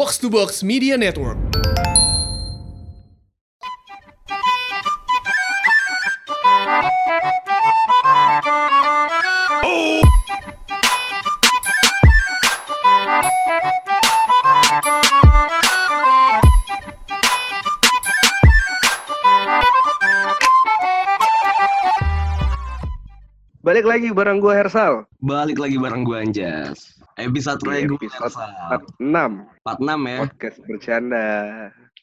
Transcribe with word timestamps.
Box 0.00 0.16
to 0.16 0.32
Box 0.32 0.64
Media 0.64 0.96
Network. 0.96 1.36
Balik 23.60 23.84
lagi 23.84 24.08
bareng 24.16 24.40
gue 24.40 24.56
Hersal. 24.56 25.04
Balik 25.20 25.60
lagi 25.60 25.76
bareng 25.76 26.08
gue 26.08 26.16
Anjas. 26.16 26.99
Episode 27.20 27.60
Di 27.60 27.68
reguler 27.68 28.08
episode 28.08 28.32
Sal. 28.32 28.50
46 28.98 29.60
46 29.62 30.08
ya. 30.08 30.18
podcast 30.18 30.56
bercanda. 30.64 31.26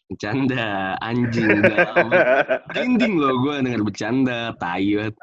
Bercanda, 0.08 0.68
anjing. 1.02 1.60
Merinding 2.72 3.14
loh 3.22 3.34
gue 3.42 3.54
denger 3.60 3.84
bercanda, 3.84 4.40
banget. 4.56 5.14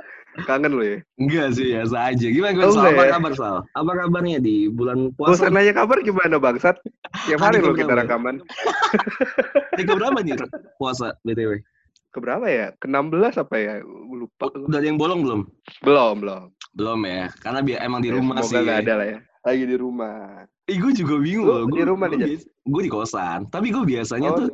Kangen 0.44 0.74
lo 0.74 0.82
ya? 0.82 0.98
Enggak 1.14 1.54
sih, 1.54 1.70
biasa 1.70 1.96
aja. 2.10 2.26
Gimana 2.26 2.52
gue 2.52 2.64
Oh, 2.64 2.74
Sal? 2.74 2.90
Apa 2.90 3.02
ya? 3.02 3.10
kabar 3.14 3.32
Sal? 3.32 3.56
Apa 3.70 3.90
kabarnya 3.96 4.38
di 4.38 4.66
bulan 4.66 5.14
puasa? 5.14 5.46
nanya 5.46 5.72
kabar 5.72 6.02
gimana 6.02 6.36
bangsat? 6.36 6.76
Tiap 7.24 7.38
hari 7.38 7.62
lo 7.62 7.70
kita 7.72 7.94
rekaman. 7.94 8.42
Hari 9.74 9.82
berapa 9.86 10.18
nih 10.20 10.34
puasa 10.76 11.14
BTW? 11.22 11.62
Keberapa 12.10 12.46
ya? 12.46 12.70
Ke-16 12.78 13.42
apa 13.42 13.56
ya? 13.58 13.74
Gue 13.82 14.16
lupa. 14.22 14.46
Udah 14.52 14.78
ada 14.78 14.86
yang 14.86 14.98
bolong 14.98 15.22
belum? 15.22 15.40
Belum, 15.82 16.14
belum. 16.18 16.42
Belum 16.74 17.00
ya, 17.06 17.30
karena 17.38 17.62
bi- 17.62 17.78
emang 17.78 18.02
di 18.02 18.10
Ya, 18.10 18.18
rumah 18.18 18.38
Semoga 18.38 18.50
sih. 18.50 18.62
nggak 18.66 18.78
ada 18.82 18.94
lah 18.98 19.06
ya. 19.06 19.18
Lagi 19.44 19.64
di 19.68 19.76
rumah. 19.76 20.48
Ih, 20.64 20.80
gue 20.80 20.92
juga 20.96 21.20
bingung 21.20 21.44
loh. 21.44 21.68
di 21.68 21.84
rumah 21.84 22.08
nih, 22.08 22.40
Jas? 22.40 22.48
Gue 22.64 22.88
di 22.88 22.90
kosan. 22.90 23.44
Tapi 23.52 23.68
gue 23.68 23.84
biasanya 23.84 24.32
Oh, 24.32 24.36
tuh 24.40 24.48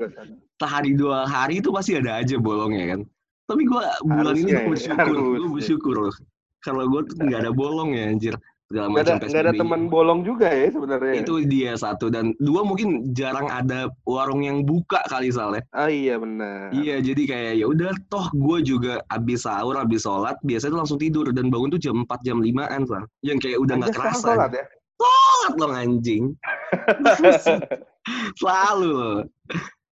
sehari 0.58 0.98
dua 0.98 1.22
hari 1.24 1.62
itu 1.62 1.70
pasti 1.70 1.94
ada 1.94 2.18
aja 2.18 2.34
bolongnya 2.34 2.98
kan. 2.98 3.00
Tapi 3.46 3.62
gue 3.62 3.82
bulan 4.02 4.34
ini 4.34 4.50
gue 4.50 4.58
ya, 4.58 4.66
bersyukur, 4.66 5.16
gue 5.38 5.50
bersyukur 5.54 5.94
loh. 6.06 6.14
Kalau 6.60 6.84
gue 6.90 7.00
tuh 7.06 7.14
nggak 7.22 7.40
ada 7.46 7.52
bolong 7.54 7.94
ya 7.94 8.10
anjir. 8.10 8.34
Segala 8.70 8.86
ada, 8.86 8.94
macam 8.94 9.14
ada 9.18 9.26
PSBB. 9.26 9.58
teman 9.58 9.80
bolong 9.90 10.20
juga 10.22 10.46
ya 10.46 10.70
sebenarnya. 10.70 11.14
Itu 11.18 11.42
dia 11.42 11.74
satu 11.74 12.06
dan 12.06 12.38
dua 12.38 12.62
mungkin 12.62 13.10
jarang 13.10 13.50
ada 13.50 13.90
warung 14.06 14.46
yang 14.46 14.62
buka 14.62 15.02
kali 15.10 15.34
soalnya. 15.34 15.66
Ah 15.74 15.90
iya 15.90 16.14
benar. 16.22 16.70
Iya 16.70 17.02
jadi 17.02 17.22
kayak 17.26 17.52
ya 17.58 17.66
udah 17.66 17.90
toh 18.06 18.30
gue 18.30 18.58
juga 18.62 19.02
abis 19.10 19.42
sahur 19.42 19.74
abis 19.74 20.06
sholat 20.06 20.38
biasanya 20.46 20.70
tuh 20.74 20.80
langsung 20.86 20.98
tidur 21.02 21.26
dan 21.34 21.50
bangun 21.50 21.74
tuh 21.74 21.82
jam 21.82 22.06
4 22.06 22.26
jam 22.26 22.38
5an 22.38 22.82
Sal. 22.86 23.02
Yang 23.26 23.38
kayak 23.42 23.58
udah 23.58 23.74
nggak 23.78 23.94
kerasa. 23.94 24.22
sholat 24.38 24.50
ya? 24.54 24.64
Sholat 25.40 25.56
loh 25.56 25.72
anjing. 25.72 26.24
Selalu 28.40 28.88
loh. 28.92 29.18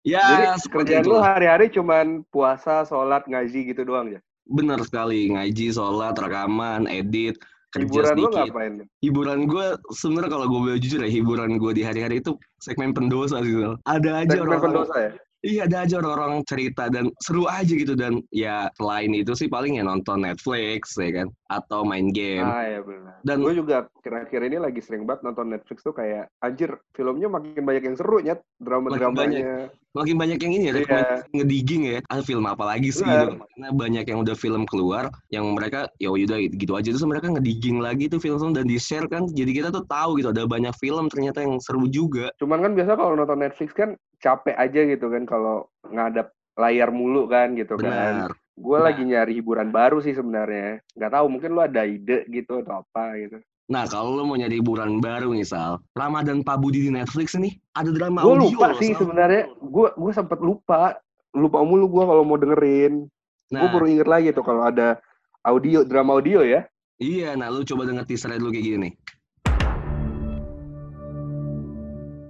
Ya 0.05 0.53
Jadi 0.57 0.69
kerjaan 0.73 1.05
itu 1.05 1.09
lu 1.09 1.21
hari-hari 1.21 1.67
cuman 1.73 2.25
puasa, 2.29 2.85
sholat, 2.85 3.25
ngaji 3.25 3.73
gitu 3.73 3.85
doang 3.85 4.13
ya? 4.13 4.21
Bener 4.49 4.81
sekali 4.85 5.33
ngaji, 5.33 5.73
sholat, 5.73 6.17
rekaman, 6.21 6.85
edit, 6.89 7.41
kerja 7.73 7.89
Hiburan 7.89 8.17
lu 8.17 8.29
sedikit. 8.29 8.45
ngapain? 8.53 8.73
Hiburan 9.05 9.41
gue 9.49 9.67
sebenarnya 9.93 10.31
kalau 10.33 10.47
gue 10.49 10.77
jujur 10.81 11.01
ya 11.05 11.11
hiburan 11.11 11.57
gue 11.57 11.73
di 11.73 11.83
hari-hari 11.85 12.21
itu 12.21 12.37
segmen 12.61 12.93
pendosa 12.93 13.41
sih. 13.41 13.57
Ada 13.89 14.25
aja 14.25 14.37
Segmen 14.37 14.49
orang 14.53 14.65
pendosa 14.65 14.97
ya? 14.97 15.13
Iya 15.39 15.71
ada 15.71 15.87
aja 15.87 16.03
orang-orang 16.03 16.43
cerita 16.43 16.91
dan 16.91 17.15
seru 17.23 17.47
aja 17.47 17.71
gitu 17.71 17.95
dan 17.95 18.19
ya 18.35 18.67
selain 18.75 19.15
itu 19.15 19.39
sih 19.39 19.47
paling 19.47 19.79
ya 19.79 19.87
nonton 19.87 20.27
Netflix 20.27 20.99
ya 20.99 21.23
kan 21.23 21.29
atau 21.47 21.87
main 21.87 22.11
game. 22.11 22.43
Ah 22.43 22.67
ya 22.67 22.81
benar. 22.83 23.23
Dan- 23.23 23.47
gue 23.47 23.55
juga 23.55 23.87
kira-kira 24.03 24.51
ini 24.51 24.59
lagi 24.59 24.83
sering 24.83 25.07
banget 25.07 25.31
nonton 25.31 25.55
Netflix 25.55 25.87
tuh 25.87 25.95
kayak 25.95 26.27
anjir 26.43 26.75
filmnya 26.91 27.31
makin 27.31 27.63
banyak 27.63 27.87
yang 27.87 27.95
seru 27.95 28.19
nyet 28.19 28.43
drama-dramanya. 28.59 29.71
Makin 29.95 30.15
banyak 30.21 30.39
yang 30.43 30.53
ini 30.53 30.65
ya 30.69 30.73
Iya. 30.75 30.79
rekomendasi 30.85 31.29
ngedigging 31.33 31.83
ya. 31.87 31.99
Ah 32.11 32.21
film 32.21 32.45
apa 32.45 32.65
lagi 32.67 32.91
sih 32.91 33.07
Benar. 33.07 33.31
gitu. 33.31 33.33
Karena 33.47 33.69
banyak 33.73 34.05
yang 34.11 34.19
udah 34.21 34.37
film 34.37 34.63
keluar 34.67 35.05
yang 35.31 35.47
mereka 35.55 35.87
ya 36.03 36.11
udah 36.11 36.39
gitu 36.51 36.73
aja 36.75 36.89
terus 36.91 37.07
mereka 37.07 37.31
ngedigging 37.31 37.79
lagi 37.79 38.11
tuh 38.11 38.19
film 38.19 38.51
dan 38.51 38.67
di-share 38.67 39.07
kan. 39.07 39.31
Jadi 39.31 39.51
kita 39.55 39.71
tuh 39.71 39.87
tahu 39.87 40.19
gitu 40.19 40.35
ada 40.35 40.45
banyak 40.45 40.75
film 40.83 41.07
ternyata 41.07 41.47
yang 41.47 41.63
seru 41.63 41.87
juga. 41.87 42.35
Cuman 42.43 42.59
kan 42.59 42.73
biasa 42.75 42.99
kalau 42.99 43.15
nonton 43.15 43.39
Netflix 43.39 43.71
kan 43.73 43.95
capek 44.19 44.55
aja 44.59 44.81
gitu 44.85 45.07
kan 45.09 45.23
kalau 45.25 45.67
ngadap 45.87 46.35
layar 46.59 46.91
mulu 46.91 47.31
kan 47.31 47.55
gitu 47.55 47.79
kan. 47.79 48.27
Benar. 48.27 48.31
Gue 48.59 48.79
Nah. 48.83 48.91
lagi 48.91 49.03
nyari 49.07 49.33
hiburan 49.39 49.71
baru 49.71 50.03
sih 50.03 50.13
sebenarnya. 50.13 50.83
Nggak 50.99 51.13
tahu 51.15 51.27
mungkin 51.31 51.51
lu 51.55 51.63
ada 51.63 51.87
ide 51.87 52.27
gitu 52.27 52.59
atau 52.67 52.83
apa 52.83 53.15
gitu. 53.15 53.39
Nah, 53.69 53.85
kalau 53.85 54.17
lo 54.17 54.25
mau 54.25 54.35
nyari 54.35 54.65
hiburan 54.65 54.97
baru 54.97 55.29
nih, 55.37 55.45
Sal. 55.45 55.77
Ramadan 55.93 56.41
Pak 56.41 56.57
Budi 56.57 56.89
di 56.89 56.91
Netflix 56.91 57.37
nih, 57.37 57.53
ada 57.77 57.93
drama 57.93 58.25
Gue 58.25 58.33
audio 58.41 58.49
lupa 58.57 58.67
loh, 58.73 58.81
sih 58.81 58.97
sebenarnya. 58.97 59.45
Gue 59.61 59.93
gue 59.93 60.13
sempet 60.17 60.41
lupa. 60.41 60.97
Lupa 61.37 61.61
mulu 61.61 61.85
gue 61.87 62.05
kalau 62.09 62.25
mau 62.25 62.41
dengerin. 62.41 63.05
Nah, 63.53 63.61
Gue 63.61 63.69
baru 63.69 63.87
inget 63.87 64.09
lagi 64.09 64.33
tuh 64.33 64.43
kalau 64.43 64.65
ada 64.67 64.97
audio 65.45 65.85
drama 65.85 66.17
audio 66.17 66.41
ya. 66.41 66.65
Iya, 66.99 67.37
nah 67.39 67.47
lu 67.53 67.63
coba 67.63 67.87
denger 67.87 68.09
teasernya 68.09 68.41
dulu 68.43 68.51
kayak 68.57 68.65
gini 68.65 68.77
nih. 68.89 68.93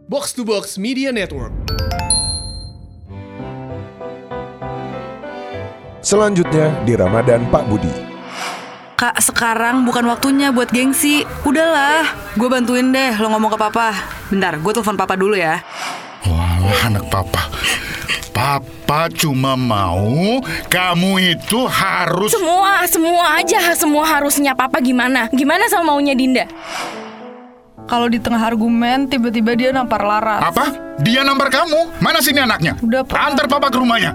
Box 0.09 0.33
to 0.33 0.41
Box 0.41 0.81
Media 0.81 1.13
Network. 1.13 1.53
Selanjutnya 6.01 6.73
di 6.89 6.97
Ramadan 6.97 7.45
Pak 7.53 7.69
Budi. 7.69 7.93
Kak, 8.97 9.21
sekarang 9.21 9.85
bukan 9.85 10.09
waktunya 10.09 10.49
buat 10.49 10.73
gengsi. 10.73 11.29
Udahlah, 11.45 12.09
gue 12.41 12.49
bantuin 12.49 12.89
deh 12.89 13.21
lo 13.21 13.29
ngomong 13.37 13.53
ke 13.53 13.59
papa. 13.61 13.93
Bentar, 14.33 14.57
gue 14.57 14.73
telepon 14.73 14.97
papa 14.97 15.13
dulu 15.13 15.37
ya. 15.37 15.61
Wah, 16.25 16.89
anak 16.89 17.05
papa. 17.13 17.53
Papa 18.33 19.13
cuma 19.13 19.61
mau 19.61 20.41
kamu 20.73 21.37
itu 21.37 21.69
harus 21.69 22.33
Semua, 22.33 22.81
semua 22.89 23.37
aja, 23.37 23.77
semua 23.77 24.09
harusnya 24.09 24.57
papa 24.57 24.81
gimana? 24.81 25.29
Gimana 25.37 25.69
sama 25.69 25.93
maunya 25.93 26.17
Dinda? 26.17 26.49
Kalau 27.89 28.05
di 28.05 28.21
tengah 28.21 28.53
argumen, 28.53 29.09
tiba-tiba 29.09 29.57
dia 29.57 29.73
nampar 29.73 30.05
Laras. 30.05 30.45
apa? 30.45 30.77
Dia 31.01 31.25
nampar 31.25 31.49
kamu. 31.49 32.05
Mana 32.05 32.21
sini 32.21 32.37
anaknya? 32.37 32.77
Udah, 32.85 33.01
Pak. 33.01 33.17
Antar 33.17 33.49
papa 33.49 33.73
ke 33.73 33.81
rumahnya. 33.81 34.13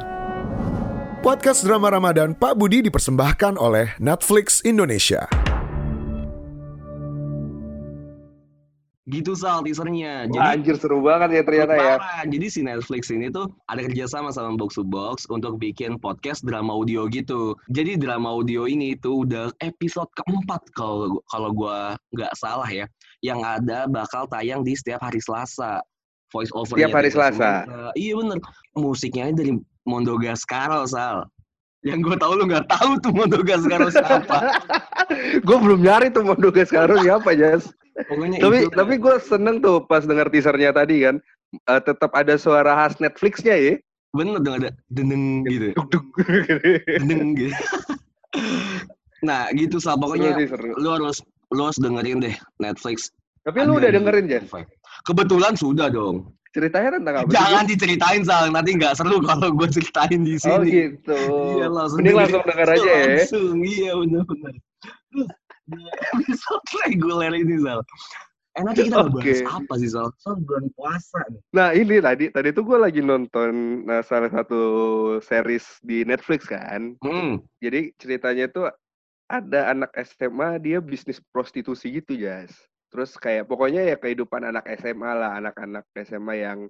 Podcast 1.26 1.66
drama 1.66 1.90
Ramadan 1.90 2.38
Pak 2.38 2.54
Budi 2.54 2.86
dipersembahkan 2.86 3.58
oleh 3.58 3.98
Netflix 3.98 4.62
Indonesia. 4.62 5.26
Gitu 9.10 9.34
Sal 9.34 9.66
teasernya. 9.66 10.30
Jadi 10.30 10.48
anjir 10.48 10.78
seru 10.78 11.02
banget 11.02 11.36
ya 11.36 11.42
ternyata 11.42 11.74
ya. 11.76 11.96
Jadi 12.30 12.48
si 12.54 12.62
Netflix 12.62 13.10
ini 13.10 13.28
tuh 13.34 13.52
ada 13.68 13.84
kerjasama 13.84 14.30
sama 14.32 14.56
Box 14.56 14.80
to 14.80 14.86
Box 14.86 15.26
untuk 15.28 15.58
bikin 15.58 15.98
podcast 15.98 16.46
drama 16.46 16.72
audio 16.72 17.10
gitu. 17.12 17.58
Jadi 17.74 17.98
drama 18.00 18.32
audio 18.32 18.64
ini 18.70 18.96
tuh 19.02 19.28
udah 19.28 19.52
episode 19.66 20.08
keempat 20.14 20.62
kalau 20.78 21.20
kalau 21.28 21.50
gua 21.52 22.00
nggak 22.16 22.32
salah 22.38 22.70
ya. 22.70 22.88
Yang 23.24 23.40
ada 23.48 23.88
bakal 23.88 24.28
tayang 24.28 24.68
di 24.68 24.76
setiap 24.76 25.00
hari 25.00 25.24
Selasa. 25.24 25.80
Voice 26.34 26.52
over 26.52 26.76
Setiap 26.76 26.92
hari 26.92 27.10
Selasa. 27.14 27.64
Iya 27.96 28.20
bener. 28.20 28.38
Musiknya 28.76 29.32
dari 29.32 29.56
Mondo 29.88 30.20
Gascaro 30.20 30.84
Sal. 30.90 31.28
Yang 31.84 32.00
gue 32.08 32.16
tahu 32.16 32.34
lu 32.40 32.44
nggak 32.48 32.68
tahu 32.72 32.92
tuh 33.04 33.12
Mondo 33.12 33.40
Gascaro 33.44 33.88
siapa. 33.92 34.40
gue 35.48 35.58
belum 35.60 35.80
nyari 35.84 36.12
tuh 36.12 36.24
Mondo 36.24 36.50
sekarang 36.52 37.04
siapa 37.04 37.36
Jas. 37.36 37.72
Pokoknya 38.10 38.42
tapi 38.42 38.58
itu 38.66 38.74
tapi 38.74 38.94
gue 38.98 39.16
seneng 39.22 39.62
tuh 39.62 39.86
pas 39.86 40.02
denger 40.02 40.32
teasernya 40.34 40.74
tadi 40.74 41.06
kan. 41.06 41.16
Eh, 41.54 41.82
tetap 41.86 42.10
ada 42.18 42.34
suara 42.40 42.74
khas 42.74 42.98
Netflixnya 42.98 43.56
ya. 43.56 43.76
bener 44.14 44.38
dong 44.46 44.62
ada 44.62 44.70
dendeng 44.94 45.42
gitu. 45.50 45.74
Duk 45.74 45.88
duk. 45.90 46.06
Dendeng 47.02 47.34
gitu. 47.38 47.54
nah 49.28 49.50
gitu 49.54 49.78
Sal. 49.78 50.00
Pokoknya 50.00 50.34
Seru 50.34 50.40
sih, 50.40 50.48
seru. 50.50 50.72
lu 50.80 50.90
harus 50.90 51.18
lu 51.54 51.70
harus 51.70 51.80
dengerin 51.80 52.20
deh 52.20 52.36
Netflix. 52.58 53.14
Tapi 53.46 53.58
lu 53.64 53.78
udah 53.78 53.92
dengerin? 53.94 54.26
Spotify. 54.28 54.64
Kebetulan 55.04 55.54
sudah 55.60 55.88
dong. 55.92 56.32
Ceritanya 56.54 57.02
tentang 57.02 57.16
apa? 57.26 57.30
Jangan 57.34 57.64
diceritain 57.66 58.22
Sal, 58.22 58.54
nanti 58.54 58.78
nggak 58.78 58.94
seru 58.94 59.18
kalau 59.26 59.50
gue 59.58 59.68
ceritain 59.74 60.22
di 60.22 60.38
sini. 60.38 60.54
Oh 60.54 60.62
gitu. 60.62 61.20
Iya 61.58 61.68
langsung. 61.74 61.98
Mending 61.98 62.18
langsung 62.22 62.44
denger 62.46 62.68
aja 62.78 62.92
ya. 62.94 63.06
Langsung, 63.10 63.58
iya 63.66 63.92
benar-benar. 63.98 64.54
Episode 66.14 66.66
reguler 66.86 67.34
ini 67.34 67.58
Sal. 67.58 67.82
Eh 68.54 68.62
nanti 68.62 68.86
kita 68.86 69.02
Oke. 69.02 69.10
ngebahas 69.10 69.42
apa 69.50 69.74
sih 69.82 69.90
Sal? 69.90 70.08
Soal 70.22 70.38
bulan 70.46 70.70
puasa 70.78 71.20
nih. 71.34 71.42
Nah 71.58 71.70
ini 71.74 71.96
tadi 71.98 72.26
tadi 72.30 72.50
tuh 72.54 72.64
gue 72.70 72.78
lagi 72.78 73.02
nonton 73.02 73.82
nah, 73.90 74.06
salah 74.06 74.30
satu 74.30 74.62
series 75.26 75.66
di 75.82 76.06
Netflix 76.06 76.46
kan. 76.46 76.94
Hmm. 77.02 77.42
Jadi 77.66 77.98
ceritanya 77.98 78.46
tuh 78.54 78.70
ada 79.34 79.74
anak 79.74 79.92
SMA 79.98 80.62
dia 80.62 80.78
bisnis 80.78 81.18
prostitusi 81.34 81.90
gitu 81.90 82.14
Jas. 82.14 82.54
Terus 82.94 83.18
kayak 83.18 83.50
pokoknya 83.50 83.82
ya 83.82 83.98
kehidupan 83.98 84.46
anak 84.46 84.70
SMA 84.78 85.12
lah, 85.18 85.42
anak-anak 85.42 85.90
SMA 86.06 86.46
yang 86.46 86.70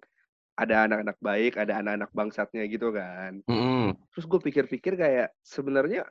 ada 0.55 0.87
anak-anak 0.87 1.17
baik, 1.19 1.59
ada 1.59 1.83
anak-anak 1.83 2.11
bangsatnya 2.15 2.63
gitu 2.71 2.95
kan. 2.95 3.43
Hmm. 3.51 3.91
Terus 4.15 4.25
gue 4.31 4.39
pikir-pikir 4.39 4.95
kayak 4.95 5.35
sebenarnya 5.43 6.07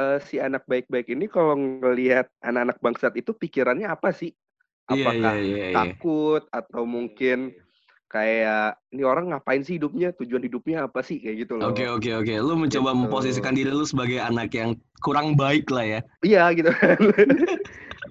eh, 0.00 0.18
si 0.24 0.40
anak 0.40 0.64
baik-baik 0.64 1.12
ini 1.12 1.28
kalau 1.28 1.60
ngelihat 1.60 2.32
anak-anak 2.40 2.80
bangsat 2.80 3.12
itu 3.20 3.36
pikirannya 3.36 3.84
apa 3.84 4.16
sih? 4.16 4.32
Iya, 4.88 5.04
Apakah 5.06 5.34
iya, 5.36 5.44
iya, 5.44 5.66
iya. 5.70 5.76
takut 5.76 6.42
atau 6.48 6.82
mungkin 6.88 7.52
kayak 8.10 8.74
ini 8.90 9.06
orang 9.06 9.30
ngapain 9.30 9.62
sih 9.62 9.78
hidupnya 9.78 10.10
tujuan 10.18 10.42
hidupnya 10.42 10.84
apa 10.84 10.98
sih 11.00 11.22
kayak 11.22 11.46
gitu 11.46 11.56
loh 11.56 11.70
Oke 11.70 11.86
oke 11.86 12.10
oke. 12.10 12.34
Lu 12.42 12.58
mencoba 12.58 12.90
Gitu. 12.90 12.98
memposisikan 12.98 13.54
diri 13.54 13.70
lu 13.70 13.86
sebagai 13.86 14.18
anak 14.18 14.50
yang 14.50 14.74
kurang 15.00 15.38
baik 15.38 15.70
lah 15.70 15.86
ya. 15.86 16.00
iya 16.20 16.50
gitu 16.50 16.74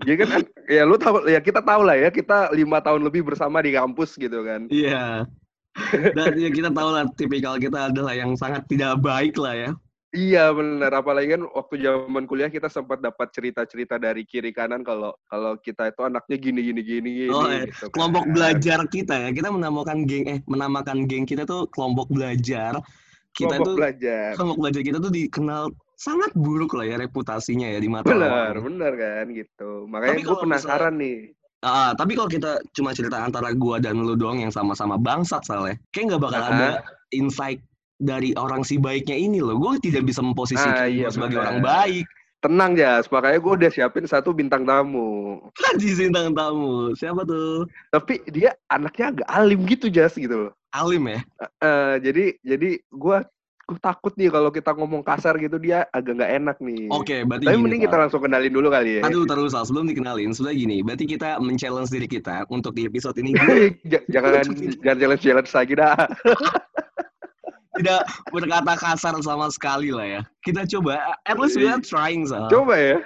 jadi 0.07 0.15
kan 0.23 0.41
ya 0.71 0.87
lu 0.87 0.95
tahu 0.95 1.27
ya 1.27 1.43
kita 1.43 1.59
tahu 1.59 1.83
lah 1.83 1.99
ya 1.99 2.09
kita 2.09 2.49
lima 2.55 2.79
tahun 2.79 3.03
lebih 3.03 3.27
bersama 3.27 3.59
di 3.59 3.75
kampus 3.75 4.15
gitu 4.15 4.41
kan 4.47 4.71
Iya. 4.71 5.27
Dan 6.15 6.35
ya 6.35 6.49
kita 6.49 6.71
tahu 6.71 6.89
lah 6.91 7.05
tipikal 7.13 7.55
kita 7.55 7.91
adalah 7.93 8.11
yang 8.11 8.33
sangat 8.35 8.65
tidak 8.67 8.99
baik 8.99 9.35
lah 9.35 9.53
ya. 9.53 9.71
Iya 10.09 10.49
benar, 10.57 10.89
apalagi 10.89 11.37
kan 11.37 11.45
waktu 11.53 11.85
zaman 11.85 12.25
kuliah 12.25 12.49
kita 12.49 12.65
sempat 12.65 12.97
dapat 12.97 13.29
cerita-cerita 13.29 14.01
dari 14.01 14.25
kiri 14.25 14.49
kanan 14.49 14.81
kalau 14.81 15.13
kalau 15.29 15.53
kita 15.61 15.93
itu 15.93 16.01
anaknya 16.01 16.37
gini 16.41 16.65
gini 16.65 16.81
gini 16.81 17.09
gini. 17.13 17.29
Oh, 17.29 17.45
eh, 17.45 17.69
gitu 17.69 17.85
kan. 17.85 17.93
kelompok 17.93 18.25
belajar 18.33 18.79
kita 18.89 19.13
ya. 19.13 19.29
Kita 19.29 19.53
menamakan 19.53 20.09
geng 20.09 20.25
eh 20.25 20.39
menamakan 20.49 21.05
geng 21.05 21.29
kita 21.29 21.45
tuh 21.45 21.69
kelompok 21.69 22.09
belajar. 22.09 22.81
Kita 23.37 23.61
kelompok 23.61 23.65
tuh 23.69 23.75
belajar. 23.77 24.27
kelompok 24.33 24.57
belajar 24.65 24.81
kita 24.81 24.97
tuh 24.97 25.11
dikenal 25.13 25.63
sangat 25.93 26.31
buruk 26.33 26.73
lah 26.73 26.85
ya 26.89 26.95
reputasinya 26.97 27.69
ya 27.69 27.77
di 27.77 27.89
mata 27.91 28.09
Benar, 28.09 28.57
orang. 28.57 28.65
benar 28.65 28.91
kan 28.97 29.25
gitu. 29.29 29.85
Makanya 29.85 30.25
gue 30.25 30.37
penasaran 30.41 30.93
nih. 30.97 31.37
Ah, 31.61 31.91
tapi 31.93 32.17
kalau 32.17 32.31
kita 32.31 32.57
cuma 32.71 32.95
cerita 32.95 33.19
antara 33.19 33.51
gua 33.51 33.83
dan 33.83 33.99
lu 33.99 34.15
doang 34.15 34.39
yang 34.39 34.49
sama-sama 34.49 34.95
bangsat 34.95 35.43
soalnya, 35.43 35.75
kayak 35.91 36.15
nggak 36.15 36.23
bakal 36.23 36.41
Ah. 36.41 36.49
ada 36.55 36.67
insight 37.11 37.59
dari 37.99 38.31
orang 38.39 38.63
si 38.63 38.79
baiknya 38.79 39.19
ini 39.19 39.43
loh. 39.43 39.59
Gue 39.59 39.77
tidak 39.77 40.07
bisa 40.07 40.23
Ah, 40.23 40.27
memposisikan 40.31 40.87
iya, 40.87 41.07
gua 41.07 41.11
sebagai 41.11 41.37
benar. 41.37 41.45
orang 41.45 41.59
baik. 41.61 42.05
Tenang 42.39 42.71
ya, 42.79 43.03
makanya 43.11 43.35
gue 43.43 43.53
udah 43.59 43.69
siapin 43.69 44.07
satu 44.07 44.31
bintang 44.31 44.63
tamu. 44.63 45.43
di 45.79 45.91
bintang 45.91 46.31
tamu. 46.31 46.95
Siapa 46.95 47.27
tuh? 47.27 47.67
Tapi 47.91 48.23
dia 48.31 48.55
anaknya 48.71 49.11
agak 49.11 49.27
alim 49.27 49.67
gitu 49.67 49.91
Jas 49.91 50.15
gitu 50.15 50.47
loh. 50.47 50.51
Alim 50.71 51.11
ya? 51.11 51.19
Eh, 51.59 51.95
jadi 51.99 52.25
jadi 52.39 52.79
gue 52.79 53.17
gue 53.69 53.77
takut 53.77 54.09
nih 54.17 54.33
kalau 54.33 54.49
kita 54.49 54.73
ngomong 54.73 55.05
kasar 55.05 55.37
gitu 55.37 55.61
dia 55.61 55.85
agak 55.93 56.17
nggak 56.17 56.31
enak 56.41 56.57
nih. 56.57 56.89
Oke, 56.89 57.21
berarti 57.21 57.45
Tapi 57.45 57.53
gini, 57.53 57.63
mending 57.67 57.81
kita 57.85 57.95
langsung 58.01 58.21
kenalin 58.25 58.49
dulu 58.49 58.67
kali 58.73 58.97
ya. 58.97 59.01
Aduh, 59.05 59.29
terus 59.29 59.53
Sal. 59.53 59.67
sebelum 59.67 59.85
dikenalin, 59.85 60.33
sudah 60.33 60.55
gini. 60.55 60.81
Berarti 60.81 61.05
kita 61.05 61.37
men-challenge 61.37 61.93
diri 61.93 62.07
kita 62.09 62.49
untuk 62.49 62.73
di 62.73 62.89
episode 62.89 63.13
ini 63.21 63.35
jangan 64.09 64.41
jangan 64.87 64.97
challenge 64.97 65.21
challenge 65.21 65.51
lagi 65.53 65.73
dah. 65.77 65.93
Tidak 67.79 68.01
berkata 68.29 68.73
kasar 68.75 69.15
sama 69.23 69.47
sekali 69.47 69.89
lah 69.89 70.05
ya. 70.05 70.21
Kita 70.43 70.67
coba, 70.67 70.99
at 71.23 71.39
least 71.39 71.55
we 71.55 71.65
are 71.65 71.79
trying, 71.79 72.27
Sal. 72.27 72.51
Coba 72.51 72.75
ya. 72.75 72.97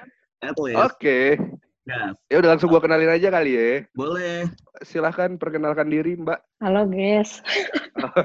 At 0.41 0.57
least. 0.57 0.77
Oke. 0.81 1.37
Yes. 1.83 2.15
Ya 2.31 2.39
udah 2.39 2.55
langsung 2.55 2.71
gua 2.71 2.79
kenalin 2.79 3.11
aja 3.11 3.27
kali 3.29 3.53
ya. 3.53 3.83
Boleh. 3.93 4.47
Silahkan 4.81 5.35
perkenalkan 5.35 5.87
diri 5.87 6.15
Mbak. 6.15 6.39
Halo 6.63 6.87
guys, 6.87 7.43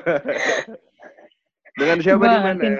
Dengan 1.78 1.98
siapa 2.00 2.18
di 2.18 2.26
Mbak, 2.26 2.40
mana? 2.42 2.46
Martin. 2.54 2.72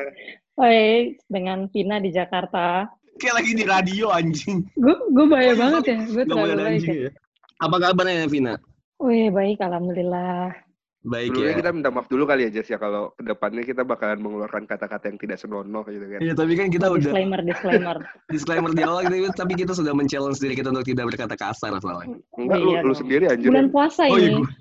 Oi, 0.59 0.83
dengan 1.31 1.59
Vina 1.71 2.03
di 2.03 2.11
Jakarta. 2.11 2.91
Kayak 3.19 3.35
lagi 3.43 3.53
di 3.55 3.65
radio 3.67 4.07
anjing. 4.11 4.67
Gue 4.75 4.95
gue 5.11 5.27
bahaya 5.27 5.55
Oh, 5.55 5.59
banget 5.59 5.83
ya, 5.87 5.97
gue 6.03 6.23
Gak 6.23 6.27
boleh 6.27 6.27
terlalu 6.27 6.51
ada 6.51 6.65
baik 6.65 6.75
anjing 6.75 6.95
ya. 6.95 7.03
ya. 7.07 7.11
Apa 7.59 7.77
kabarnya 7.79 8.27
Vina? 8.27 8.55
Wih 8.99 9.29
baik, 9.31 9.59
alhamdulillah. 9.59 10.51
Baik 10.99 11.31
Sebelumnya 11.31 11.55
ya. 11.55 11.59
kita 11.63 11.71
minta 11.71 11.91
maaf 11.95 12.11
dulu 12.11 12.27
kali 12.27 12.43
ya 12.43 12.51
Jess 12.51 12.69
ya 12.69 12.77
kalau 12.77 13.15
ke 13.15 13.23
depannya 13.23 13.63
kita 13.63 13.87
bakalan 13.87 14.19
mengeluarkan 14.19 14.67
kata-kata 14.67 15.07
yang 15.07 15.17
tidak 15.17 15.39
senonoh 15.39 15.87
gitu 15.87 16.03
kan. 16.05 16.19
Iya, 16.19 16.35
tapi 16.35 16.59
kan 16.59 16.69
kita 16.69 16.91
udah 16.91 17.15
Disclaimer, 17.15 17.41
disclaimer. 17.41 17.97
disclaimer 18.35 18.71
di 18.73 18.83
awal 18.83 19.07
gitu, 19.07 19.31
tapi 19.33 19.55
kita 19.55 19.73
sudah 19.73 19.95
men-challenge 19.95 20.37
diri 20.37 20.55
kita 20.55 20.69
untuk 20.69 20.83
tidak 20.83 21.07
berkata 21.07 21.39
kasar 21.39 21.71
soalnya. 21.79 22.19
Enggak 22.35 22.59
Oh, 22.59 22.65
lu, 22.65 22.71
iya 22.73 22.81
lu 22.81 22.91
dong. 22.91 22.99
sendiri 22.99 23.25
anjir. 23.27 23.47
Bulan 23.47 23.71
puasa 23.71 24.03
Oh 24.05 24.19
iya, 24.19 24.27
ini. 24.29 24.43
gua- 24.43 24.55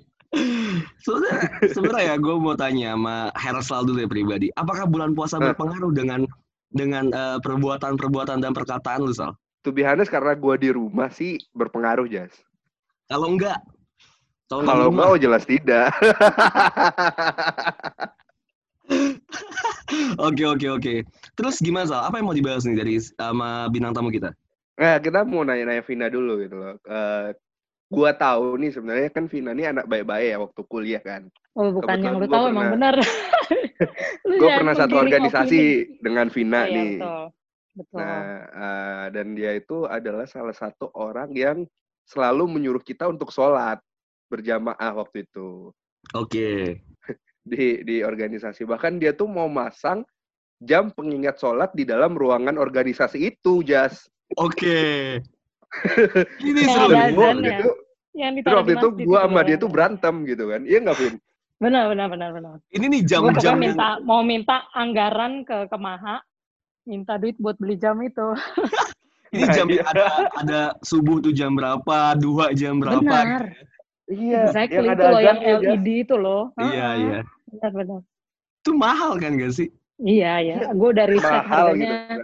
Soalnya 0.98 1.32
sebenarnya 1.66 2.04
ya 2.04 2.14
gue 2.16 2.34
mau 2.36 2.54
tanya 2.54 2.88
sama 2.92 3.16
Hersal 3.34 3.82
dulu 3.82 3.98
ya 3.98 4.06
pribadi. 4.06 4.46
Apakah 4.52 4.84
bulan 4.84 5.10
puasa 5.12 5.36
Eh. 5.36 5.42
berpengaruh 5.42 5.90
dengan 5.90 6.20
dengan 6.68 7.08
eh, 7.08 7.38
perbuatan-perbuatan 7.40 8.38
dan 8.38 8.52
perkataan 8.52 9.00
lu, 9.00 9.10
Sal? 9.10 9.32
To 9.64 9.72
be 9.72 9.82
honest, 9.82 10.06
karena 10.06 10.32
gua 10.34 10.54
di 10.54 10.68
rumah 10.68 11.08
sih 11.08 11.34
berpengaruh 11.50 12.06
Jas. 12.06 12.30
Kalau 13.06 13.26
enggak, 13.26 13.58
kalau 14.48 14.60
enggak 14.60 14.74
Kalau 14.74 14.88
rumah- 14.88 15.06
oh 15.06 15.16
jelas 15.16 15.44
tidak. 15.44 15.92
Oke 20.18 20.44
oke 20.44 20.66
oke. 20.70 20.94
Terus 21.34 21.60
gimana 21.60 21.84
Sal? 21.86 22.02
Apa 22.02 22.18
yang 22.18 22.26
mau 22.26 22.36
dibahas 22.36 22.64
nih 22.64 22.76
dari 22.76 22.96
sama 22.98 23.68
bintang 23.68 23.92
tamu 23.92 24.08
kita? 24.08 24.32
Nah, 24.76 24.96
kita 24.96 25.24
mau 25.24 25.42
nanya-nanya 25.42 25.82
Vina 25.82 26.08
dulu 26.08 26.40
gitu 26.40 26.56
loh. 26.56 26.74
Eh, 26.82 27.28
gua 27.88 28.10
tahu 28.12 28.56
nih 28.56 28.70
sebenarnya 28.70 29.08
kan 29.08 29.26
Vina 29.26 29.52
nih 29.52 29.72
anak 29.72 29.84
baik-baik 29.86 30.26
ya 30.26 30.38
waktu 30.38 30.60
kuliah 30.64 31.02
kan. 31.02 31.28
Oh 31.52 31.68
bukan 31.70 31.88
Kebetulan 31.90 32.06
yang 32.06 32.16
lu 32.16 32.26
tahu 32.26 32.44
emang 32.46 32.68
pernah- 32.70 32.72
benar. 32.72 32.94
Lu 34.24 34.34
Gue 34.36 34.50
pernah 34.50 34.74
satu 34.74 34.94
organisasi 34.98 35.60
opini. 35.86 36.00
dengan 36.00 36.26
Vina 36.28 36.58
Oh, 36.58 36.64
iya, 36.64 36.74
nih. 36.74 36.92
betul. 36.98 37.24
Betul. 37.78 37.96
Nah, 37.96 38.22
eh, 38.50 39.04
dan 39.08 39.26
dia 39.32 39.52
itu 39.54 39.76
adalah 39.84 40.26
salah 40.26 40.52
satu 40.52 40.90
orang 40.92 41.30
yang 41.30 41.58
selalu 42.04 42.44
menyuruh 42.48 42.82
kita 42.82 43.06
untuk 43.06 43.30
sholat 43.30 43.78
berjamaah 44.28 44.92
waktu 44.94 45.24
itu 45.24 45.72
Oke. 46.14 46.80
di 47.50 47.80
di 47.82 47.96
organisasi. 48.04 48.64
Bahkan 48.64 49.00
dia 49.00 49.12
tuh 49.16 49.26
mau 49.28 49.48
masang 49.48 50.04
jam 50.60 50.92
pengingat 50.92 51.40
sholat 51.40 51.72
di 51.72 51.84
dalam 51.84 52.14
ruangan 52.14 52.56
organisasi 52.56 53.34
itu, 53.34 53.64
Jas. 53.64 54.06
Oke. 54.36 55.18
Ini 56.48 56.60
Kayak 56.64 56.76
seru. 56.76 57.16
Gua 57.16 57.26
waktu 57.32 57.48
ya? 57.48 57.58
itu, 57.60 57.70
Yang 58.18 58.32
terus 58.32 58.38
ditaruh 58.40 58.58
waktu 58.58 58.72
di 58.72 58.76
itu 58.76 58.88
gua 59.04 59.18
sama 59.24 59.40
dia 59.44 59.52
ya. 59.56 59.60
tuh 59.60 59.70
berantem 59.70 60.14
gitu 60.24 60.44
kan. 60.48 60.60
Iya 60.64 60.78
nggak, 60.84 60.96
Vin? 60.96 61.14
Benar, 61.58 61.84
benar, 61.90 62.06
benar, 62.06 62.30
benar. 62.32 62.54
Ini 62.70 62.84
nih 62.86 63.02
jam-jam 63.02 63.42
yang 63.42 63.58
minta 63.58 63.88
mau 64.06 64.22
minta 64.22 64.56
anggaran 64.72 65.42
ke 65.42 65.66
Kemaha, 65.66 66.22
minta 66.86 67.18
duit 67.18 67.34
buat 67.42 67.58
beli 67.58 67.74
jam 67.74 67.98
itu. 68.00 68.26
ini 69.34 69.44
jam 69.52 69.66
Iya. 69.68 69.82
ada 69.92 70.04
ada 70.40 70.60
subuh 70.80 71.18
tuh 71.20 71.34
jam 71.34 71.52
berapa, 71.58 72.14
dua 72.16 72.54
jam 72.54 72.78
berapa. 72.78 73.02
Benar. 73.02 73.42
Iya, 74.08 74.48
Exactly 74.48 74.88
itu 74.88 75.04
loh 75.04 75.20
yang 75.20 75.40
LED 75.40 75.88
itu 76.08 76.16
loh. 76.16 76.42
Iya 76.56 76.84
Ah, 76.84 76.92
iya. 76.96 77.20
Benar, 77.52 77.72
benar. 77.76 78.00
Itu 78.64 78.70
mahal 78.72 79.20
kan 79.20 79.36
gak 79.36 79.52
sih? 79.52 79.68
Iya, 80.00 80.32
iya. 80.40 80.56
Gue 80.72 80.88
udah 80.96 81.06
riset 81.06 81.44
gitu 81.44 81.52
harganya 81.52 81.92
kan. 82.08 82.18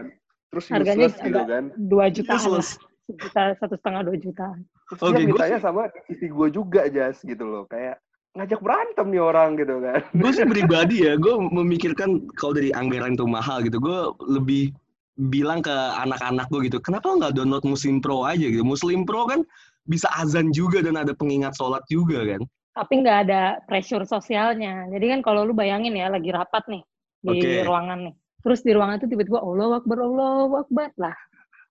Terus 0.49 0.65
harganya 0.73 1.07
gitu 1.13 1.41
kan. 1.45 1.65
dua 1.77 2.05
jutaan 2.09 2.41
lah. 2.41 2.41
Useless. 2.41 2.69
Sejuta, 3.05 3.43
satu 3.61 3.75
setengah 3.77 4.01
dua 4.09 4.17
juta. 4.17 4.49
Terus 4.89 5.01
Oke, 5.05 5.13
dia 5.13 5.25
gua 5.29 5.29
mintanya 5.29 5.59
sama 5.61 5.83
isi 6.09 6.27
gue 6.33 6.49
juga, 6.49 6.89
Jas, 6.89 7.21
gitu 7.21 7.45
loh. 7.45 7.69
Kayak 7.69 8.01
ngajak 8.35 8.61
berantem 8.65 9.07
nih 9.13 9.23
orang 9.23 9.51
gitu 9.61 9.75
kan. 9.85 10.01
gue 10.11 10.31
sih 10.33 10.47
pribadi 10.49 10.97
ya, 11.05 11.15
gue 11.21 11.35
memikirkan 11.37 12.27
kalau 12.35 12.57
dari 12.57 12.73
anggaran 12.73 13.15
itu 13.15 13.29
mahal 13.29 13.61
gitu, 13.61 13.77
gue 13.79 13.99
lebih 14.27 14.73
bilang 15.15 15.63
ke 15.63 15.71
anak-anak 16.03 16.51
gue 16.51 16.67
gitu, 16.67 16.83
kenapa 16.83 17.07
nggak 17.15 17.39
download 17.39 17.63
Muslim 17.63 18.03
Pro 18.03 18.27
aja 18.27 18.43
gitu? 18.43 18.67
Muslim 18.67 19.07
Pro 19.07 19.31
kan 19.31 19.47
bisa 19.85 20.09
azan 20.17 20.51
juga 20.51 20.81
dan 20.81 20.97
ada 21.01 21.13
pengingat 21.13 21.57
sholat 21.57 21.85
juga 21.93 22.25
kan? 22.25 22.41
Tapi 22.75 22.93
nggak 23.07 23.19
ada 23.29 23.43
pressure 23.71 24.03
sosialnya. 24.03 24.91
Jadi 24.91 25.07
kan 25.15 25.21
kalau 25.23 25.47
lu 25.47 25.55
bayangin 25.55 25.95
ya 25.95 26.11
lagi 26.11 26.35
rapat 26.35 26.67
nih 26.67 26.83
di 27.23 27.39
Oke. 27.39 27.53
ruangan 27.63 28.11
nih. 28.11 28.15
Terus 28.45 28.61
di 28.61 28.73
ruangan 28.77 29.01
itu 29.01 29.09
tiba-tiba 29.09 29.41
Allah 29.41 29.81
Akbar, 29.81 29.99
Allah 30.05 30.49
Akbar 30.67 30.91
lah. 31.01 31.17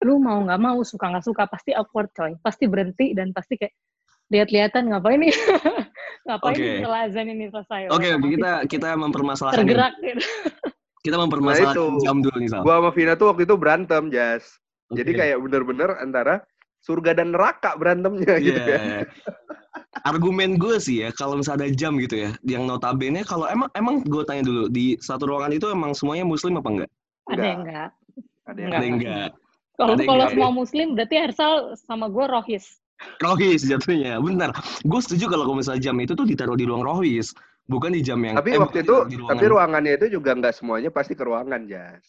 Lu 0.02 0.18
mau 0.18 0.42
nggak 0.42 0.60
mau, 0.62 0.80
suka 0.82 1.12
nggak 1.12 1.26
suka, 1.28 1.44
pasti 1.46 1.76
awkward 1.76 2.10
coy. 2.16 2.34
Pasti 2.42 2.66
berhenti 2.66 3.14
dan 3.14 3.30
pasti 3.36 3.60
kayak 3.60 3.74
lihat-lihatan 4.34 4.90
ngapain 4.90 5.20
nih? 5.22 5.34
ngapain 6.26 6.56
nih 6.56 6.82
setelah 6.82 7.00
azan 7.06 7.28
ini 7.30 7.46
selesai? 7.52 7.82
Oke, 7.92 8.08
Otomatis 8.10 8.32
kita 8.34 8.52
kita 8.72 8.88
mempermasalahkan 8.96 9.60
tergerak 9.60 9.94
gitu. 10.02 10.24
kita 11.06 11.16
mempermasalahkan 11.20 11.76
Nah, 11.76 12.00
itu. 12.00 12.04
jam 12.08 12.18
dulu 12.24 12.36
nih 12.40 12.50
Sal. 12.50 12.62
Gua 12.64 12.76
sama 12.80 12.90
Vina 12.96 13.14
tuh 13.20 13.28
waktu 13.30 13.44
itu 13.44 13.56
berantem, 13.60 14.04
Jas. 14.10 14.44
Jadi 14.94 15.12
Oke. 15.14 15.20
kayak 15.20 15.38
bener-bener 15.42 15.90
antara 16.00 16.42
surga 16.84 17.16
dan 17.16 17.32
neraka 17.32 17.80
berantemnya 17.80 18.36
gitu 18.44 18.60
Iya. 18.60 18.76
kan. 18.76 19.06
Argumen 20.04 20.60
gue 20.60 20.78
sih 20.84 21.06
ya, 21.06 21.16
kalau 21.16 21.40
misalnya 21.40 21.64
ada 21.64 21.72
jam 21.72 21.96
gitu 21.96 22.28
ya, 22.28 22.30
yang 22.44 22.68
notabene 22.68 23.24
kalau 23.24 23.48
emang 23.48 23.72
emang 23.78 24.04
gue 24.04 24.24
tanya 24.28 24.44
dulu 24.44 24.68
di 24.68 25.00
satu 25.00 25.24
ruangan 25.30 25.54
itu 25.56 25.72
emang 25.72 25.96
semuanya 25.96 26.28
muslim 26.28 26.60
apa 26.60 26.70
enggak? 26.70 26.92
Ada 27.32 27.44
yang 27.46 27.60
enggak. 27.64 27.90
Ada 28.44 28.60
yang 28.60 28.68
Enggak. 28.68 28.76
Ada 28.76 28.84
yang 28.84 28.96
enggak. 29.00 29.30
Kalau 29.74 29.94
kalau 29.96 30.14
enggak. 30.28 30.32
semua 30.36 30.52
muslim 30.52 30.88
berarti 30.94 31.16
Ersal 31.16 31.54
sama 31.80 32.06
gue 32.12 32.26
rohis. 32.28 32.66
Rohis 33.24 33.62
jatuhnya, 33.64 34.20
benar. 34.20 34.52
Gue 34.84 35.00
setuju 35.00 35.32
kalau 35.32 35.48
kalau 35.48 35.58
misalnya 35.60 35.82
jam 35.92 35.96
itu 36.04 36.14
tuh 36.14 36.28
ditaruh 36.28 36.58
di 36.60 36.66
ruang 36.68 36.84
rohis, 36.84 37.32
bukan 37.72 37.96
di 37.96 38.04
jam 38.04 38.20
yang. 38.22 38.36
Tapi 38.36 38.50
eh, 38.54 38.60
waktu 38.60 38.84
itu, 38.84 38.96
di 39.08 39.16
ruangan. 39.18 39.32
tapi 39.40 39.46
ruangannya 39.48 39.94
itu 39.96 40.06
juga 40.20 40.36
nggak 40.36 40.54
semuanya 40.56 40.90
pasti 40.92 41.16
ke 41.16 41.24
ruangan, 41.24 41.64
Jas. 41.68 42.04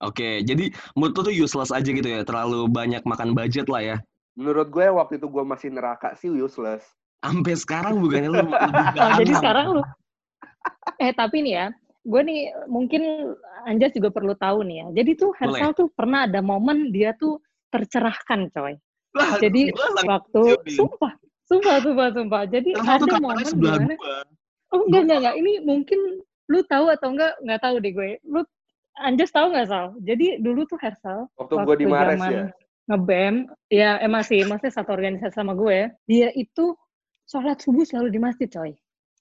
Oke, 0.00 0.40
jadi 0.40 0.72
menurut 0.96 1.12
lu 1.12 1.22
tuh 1.28 1.34
useless 1.34 1.68
aja 1.68 1.84
gitu 1.84 2.08
ya, 2.08 2.24
terlalu 2.24 2.64
banyak 2.72 3.04
makan 3.04 3.36
budget 3.36 3.68
lah 3.68 3.84
ya. 3.84 3.96
Menurut 4.40 4.72
gue 4.72 4.88
waktu 4.88 5.20
itu 5.20 5.28
gue 5.28 5.44
masih 5.44 5.68
neraka 5.68 6.16
sih 6.16 6.32
useless. 6.32 6.80
Sampai 7.20 7.52
sekarang 7.52 8.00
bukannya 8.00 8.32
lu 8.32 8.40
lebih 8.48 8.84
Oh, 8.96 9.12
jadi 9.20 9.32
sekarang 9.36 9.66
lu 9.76 9.82
eh 10.96 11.12
tapi 11.12 11.44
nih 11.44 11.52
ya 11.52 11.66
gue 12.00 12.20
nih 12.24 12.40
mungkin 12.64 13.02
Anjas 13.68 13.92
juga 13.92 14.08
perlu 14.08 14.32
tahu 14.32 14.64
nih 14.64 14.76
ya 14.80 15.04
jadi 15.04 15.10
tuh 15.20 15.36
Hersal 15.36 15.76
tuh 15.76 15.88
pernah 15.92 16.24
ada 16.24 16.40
momen 16.40 16.88
dia 16.88 17.12
tuh 17.12 17.36
tercerahkan 17.68 18.48
coy 18.48 18.80
Lah, 19.12 19.36
jadi 19.36 19.68
lang- 19.76 20.08
waktu 20.08 20.42
siapin. 20.48 20.76
sumpah 20.80 21.12
sumpah 21.44 21.76
sumpah 21.84 22.08
sumpah 22.16 22.42
jadi 22.48 22.70
Hersal 22.80 23.04
ada 23.04 23.20
momen 23.20 23.52
gua. 23.60 23.76
Oh 24.70 24.86
enggak 24.86 25.02
enggak 25.04 25.18
enggak. 25.20 25.34
Ini 25.36 25.52
mungkin 25.66 26.00
lu 26.48 26.60
tahu 26.64 26.86
atau 26.88 27.08
enggak 27.12 27.32
nggak 27.44 27.60
tahu 27.60 27.74
deh 27.82 27.92
gue. 27.92 28.10
Lu 28.24 28.40
Anjas 28.96 29.30
tahu 29.34 29.50
nggak 29.52 29.68
Sal? 29.68 29.86
Jadi 30.00 30.40
dulu 30.40 30.62
tuh 30.64 30.78
Hersal 30.80 31.26
Waktu 31.36 31.54
gue 31.68 31.76
di 31.76 31.86
Mares 31.90 32.16
zaman 32.16 32.32
ya. 32.32 32.44
Ngebem, 32.90 33.46
ya 33.70 34.02
eh, 34.02 34.10
masih 34.10 34.42
masih 34.50 34.74
satu 34.74 34.90
organisasi 34.90 35.30
sama 35.30 35.54
gue. 35.54 35.86
Dia 36.10 36.34
itu 36.34 36.74
sholat 37.30 37.62
subuh 37.62 37.86
selalu 37.86 38.10
di 38.10 38.20
masjid 38.20 38.50
coy. 38.50 38.74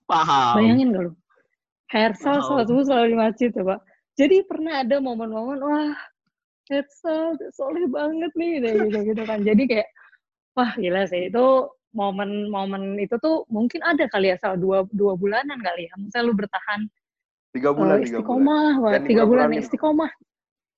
Paham. 0.10 0.58
Bayangin 0.58 0.90
gak 0.90 1.04
lu? 1.06 1.14
Hersal 1.94 2.42
sholat 2.42 2.66
subuh 2.66 2.84
selalu 2.90 3.06
di 3.14 3.18
masjid 3.18 3.50
coba. 3.54 3.78
Jadi 4.18 4.42
pernah 4.50 4.82
ada 4.82 4.98
momen-momen 4.98 5.62
wah 5.62 5.94
Hersal 6.70 7.38
soleh 7.54 7.86
banget 7.90 8.34
nih 8.34 8.62
gitu 8.62 9.00
gitu 9.14 9.22
kan. 9.26 9.46
Jadi 9.46 9.64
kayak 9.70 9.90
wah 10.58 10.74
gila 10.74 11.06
sih 11.06 11.30
itu 11.30 11.46
momen-momen 11.94 12.98
itu 13.02 13.18
tuh 13.22 13.46
mungkin 13.50 13.82
ada 13.82 14.06
kali 14.06 14.30
ya 14.34 14.38
Sal 14.38 14.58
dua 14.58 14.86
dua 14.94 15.14
bulanan 15.14 15.62
kali 15.62 15.90
ya. 15.90 15.94
Misalnya 15.98 16.26
lu 16.30 16.34
bertahan 16.38 16.90
Tiga 17.50 17.74
eh, 17.74 17.78
bulan, 17.78 17.98
tiga 18.06 18.22
bulan. 18.22 18.46
istiqomah, 18.46 18.72
wah, 18.78 18.92
Dan 18.94 19.02
tiga 19.10 19.24
bulan 19.26 19.50
istiqomah, 19.58 20.12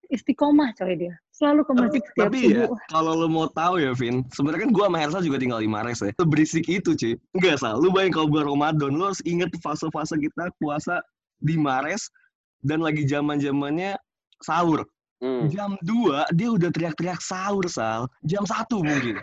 istiqomah 0.08 0.70
coy 0.80 0.94
dia. 0.96 1.16
Selalu 1.42 1.62
ke 1.66 1.74
masjid 1.74 2.02
Tapi 2.14 2.40
subuh. 2.54 2.78
ya, 2.78 2.86
kalau 2.94 3.12
lo 3.18 3.26
mau 3.26 3.50
tahu 3.50 3.82
ya, 3.82 3.98
Vin, 3.98 4.22
sebenarnya 4.30 4.70
kan 4.70 4.72
gua 4.78 4.86
sama 4.94 4.98
Hersa 5.02 5.20
juga 5.26 5.42
tinggal 5.42 5.58
di 5.58 5.66
Mares 5.66 6.06
ya. 6.06 6.14
Berisik 6.22 6.70
itu, 6.70 6.94
cuy. 6.94 7.18
Enggak, 7.34 7.58
Sal. 7.58 7.82
Lu 7.82 7.90
bayangin 7.90 8.14
kalau 8.14 8.28
bulan 8.30 8.46
Ramadan, 8.54 8.94
lu 8.94 9.10
harus 9.10 9.26
inget 9.26 9.50
fase-fase 9.66 10.22
kita 10.22 10.54
puasa 10.62 11.02
di 11.42 11.58
Mares 11.58 12.14
dan 12.62 12.86
lagi 12.86 13.10
zaman-zamannya 13.10 13.98
sahur. 14.46 14.86
Hmm. 15.18 15.50
Jam 15.50 15.82
2 15.82 16.30
dia 16.38 16.50
udah 16.54 16.70
teriak-teriak 16.70 17.18
sahur, 17.26 17.66
Sal. 17.66 18.06
Jam 18.22 18.46
1 18.46 18.70
mungkin. 18.78 19.18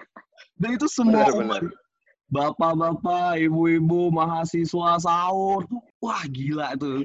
Dan 0.58 0.74
itu 0.74 0.90
semua 0.90 1.30
Benar, 1.30 1.38
umat 1.38 1.62
bapak-bapak, 2.28 3.40
ibu-ibu, 3.40 4.12
mahasiswa 4.12 5.00
sahur 5.00 5.64
wah 5.98 6.22
gila 6.28 6.76
tuh. 6.76 7.02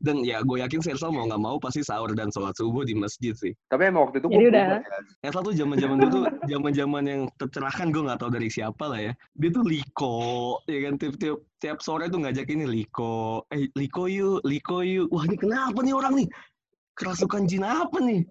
Dan 0.00 0.24
ya 0.24 0.40
gue 0.40 0.58
yakin 0.64 0.80
Sersa 0.80 1.12
mau 1.12 1.28
nggak 1.28 1.42
mau 1.42 1.56
pasti 1.60 1.84
sahur 1.84 2.16
dan 2.16 2.32
sholat 2.32 2.56
subuh 2.56 2.88
di 2.88 2.96
masjid 2.96 3.36
sih. 3.36 3.52
Tapi 3.68 3.92
emang 3.92 4.08
waktu 4.08 4.24
itu 4.24 4.28
gue 4.32 4.48
udah- 4.48 4.80
ya. 5.20 5.28
Tuh 5.28 5.54
zaman-zaman 5.54 5.96
dulu 6.00 6.10
tuh 6.10 6.24
zaman-zaman 6.48 7.02
yang 7.04 7.22
tercerahkan 7.36 7.92
gue 7.92 8.02
nggak 8.04 8.20
tahu 8.20 8.30
dari 8.32 8.48
siapa 8.48 8.84
lah 8.88 9.00
ya. 9.00 9.12
Dia 9.36 9.50
tuh 9.52 9.64
Liko, 9.68 10.18
ya 10.66 10.78
kan 10.88 10.94
tiap-tiap 10.96 11.38
tiap 11.60 11.78
sore 11.84 12.08
tuh 12.08 12.20
ngajak 12.24 12.48
ini 12.48 12.64
Liko, 12.64 13.44
eh 13.52 13.68
Liko 13.76 14.08
yuk, 14.08 14.40
Liko 14.44 14.80
yuk. 14.80 15.08
Wah 15.12 15.24
ini 15.28 15.36
kenapa 15.36 15.78
nih 15.84 15.94
orang 15.94 16.14
nih? 16.24 16.28
Kerasukan 16.98 17.46
jin 17.46 17.62
apa 17.62 18.00
nih? 18.02 18.26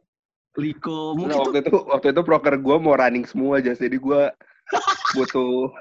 Liko, 0.58 1.14
Nah, 1.14 1.22
mungkin 1.22 1.30
tuh 1.30 1.42
waktu 1.46 1.60
itu 1.62 1.78
waktu 1.86 2.08
itu 2.18 2.22
proker 2.26 2.56
gue 2.58 2.76
mau 2.82 2.98
running 2.98 3.30
semua 3.30 3.62
aja, 3.62 3.78
jadi 3.78 3.94
gue 3.94 4.22
butuh 5.14 5.72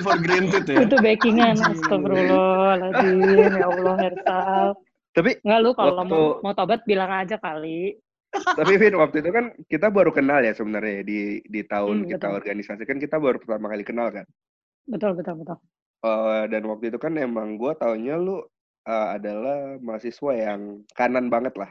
for 0.00 0.16
granted 0.18 0.64
ya. 0.64 0.82
Itu 0.82 0.96
backingan, 0.96 1.54
astagfirullahaladzim, 1.56 3.50
ya 3.52 3.66
Allah 3.68 3.94
Hersal. 3.98 4.66
tapi 5.10 5.30
Nggak 5.40 5.60
lu 5.60 5.70
kalau 5.72 5.92
Waktu- 5.96 6.10
mau, 6.10 6.42
mau 6.42 6.52
tobat 6.52 6.80
bilang 6.82 7.10
aja 7.12 7.36
kali. 7.36 7.94
tapi 8.34 8.74
Vin 8.74 8.98
waktu 8.98 9.22
itu 9.22 9.30
kan 9.30 9.54
kita 9.64 9.88
baru 9.88 10.10
kenal 10.10 10.42
ya 10.42 10.50
sebenarnya 10.50 11.06
di 11.06 11.38
di 11.40 11.62
tahun 11.62 12.02
Hmm, 12.02 12.10
kita 12.10 12.26
betul. 12.26 12.38
organisasi 12.40 12.82
kan 12.82 12.98
kita 12.98 13.16
baru 13.16 13.38
pertama 13.38 13.70
kali 13.70 13.86
kenal 13.86 14.10
kan 14.10 14.26
Betul, 14.84 15.14
betul, 15.14 15.38
betul. 15.38 15.54
Eh, 16.02 16.44
dan 16.50 16.66
waktu 16.66 16.90
itu 16.90 16.98
kan 16.98 17.14
emang 17.14 17.54
gue 17.54 17.72
taunya 17.74 18.18
lu 18.18 18.42
eh, 18.82 19.08
adalah 19.14 19.78
mahasiswa 19.78 20.32
yang 20.34 20.60
kanan 20.92 21.30
banget 21.30 21.54
lah 21.54 21.70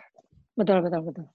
Betul, 0.56 0.80
betul, 0.82 1.04
betul. 1.04 1.28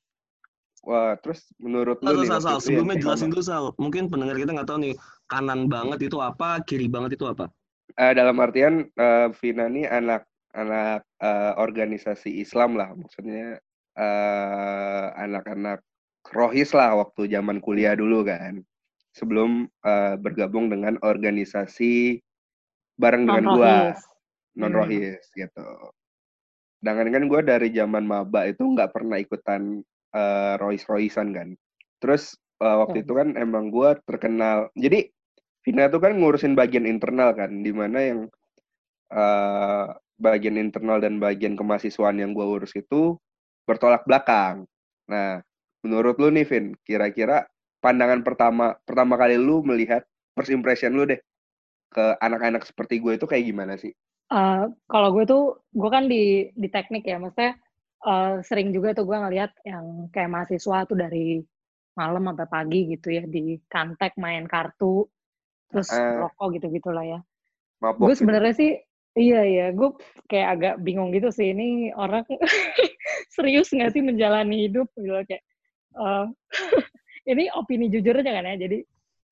Wah 0.84 1.14
terus 1.18 1.46
menurut 1.58 1.98
lu 2.02 2.22
nih 2.22 2.28
Sal, 2.28 2.58
yang 2.58 2.62
sebelumnya 2.62 2.96
jelasin 3.00 3.30
dulu 3.30 3.42
Sal. 3.42 3.64
Mungkin 3.78 4.10
pendengar 4.12 4.36
kita 4.38 4.54
nggak 4.54 4.68
tahu 4.68 4.78
nih 4.84 4.94
kanan 5.30 5.66
banget 5.66 6.10
itu 6.10 6.18
apa, 6.22 6.62
kiri 6.64 6.86
banget 6.86 7.18
itu 7.18 7.24
apa. 7.26 7.50
Eh, 7.98 8.12
dalam 8.14 8.38
artian 8.38 8.86
eh, 8.86 9.28
Vina 9.42 9.66
nih 9.66 9.88
anak 9.90 10.28
anak 10.54 11.02
eh, 11.20 11.52
organisasi 11.58 12.40
Islam 12.40 12.78
lah 12.78 12.94
maksudnya 12.94 13.58
eh, 13.98 15.06
anak-anak 15.18 15.82
rohis 16.30 16.76
lah 16.76 16.94
waktu 16.98 17.32
zaman 17.32 17.58
kuliah 17.58 17.96
dulu 17.96 18.22
kan 18.26 18.60
sebelum 19.16 19.66
eh, 19.82 20.14
bergabung 20.20 20.70
dengan 20.70 21.00
organisasi 21.02 22.22
bareng 22.98 23.26
dengan 23.26 23.44
gua 23.54 23.74
Non-rohis. 23.88 24.02
non 24.58 24.72
rohis 24.74 25.24
gitu. 25.38 25.68
Sedangkan 26.78 27.10
kan 27.14 27.24
gue 27.26 27.40
dari 27.42 27.68
zaman 27.74 28.04
maba 28.06 28.46
itu 28.46 28.62
nggak 28.62 28.90
pernah 28.94 29.18
ikutan 29.18 29.82
eh, 30.14 30.54
rohis 30.60 30.84
rohisan 30.88 31.34
kan. 31.34 31.48
Terus 32.00 32.36
eh, 32.62 32.76
waktu 32.78 33.02
Betul. 33.02 33.06
itu 33.06 33.12
kan 33.18 33.28
emang 33.36 33.64
gue 33.72 33.90
terkenal. 34.04 34.72
Jadi 34.76 35.10
Vina 35.66 35.90
tuh 35.92 36.00
kan 36.00 36.16
ngurusin 36.16 36.56
bagian 36.56 36.88
internal 36.88 37.36
kan, 37.36 37.50
di 37.60 37.72
mana 37.74 37.98
yang 38.00 38.20
eh, 39.12 39.86
bagian 40.18 40.56
internal 40.58 40.98
dan 40.98 41.22
bagian 41.22 41.54
kemahasiswaan 41.54 42.18
yang 42.18 42.34
gue 42.34 42.46
urus 42.46 42.74
itu 42.74 43.16
bertolak 43.68 44.02
belakang. 44.08 44.66
Nah, 45.08 45.40
menurut 45.84 46.16
lu 46.18 46.32
nih 46.32 46.46
Vin, 46.48 46.74
kira-kira 46.82 47.46
pandangan 47.78 48.26
pertama 48.26 48.74
pertama 48.82 49.14
kali 49.14 49.38
lu 49.38 49.62
melihat 49.62 50.02
first 50.34 50.50
impression 50.50 50.96
lu 50.96 51.06
deh 51.06 51.20
ke 51.88 52.04
anak-anak 52.20 52.66
seperti 52.66 53.00
gue 53.00 53.16
itu 53.16 53.24
kayak 53.24 53.44
gimana 53.46 53.74
sih? 53.78 53.92
Eh, 54.28 54.64
kalau 54.90 55.08
gue 55.16 55.24
tuh, 55.24 55.56
gue 55.72 55.88
kan 55.88 56.04
di 56.04 56.52
di 56.52 56.68
teknik 56.68 57.08
ya, 57.08 57.16
maksudnya 57.16 57.56
eh, 58.06 58.34
sering 58.46 58.70
juga 58.70 58.94
tuh 58.94 59.04
gue 59.08 59.18
ngeliat 59.18 59.50
yang 59.66 60.06
kayak 60.14 60.30
mahasiswa 60.30 60.86
tuh 60.86 60.94
dari 60.94 61.42
malam 61.98 62.30
sampai 62.30 62.46
pagi 62.46 62.80
gitu 62.94 63.10
ya 63.10 63.26
di 63.26 63.58
kantek 63.66 64.14
main 64.14 64.46
kartu, 64.46 65.02
terus 65.66 65.90
Eh. 65.90 66.22
rokok 66.22 66.54
gitu 66.54 66.66
gitulah 66.70 67.02
ya. 67.02 67.18
Gue 67.82 68.14
gitu. 68.14 68.22
sebenarnya 68.22 68.54
sih, 68.54 68.70
iya 69.18 69.42
iya, 69.42 69.66
gue 69.74 69.98
kayak 70.30 70.48
agak 70.54 70.74
bingung 70.86 71.10
gitu 71.10 71.34
sih. 71.34 71.50
Ini 71.50 71.90
orang 71.98 72.22
serius 73.34 73.70
nggak 73.74 73.90
sih 73.94 74.02
menjalani 74.02 74.70
hidup 74.70 74.86
gitu 74.94 75.10
kayak. 75.26 75.42
eh, 75.98 76.24
ini 77.34 77.50
opini 77.50 77.90
jujur 77.90 78.14
aja 78.14 78.30
kan 78.30 78.46
ya. 78.46 78.56
Jadi 78.62 78.78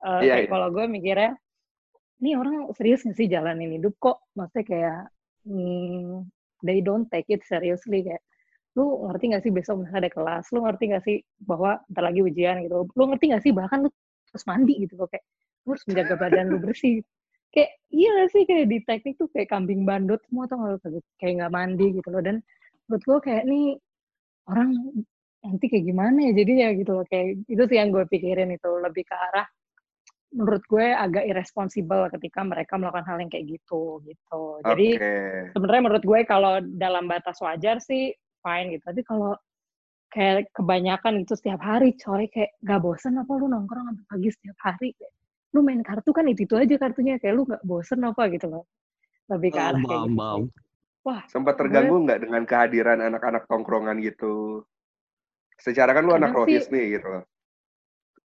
eh, 0.03 0.21
Iya, 0.27 0.35
iya. 0.43 0.49
kalau 0.51 0.69
gue 0.75 0.85
mikirnya, 0.91 1.39
ini 2.19 2.35
orang 2.35 2.75
serius 2.75 3.07
nggak 3.07 3.15
sih 3.15 3.31
jalanin 3.31 3.79
hidup 3.79 3.95
kok? 4.03 4.27
Maksudnya 4.35 4.65
kayak 4.67 5.01
hmm, 5.47 6.27
they 6.67 6.83
don't 6.83 7.07
take 7.15 7.31
it 7.31 7.47
seriously 7.47 8.03
kayak. 8.03 8.23
Lu 8.77 9.09
ngerti 9.09 9.25
gak 9.33 9.43
sih 9.43 9.53
besok 9.53 9.75
misalnya 9.83 10.07
ada 10.07 10.13
kelas? 10.13 10.45
Lu 10.53 10.61
ngerti 10.63 10.85
gak 10.93 11.05
sih 11.09 11.17
bahwa 11.43 11.81
ntar 11.89 12.05
lagi 12.05 12.21
ujian 12.21 12.61
gitu? 12.63 12.85
Lu 12.93 13.05
ngerti 13.09 13.25
gak 13.33 13.43
sih 13.43 13.53
bahkan 13.57 13.89
lu 13.89 13.91
harus 14.31 14.45
mandi 14.45 14.75
gitu 14.85 14.95
loh 15.01 15.09
kayak 15.09 15.25
lu 15.65 15.75
harus 15.75 15.85
menjaga 15.89 16.15
badan 16.21 16.47
lu 16.53 16.59
bersih 16.61 17.01
kayak 17.57 17.73
iya 17.89 18.09
gak 18.21 18.31
sih 18.37 18.43
kayak 18.45 18.67
di 18.69 18.79
teknik 18.85 19.15
tuh 19.17 19.29
kayak 19.33 19.49
kambing 19.49 19.89
bandut 19.89 20.21
semua 20.29 20.45
tuh 20.45 20.61
nggak 20.61 21.01
kayak 21.17 21.35
nggak 21.41 21.53
mandi 21.57 21.87
gitu 21.97 22.09
loh 22.13 22.21
dan 22.21 22.45
menurut 22.87 23.03
gue 23.03 23.19
kayak 23.25 23.45
nih 23.49 23.67
orang 24.47 24.71
nanti 25.41 25.65
kayak 25.71 25.85
gimana 25.89 26.19
ya 26.31 26.33
jadinya 26.37 26.67
gitu 26.77 26.91
loh 27.01 27.07
kayak 27.09 27.27
itu 27.49 27.63
sih 27.65 27.77
yang 27.81 27.89
gue 27.95 28.05
pikirin 28.07 28.51
itu 28.53 28.71
lebih 28.83 29.09
ke 29.09 29.15
arah 29.15 29.47
menurut 30.37 30.65
gue 30.69 30.87
agak 30.93 31.25
irresponsible 31.25 32.13
ketika 32.13 32.45
mereka 32.45 32.77
melakukan 32.77 33.07
hal 33.09 33.17
yang 33.23 33.31
kayak 33.31 33.47
gitu 33.47 34.05
gitu 34.05 34.43
jadi 34.67 34.89
Oke. 34.99 35.15
sebenarnya 35.57 35.83
menurut 35.87 36.05
gue 36.05 36.21
kalau 36.29 36.61
dalam 36.77 37.09
batas 37.09 37.39
wajar 37.41 37.81
sih 37.81 38.13
fine 38.47 38.79
gitu. 38.79 38.85
Tapi 38.87 39.03
kalau 39.03 39.35
kayak 40.15 40.55
kebanyakan 40.55 41.27
itu 41.27 41.35
setiap 41.35 41.59
hari 41.59 41.99
coy 41.99 42.31
kayak 42.31 42.55
gak 42.63 42.79
bosen 42.79 43.19
apa 43.19 43.33
lu 43.35 43.51
nongkrong 43.51 43.91
sampai 43.91 44.05
pagi 44.07 44.29
setiap 44.31 44.59
hari 44.63 44.95
kayak 44.95 45.13
lu 45.51 45.61
main 45.67 45.83
kartu 45.83 46.11
kan 46.15 46.25
itu 46.31 46.47
itu 46.47 46.55
aja 46.55 46.75
kartunya 46.79 47.19
kayak 47.19 47.35
lu 47.35 47.43
gak 47.51 47.63
bosen 47.67 48.07
apa 48.07 48.23
gitu 48.31 48.47
loh. 48.47 48.65
Lebih 49.27 49.51
ke 49.51 49.59
arah 49.59 49.83
kayak 49.83 50.01
gitu 50.07 50.47
wah 51.03 51.23
Sempat 51.31 51.55
terganggu 51.55 52.03
nggak 52.03 52.19
dengan 52.27 52.43
kehadiran 52.47 52.99
anak-anak 53.03 53.47
tongkrongan 53.51 53.99
gitu? 54.03 54.63
Secara 55.59 55.91
kan 55.95 56.03
lu 56.07 56.15
anak 56.15 56.31
Kadang 56.31 56.39
rohis 56.47 56.67
sih- 56.67 56.73
nih 56.75 56.87
gitu. 56.99 57.09
loh. 57.11 57.25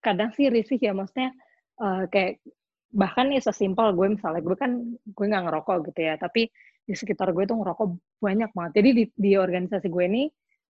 kadang 0.01 0.33
sih 0.33 0.49
risih 0.49 0.81
ya 0.81 0.97
maksudnya 0.97 1.29
eh, 1.77 2.03
kayak 2.09 2.41
bahkan 2.89 3.29
nih 3.29 3.37
sesimpel 3.37 3.93
gue 3.93 4.17
misalnya 4.17 4.41
gue 4.41 4.57
kan 4.57 4.71
gue 4.97 5.25
nggak 5.29 5.45
ngerokok 5.45 5.77
gitu 5.93 6.01
ya 6.09 6.17
tapi 6.17 6.49
di 6.85 6.93
sekitar 6.97 7.31
gue 7.31 7.45
tuh 7.45 7.57
ngerokok 7.57 7.88
banyak 8.19 8.50
banget. 8.51 8.71
Jadi 8.81 8.89
di, 8.93 9.03
di 9.13 9.31
organisasi 9.38 9.88
gue 9.88 10.05
ini 10.05 10.23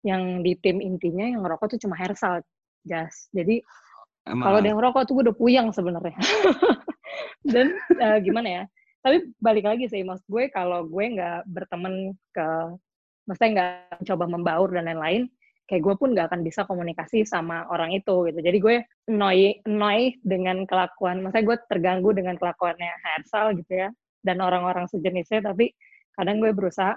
yang 0.06 0.40
di 0.44 0.54
tim 0.58 0.78
intinya 0.78 1.26
yang 1.26 1.42
ngerokok 1.42 1.76
tuh 1.76 1.80
cuma 1.82 1.98
Hersal 1.98 2.42
jas. 2.86 3.26
Jadi 3.34 3.62
kalau 4.26 4.58
ada 4.58 4.66
yang 4.66 4.78
ngerokok 4.78 5.02
tuh 5.06 5.12
gue 5.18 5.24
udah 5.30 5.36
puyeng 5.36 5.68
sebenarnya. 5.74 6.18
Dan 7.52 7.74
eh, 7.98 8.18
gimana 8.22 8.48
ya 8.48 8.64
tapi 9.06 9.22
balik 9.38 9.70
lagi 9.70 9.86
sih 9.86 10.02
mas 10.02 10.18
gue 10.26 10.50
kalau 10.50 10.82
gue 10.90 11.04
nggak 11.14 11.46
berteman 11.46 12.10
ke 12.34 12.46
maksudnya 13.30 13.50
nggak 13.54 14.02
mencoba 14.02 14.24
membaur 14.26 14.68
dan 14.74 14.90
lain-lain 14.90 15.30
kayak 15.70 15.82
gue 15.86 15.94
pun 15.94 16.10
nggak 16.10 16.26
akan 16.26 16.42
bisa 16.42 16.66
komunikasi 16.66 17.22
sama 17.22 17.70
orang 17.70 17.94
itu 17.94 18.26
gitu. 18.26 18.38
Jadi 18.42 18.58
gue 18.58 18.76
annoy 19.06 19.62
annoy 19.62 20.18
dengan 20.26 20.66
kelakuan 20.66 21.22
maksudnya 21.22 21.54
gue 21.54 21.56
terganggu 21.70 22.10
dengan 22.18 22.34
kelakuannya 22.34 22.90
Hersal 23.06 23.54
gitu 23.62 23.86
ya 23.86 23.88
dan 24.26 24.42
orang-orang 24.42 24.90
sejenisnya 24.90 25.38
tapi 25.54 25.70
kadang 26.16 26.42
gue 26.42 26.50
berusaha 26.56 26.96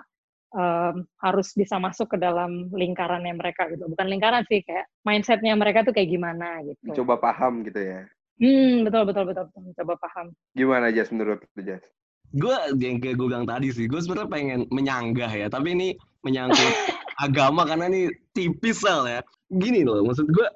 em, 0.55 1.05
harus 1.21 1.47
bisa 1.53 1.77
masuk 1.77 2.15
ke 2.15 2.17
dalam 2.17 2.71
lingkarannya 2.73 3.35
mereka 3.35 3.69
gitu 3.69 3.85
bukan 3.91 4.07
lingkaran 4.07 4.47
sih 4.47 4.63
kayak 4.65 4.87
mindsetnya 5.05 5.53
mereka 5.53 5.85
tuh 5.85 5.93
kayak 5.93 6.09
gimana 6.09 6.63
gitu 6.65 7.03
Coba 7.03 7.19
paham 7.19 7.61
gitu 7.67 7.77
ya. 7.77 8.07
Hmm, 8.39 8.87
betul 8.87 9.03
betul 9.03 9.23
betul 9.27 9.43
betul. 9.51 9.63
Coba 9.83 9.93
paham. 9.99 10.31
Gimana 10.55 10.95
Jas 10.95 11.11
menurut 11.11 11.43
lu 11.59 11.61
Jas? 11.67 11.83
gue 12.29 12.55
yang 12.77 13.01
kayak 13.01 13.17
gue 13.17 13.25
bilang 13.25 13.47
tadi 13.49 13.73
sih, 13.73 13.89
gue 13.89 13.97
sebenarnya 13.97 14.29
pengen 14.29 14.61
menyanggah 14.69 15.31
ya, 15.33 15.47
tapi 15.49 15.73
ini 15.73 15.87
menyangkut 16.21 16.73
agama 17.25 17.65
karena 17.65 17.89
ini 17.89 18.13
tipis 18.37 18.85
ya. 18.85 19.21
Gini 19.49 19.81
loh, 19.81 20.05
maksud 20.05 20.29
gue 20.29 20.47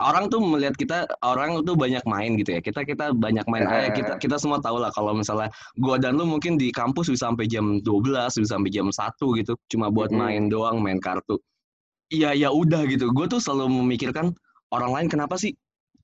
orang 0.00 0.32
tuh 0.32 0.40
melihat 0.40 0.74
kita 0.74 1.04
orang 1.20 1.60
tuh 1.62 1.76
banyak 1.76 2.00
main 2.08 2.34
gitu 2.40 2.56
ya. 2.56 2.60
Kita 2.64 2.82
kita 2.88 3.12
banyak 3.12 3.44
main 3.46 3.68
aja. 3.68 3.88
Kita 3.92 4.12
kita 4.16 4.36
semua 4.40 4.58
tahu 4.58 4.80
lah 4.80 4.88
kalau 4.96 5.12
misalnya 5.12 5.52
gue 5.76 5.96
dan 6.00 6.16
lu 6.16 6.24
mungkin 6.24 6.56
di 6.56 6.72
kampus 6.72 7.12
bisa 7.12 7.28
sampai 7.28 7.44
jam 7.46 7.84
12, 7.84 8.32
bisa 8.40 8.56
sampai 8.56 8.72
jam 8.72 8.88
1 8.88 9.36
gitu, 9.36 9.52
cuma 9.68 9.92
buat 9.92 10.08
Mhm. 10.10 10.18
main 10.18 10.42
doang, 10.48 10.80
main 10.80 10.98
kartu. 10.98 11.36
Iya 12.10 12.34
ya 12.34 12.48
udah 12.50 12.88
gitu. 12.88 13.12
Gue 13.12 13.28
tuh 13.30 13.38
selalu 13.38 13.70
memikirkan 13.84 14.34
orang 14.74 14.90
lain 14.90 15.06
kenapa 15.12 15.36
sih 15.38 15.54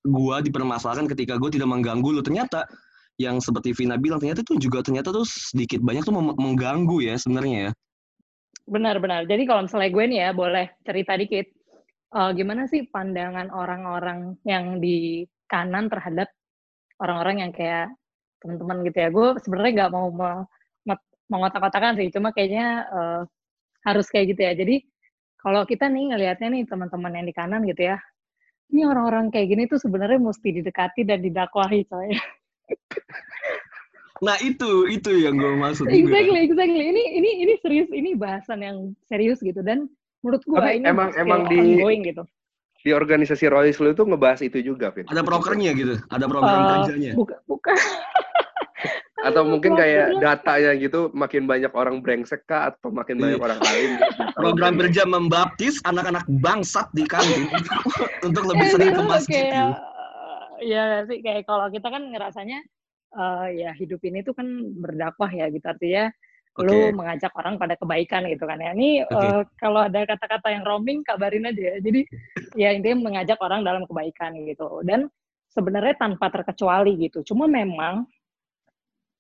gue 0.06 0.36
dipermasalahkan 0.46 1.10
ketika 1.10 1.34
gue 1.40 1.50
tidak 1.50 1.66
mengganggu 1.66 2.14
lu. 2.14 2.22
Ternyata 2.22 2.62
yang 3.16 3.40
seperti 3.40 3.72
Vina 3.72 3.96
bilang 3.96 4.20
ternyata 4.20 4.44
tuh 4.44 4.60
juga 4.60 4.84
ternyata 4.84 5.08
tuh 5.10 5.24
sedikit 5.26 5.80
banyak 5.80 6.04
tuh 6.04 6.14
mengganggu 6.14 7.00
ya 7.00 7.16
sebenarnya 7.16 7.58
ya. 7.58 7.72
Benar-benar. 8.66 9.24
Jadi 9.30 9.42
kalau 9.46 9.64
misalnya 9.66 9.90
gue 9.94 10.04
nih 10.10 10.18
ya, 10.26 10.30
boleh 10.34 10.66
cerita 10.82 11.14
dikit. 11.14 11.46
Eh, 12.14 12.30
gimana 12.38 12.70
sih 12.70 12.86
pandangan 12.86 13.50
orang-orang 13.50 14.38
yang 14.46 14.78
di 14.78 15.26
kanan 15.50 15.90
terhadap 15.90 16.30
orang-orang 17.02 17.36
yang 17.42 17.52
kayak 17.52 17.90
teman-teman 18.38 18.86
gitu 18.86 18.98
ya? 19.02 19.08
Gue 19.10 19.28
sebenarnya 19.42 19.72
nggak 19.82 19.92
mau 19.92 20.06
me- 20.14 20.46
me- 20.86 21.08
mengotak-kotakan 21.26 21.98
sih, 21.98 22.08
cuma 22.14 22.30
kayaknya 22.30 22.86
eh, 22.86 23.20
harus 23.82 24.06
kayak 24.06 24.38
gitu 24.38 24.40
ya. 24.46 24.52
Jadi 24.54 24.86
kalau 25.42 25.66
kita 25.66 25.90
nih 25.90 26.14
ngelihatnya 26.14 26.48
nih 26.54 26.62
teman-teman 26.70 27.12
yang 27.18 27.26
di 27.26 27.34
kanan 27.34 27.62
gitu 27.66 27.82
ya, 27.90 27.98
ini 28.70 28.82
orang-orang 28.86 29.30
kayak 29.34 29.46
gini 29.50 29.62
tuh 29.66 29.78
sebenarnya 29.82 30.22
mesti 30.22 30.48
didekati 30.62 31.02
dan 31.06 31.18
didakwahi 31.22 31.86
coy. 31.90 32.10
Nah 34.16 34.40
itu 34.40 34.88
itu 34.88 35.12
yang 35.12 35.36
gue 35.36 35.60
maksud 35.60 35.84
juga. 35.84 35.92
exactly, 35.92 36.40
exactly. 36.48 36.84
Ini 36.88 37.02
ini 37.20 37.30
ini 37.44 37.54
serius, 37.60 37.92
ini 37.92 38.16
bahasan 38.16 38.64
yang 38.64 38.96
serius 39.04 39.44
gitu 39.44 39.60
dan 39.60 39.92
menurut 40.20 40.42
gue 40.42 40.56
Tapi 40.56 40.73
ini 40.75 40.85
emang- 40.85 41.14
emang 41.14 41.40
di- 41.46 41.61
ongoing 41.76 42.02
gitu. 42.04 42.23
Di 42.78 42.90
organisasi 42.90 43.44
Royce 43.46 43.78
lu 43.78 43.90
itu 43.90 44.02
ngebahas 44.02 44.40
itu 44.40 44.58
juga, 44.61 44.88
Vin. 44.90 45.04
Ada 45.04 45.20
prokernya 45.20 45.75
gitu, 45.75 45.99
ada 46.06 46.25
program 46.25 46.54
Eh, 46.56 46.68
kerjanya. 46.85 47.12
bukan 47.14 47.38
bukan 47.44 47.76
Atau 49.18 49.42
mungkin 49.42 49.75
kayak 49.75 50.20
datanya 50.20 50.70
gitu, 50.76 51.11
makin 51.11 51.44
banyak 51.44 51.73
orang 51.73 51.99
brengsek 51.99 52.46
kah, 52.46 52.70
atau 52.70 52.94
makin 52.94 53.18
banyak 53.18 53.35
Iya. 53.35 53.44
orang 53.44 53.58
alim. 53.61 53.90
gitu. 53.90 54.04
Program 54.37 54.73
kerja 54.76 55.02
membaptis 55.04 55.75
anak-anak 55.82 56.23
bangsat 56.30 56.87
di 56.92 57.02
kantin 57.02 57.49
untuk 58.28 58.46
lebih 58.46 58.62
Eh, 58.62 58.70
sering 58.70 58.92
ke 58.92 59.02
masjid. 59.02 59.35
kayak 59.42 59.50
gitu. 59.50 59.94
ya 60.62 60.85
sih 61.04 61.18
kayak 61.20 61.44
kalau 61.44 61.68
kita 61.68 61.85
kan 61.87 62.02
ngerasanya 62.06 62.64
eh, 63.12 63.46
ya 63.56 63.70
hidup 63.73 64.00
ini 64.00 64.20
tuh 64.20 64.32
kan 64.32 64.46
berdakwah 64.75 65.28
ya 65.28 65.49
gitu 65.49 65.64
artinya 65.64 66.08
Oke. 66.56 66.64
lu 66.72 66.96
mengajak 66.96 67.32
orang 67.36 67.60
pada 67.60 67.76
kebaikan 67.76 68.25
gitu 68.32 68.48
kan 68.48 68.56
ya. 68.56 68.72
Ini 68.72 69.04
Oke. 69.04 69.26
eh, 69.28 69.42
kalau 69.60 69.80
ada 69.84 70.00
kata-kata 70.08 70.48
yang 70.48 70.64
roaming 70.64 71.04
kabarin 71.04 71.44
aja 71.48 71.76
ya. 71.76 71.76
Jadi 71.84 72.00
ya 72.62 72.68
intinya 72.72 73.12
mengajak 73.12 73.36
orang 73.44 73.60
dalam 73.60 73.84
kebaikan 73.84 74.32
gitu. 74.48 74.80
Dan 74.82 75.12
sebenarnya 75.52 76.00
tanpa 76.00 76.32
terkecuali 76.32 76.96
gitu. 76.96 77.20
Cuma 77.28 77.44
memang 77.44 78.08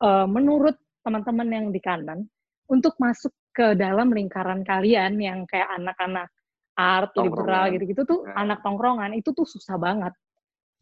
eh, 0.00 0.26
menurut 0.28 0.76
teman-teman 1.04 1.48
yang 1.52 1.66
di 1.70 1.80
kanan 1.84 2.24
untuk 2.66 2.96
masuk 2.98 3.30
ke 3.54 3.76
dalam 3.78 4.10
lingkaran 4.10 4.66
kalian 4.66 5.16
yang 5.20 5.44
kayak 5.48 5.70
anak-anak 5.76 6.28
art 6.76 7.12
liberal 7.16 7.72
gitu-gitu 7.72 8.04
tuh 8.04 8.20
Nah. 8.28 8.44
anak 8.44 8.60
tongkrongan 8.60 9.16
itu 9.16 9.32
tuh 9.32 9.48
susah 9.48 9.80
banget. 9.80 10.12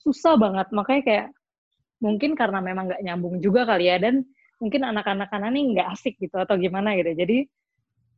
Susah 0.02 0.34
banget. 0.34 0.70
Makanya 0.74 1.02
kayak 1.06 1.26
mungkin 2.02 2.34
karena 2.34 2.58
memang 2.58 2.90
nggak 2.90 3.02
nyambung 3.06 3.38
juga 3.38 3.62
kali 3.64 3.88
ya 3.88 3.96
dan 4.02 4.26
mungkin 4.62 4.82
anak-anak 4.86 5.28
kanan 5.30 5.54
ini 5.54 5.78
nggak 5.78 5.88
asik 5.94 6.14
gitu 6.18 6.36
atau 6.38 6.54
gimana 6.58 6.94
gitu. 6.98 7.12
Jadi 7.14 7.46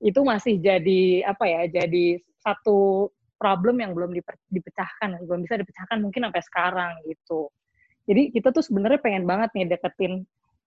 itu 0.04 0.20
masih 0.22 0.60
jadi 0.60 1.24
apa 1.24 1.44
ya? 1.48 1.62
Jadi 1.68 2.20
satu 2.40 3.10
problem 3.36 3.80
yang 3.84 3.92
belum 3.92 4.16
dipe- 4.16 4.48
dipecahkan, 4.48 5.20
belum 5.24 5.44
bisa 5.44 5.60
dipecahkan 5.60 5.98
mungkin 6.00 6.28
sampai 6.28 6.42
sekarang 6.44 6.92
gitu. 7.08 7.52
Jadi 8.06 8.30
kita 8.32 8.54
tuh 8.54 8.62
sebenarnya 8.62 9.00
pengen 9.02 9.24
banget 9.26 9.50
nih 9.52 9.66
deketin 9.76 10.24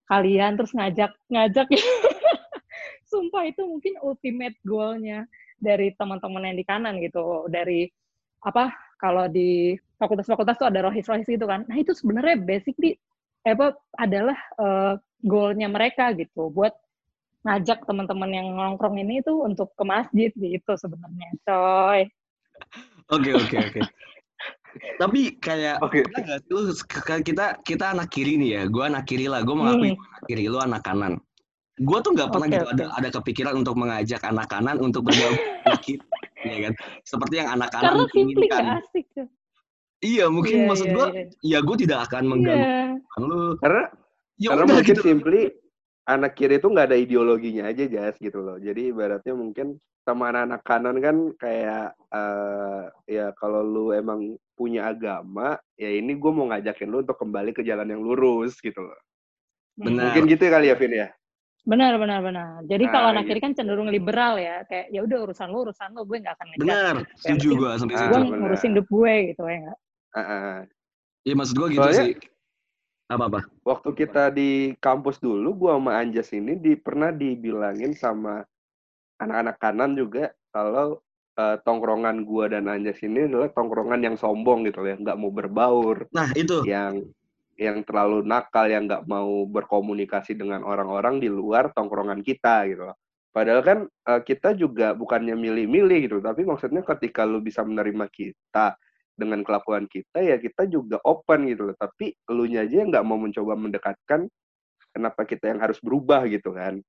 kalian 0.10 0.58
terus 0.58 0.74
ngajak 0.74 1.14
ngajak 1.30 1.70
sumpah 3.10 3.46
itu 3.46 3.62
mungkin 3.62 3.94
ultimate 4.02 4.58
goalnya 4.66 5.30
dari 5.62 5.94
teman-teman 5.94 6.50
yang 6.50 6.58
di 6.58 6.66
kanan 6.66 6.98
gitu 6.98 7.46
dari 7.46 7.86
apa 8.42 8.74
kalau 8.98 9.30
di 9.30 9.78
fakultas-fakultas 10.02 10.58
tuh 10.58 10.68
ada 10.68 10.90
rohis-rohis 10.90 11.30
gitu 11.30 11.46
kan 11.46 11.62
nah 11.70 11.78
itu 11.78 11.94
sebenarnya 11.94 12.42
basically 12.42 12.98
apa 13.46 13.78
adalah 14.02 14.38
eh, 14.58 14.94
goalnya 15.22 15.68
mereka 15.68 16.12
gitu 16.16 16.50
buat 16.50 16.72
ngajak 17.44 17.88
teman-teman 17.88 18.32
yang 18.32 18.48
nongkrong 18.52 19.00
ini 19.00 19.24
tuh 19.24 19.48
untuk 19.48 19.72
ke 19.76 19.84
masjid 19.88 20.32
gitu 20.36 20.72
sebenarnya 20.76 21.30
coy 21.48 22.08
Oke 23.10 23.32
oke 23.34 23.56
oke. 23.56 23.82
Tapi 25.02 25.40
kayak 25.40 25.80
sih 25.82 26.04
lu 26.52 26.70
kita 27.24 27.58
kita 27.66 27.86
anak 27.96 28.12
kiri 28.14 28.38
nih 28.38 28.50
ya, 28.54 28.62
gue 28.70 28.84
anak 28.86 29.08
kiri 29.10 29.26
lah, 29.26 29.42
gue 29.42 29.56
mengakui 29.56 29.96
Hmm. 29.96 30.04
anak 30.14 30.24
kiri, 30.30 30.46
lu 30.46 30.60
anak 30.60 30.84
kanan. 30.86 31.18
Gue 31.80 31.98
tuh 32.04 32.12
nggak 32.14 32.30
pernah 32.30 32.48
Oke, 32.52 32.56
gitu 32.60 32.68
ada 32.70 32.86
oke. 32.86 32.96
ada 33.00 33.10
kepikiran 33.18 33.56
untuk 33.64 33.76
mengajak 33.80 34.22
anak 34.22 34.46
kanan 34.52 34.78
untuk 34.78 35.08
bergabung 35.08 35.40
kita, 35.88 36.06
ya 36.44 36.58
kan? 36.70 36.74
Seperti 37.02 37.34
yang 37.40 37.50
anak 37.50 37.70
kanan 37.72 38.06
inginkan. 38.14 38.66
asik 38.84 39.08
Iya 40.00 40.32
mungkin 40.32 40.64
Iya, 40.64 40.68
maksud 40.68 40.88
iya, 40.88 40.96
gue, 40.96 41.08
iya. 41.12 41.24
ya 41.44 41.60
gue 41.66 41.76
tidak 41.80 42.00
akan 42.12 42.24
mengganggu 42.28 42.68
Iya. 42.68 43.24
lu. 43.24 43.42
Karena 43.60 43.84
Ya 44.40 44.56
karena 44.56 44.64
udah 44.66 44.76
mungkin 44.80 44.96
gitu. 44.96 45.04
simply 45.04 45.42
anak 46.08 46.32
kiri 46.34 46.58
itu 46.58 46.68
nggak 46.72 46.88
ada 46.90 46.98
ideologinya 46.98 47.64
aja 47.68 47.84
jas 47.86 48.16
gitu 48.18 48.40
loh 48.40 48.56
jadi 48.58 48.90
ibaratnya 48.96 49.36
mungkin 49.36 49.78
sama 50.08 50.32
anak-anak 50.32 50.62
kanan 50.66 50.98
kan 51.04 51.18
kayak 51.38 51.92
eh 52.10 52.84
ya 53.06 53.36
kalau 53.36 53.62
lu 53.62 53.92
emang 53.92 54.34
punya 54.56 54.90
agama 54.90 55.60
ya 55.76 55.92
ini 55.92 56.16
gue 56.16 56.32
mau 56.34 56.50
ngajakin 56.50 56.88
lu 56.90 57.04
untuk 57.04 57.20
kembali 57.20 57.52
ke 57.54 57.62
jalan 57.62 57.86
yang 57.86 58.02
lurus 58.02 58.58
gitu 58.58 58.80
loh 58.80 58.98
Benar. 59.78 60.10
mungkin 60.10 60.24
gitu 60.32 60.50
kali 60.50 60.72
ya 60.72 60.80
Vin 60.80 60.96
ya 60.96 61.10
Benar, 61.70 62.00
benar, 62.02 62.24
benar. 62.24 62.64
Jadi 62.66 62.88
Nah, 62.88 62.92
kalau 62.96 63.08
anak 63.14 63.30
kiri 63.30 63.38
gitu. 63.38 63.46
kan 63.46 63.54
cenderung 63.54 63.92
liberal 63.92 64.40
ya, 64.40 64.64
kayak 64.66 64.90
ya 64.90 65.04
udah 65.06 65.28
urusan 65.28 65.52
lu, 65.52 65.68
urusan 65.70 65.92
lu, 65.92 66.02
gue 66.08 66.18
nggak 66.24 66.34
akan 66.40 66.48
ngejat. 66.50 66.64
Benar, 66.66 66.96
setuju 67.20 67.36
penting 67.46 67.60
gue 67.60 67.70
sampai 67.78 67.96
situ. 68.00 68.10
Gue 68.10 68.20
ngurusin 68.40 68.70
hidup 68.74 68.88
gue 68.90 69.14
gitu 69.30 69.44
ya 69.44 69.58
nggak? 69.68 69.78
Ah, 70.16 70.22
ah. 70.24 70.58
Iya 71.28 71.34
maksud 71.36 71.56
gue 71.60 71.68
gitu 71.76 71.84
Soalnya- 71.84 72.00
sih. 72.10 72.14
Apa 73.10 73.26
apa? 73.26 73.40
waktu 73.66 73.90
kita 74.06 74.30
di 74.30 74.78
kampus 74.78 75.18
dulu 75.18 75.66
gua 75.66 75.82
sama 75.82 75.98
Anjas 75.98 76.30
ini 76.30 76.54
di 76.54 76.78
pernah 76.78 77.10
dibilangin 77.10 77.98
sama 77.98 78.46
anak-anak 79.18 79.58
kanan 79.58 79.98
juga 79.98 80.30
kalau 80.54 81.02
eh, 81.34 81.58
tongkrongan 81.66 82.22
gua 82.22 82.54
dan 82.54 82.70
Anjas 82.70 83.02
ini 83.02 83.26
adalah 83.26 83.50
tongkrongan 83.50 84.06
yang 84.06 84.14
sombong 84.14 84.70
gitu 84.70 84.86
loh, 84.86 84.94
yang 84.94 85.02
nggak 85.02 85.18
mau 85.18 85.34
berbaur 85.34 86.06
Nah 86.14 86.30
itu, 86.38 86.62
yang 86.70 87.02
yang 87.58 87.82
terlalu 87.82 88.22
nakal 88.24 88.70
yang 88.70 88.86
nggak 88.86 89.04
mau 89.10 89.44
berkomunikasi 89.50 90.38
dengan 90.38 90.62
orang-orang 90.62 91.18
di 91.18 91.28
luar 91.28 91.74
tongkrongan 91.74 92.22
kita 92.22 92.70
gitu 92.70 92.94
loh. 92.94 92.98
Padahal 93.34 93.62
kan 93.66 93.80
eh, 93.90 94.22
kita 94.22 94.54
juga 94.54 94.94
bukannya 94.94 95.34
milih-milih 95.34 95.98
gitu, 96.06 96.18
tapi 96.22 96.46
maksudnya 96.46 96.86
ketika 96.86 97.26
lu 97.26 97.42
bisa 97.42 97.66
menerima 97.66 98.06
kita 98.14 98.78
dengan 99.20 99.44
kelakuan 99.44 99.86
kita 99.92 100.24
ya 100.24 100.40
kita 100.40 100.64
juga 100.72 100.98
open 101.04 101.52
gitu 101.52 101.70
loh. 101.70 101.76
Tapi 101.76 102.16
elunya 102.32 102.64
aja 102.64 102.80
yang 102.82 102.90
nggak 102.96 103.04
mau 103.06 103.20
mencoba 103.20 103.54
mendekatkan 103.60 104.32
kenapa 104.96 105.22
kita 105.28 105.52
yang 105.52 105.60
harus 105.60 105.78
berubah 105.84 106.26
gitu 106.32 106.56
kan. 106.56 106.80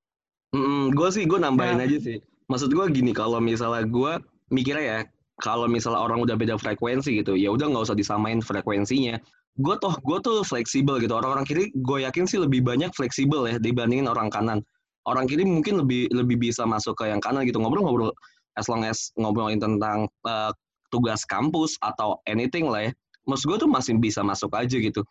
gue 0.90 1.08
sih 1.14 1.30
gue 1.30 1.38
nambahin 1.38 1.78
Nah. 1.78 1.86
aja 1.86 1.98
sih. 2.02 2.18
Maksud 2.50 2.74
gue 2.74 2.82
gini, 2.90 3.14
kalau 3.14 3.38
misalnya 3.38 3.86
gue 3.86 4.12
mikirnya 4.50 4.82
ya, 4.82 5.00
kalau 5.38 5.70
misalnya 5.70 6.02
orang 6.02 6.18
udah 6.18 6.34
beda 6.34 6.58
frekuensi 6.58 7.22
gitu, 7.22 7.38
ya 7.38 7.54
udah 7.54 7.70
nggak 7.70 7.86
usah 7.86 7.94
disamain 7.94 8.42
frekuensinya. 8.42 9.14
Gue 9.62 9.78
toh, 9.78 9.94
gue 10.02 10.18
tuh 10.18 10.42
fleksibel 10.42 10.98
gitu. 10.98 11.14
Orang-orang 11.14 11.46
kiri, 11.46 11.70
gue 11.70 12.02
yakin 12.02 12.26
sih 12.26 12.42
lebih 12.42 12.66
banyak 12.66 12.90
fleksibel 12.98 13.46
ya 13.46 13.62
dibandingin 13.62 14.10
orang 14.10 14.26
kanan. 14.34 14.58
Orang 15.06 15.30
kiri 15.30 15.46
mungkin 15.46 15.78
lebih 15.86 16.10
lebih 16.10 16.50
bisa 16.50 16.66
masuk 16.66 16.98
ke 16.98 17.06
yang 17.06 17.22
kanan 17.22 17.46
gitu 17.46 17.62
ngobrol-ngobrol, 17.62 18.10
as 18.58 18.66
long 18.66 18.82
as 18.82 19.14
ngobrolin 19.14 19.62
tentang 19.62 20.10
eh, 20.26 20.50
tugas 20.90 21.24
kampus 21.24 21.78
atau 21.80 22.18
anything 22.26 22.68
lah 22.68 22.90
ya. 22.90 22.92
Maksud 23.24 23.46
gue 23.46 23.58
tuh 23.66 23.70
masih 23.70 23.96
bisa 23.96 24.20
masuk 24.26 24.50
aja 24.58 24.76
gitu. 24.76 25.06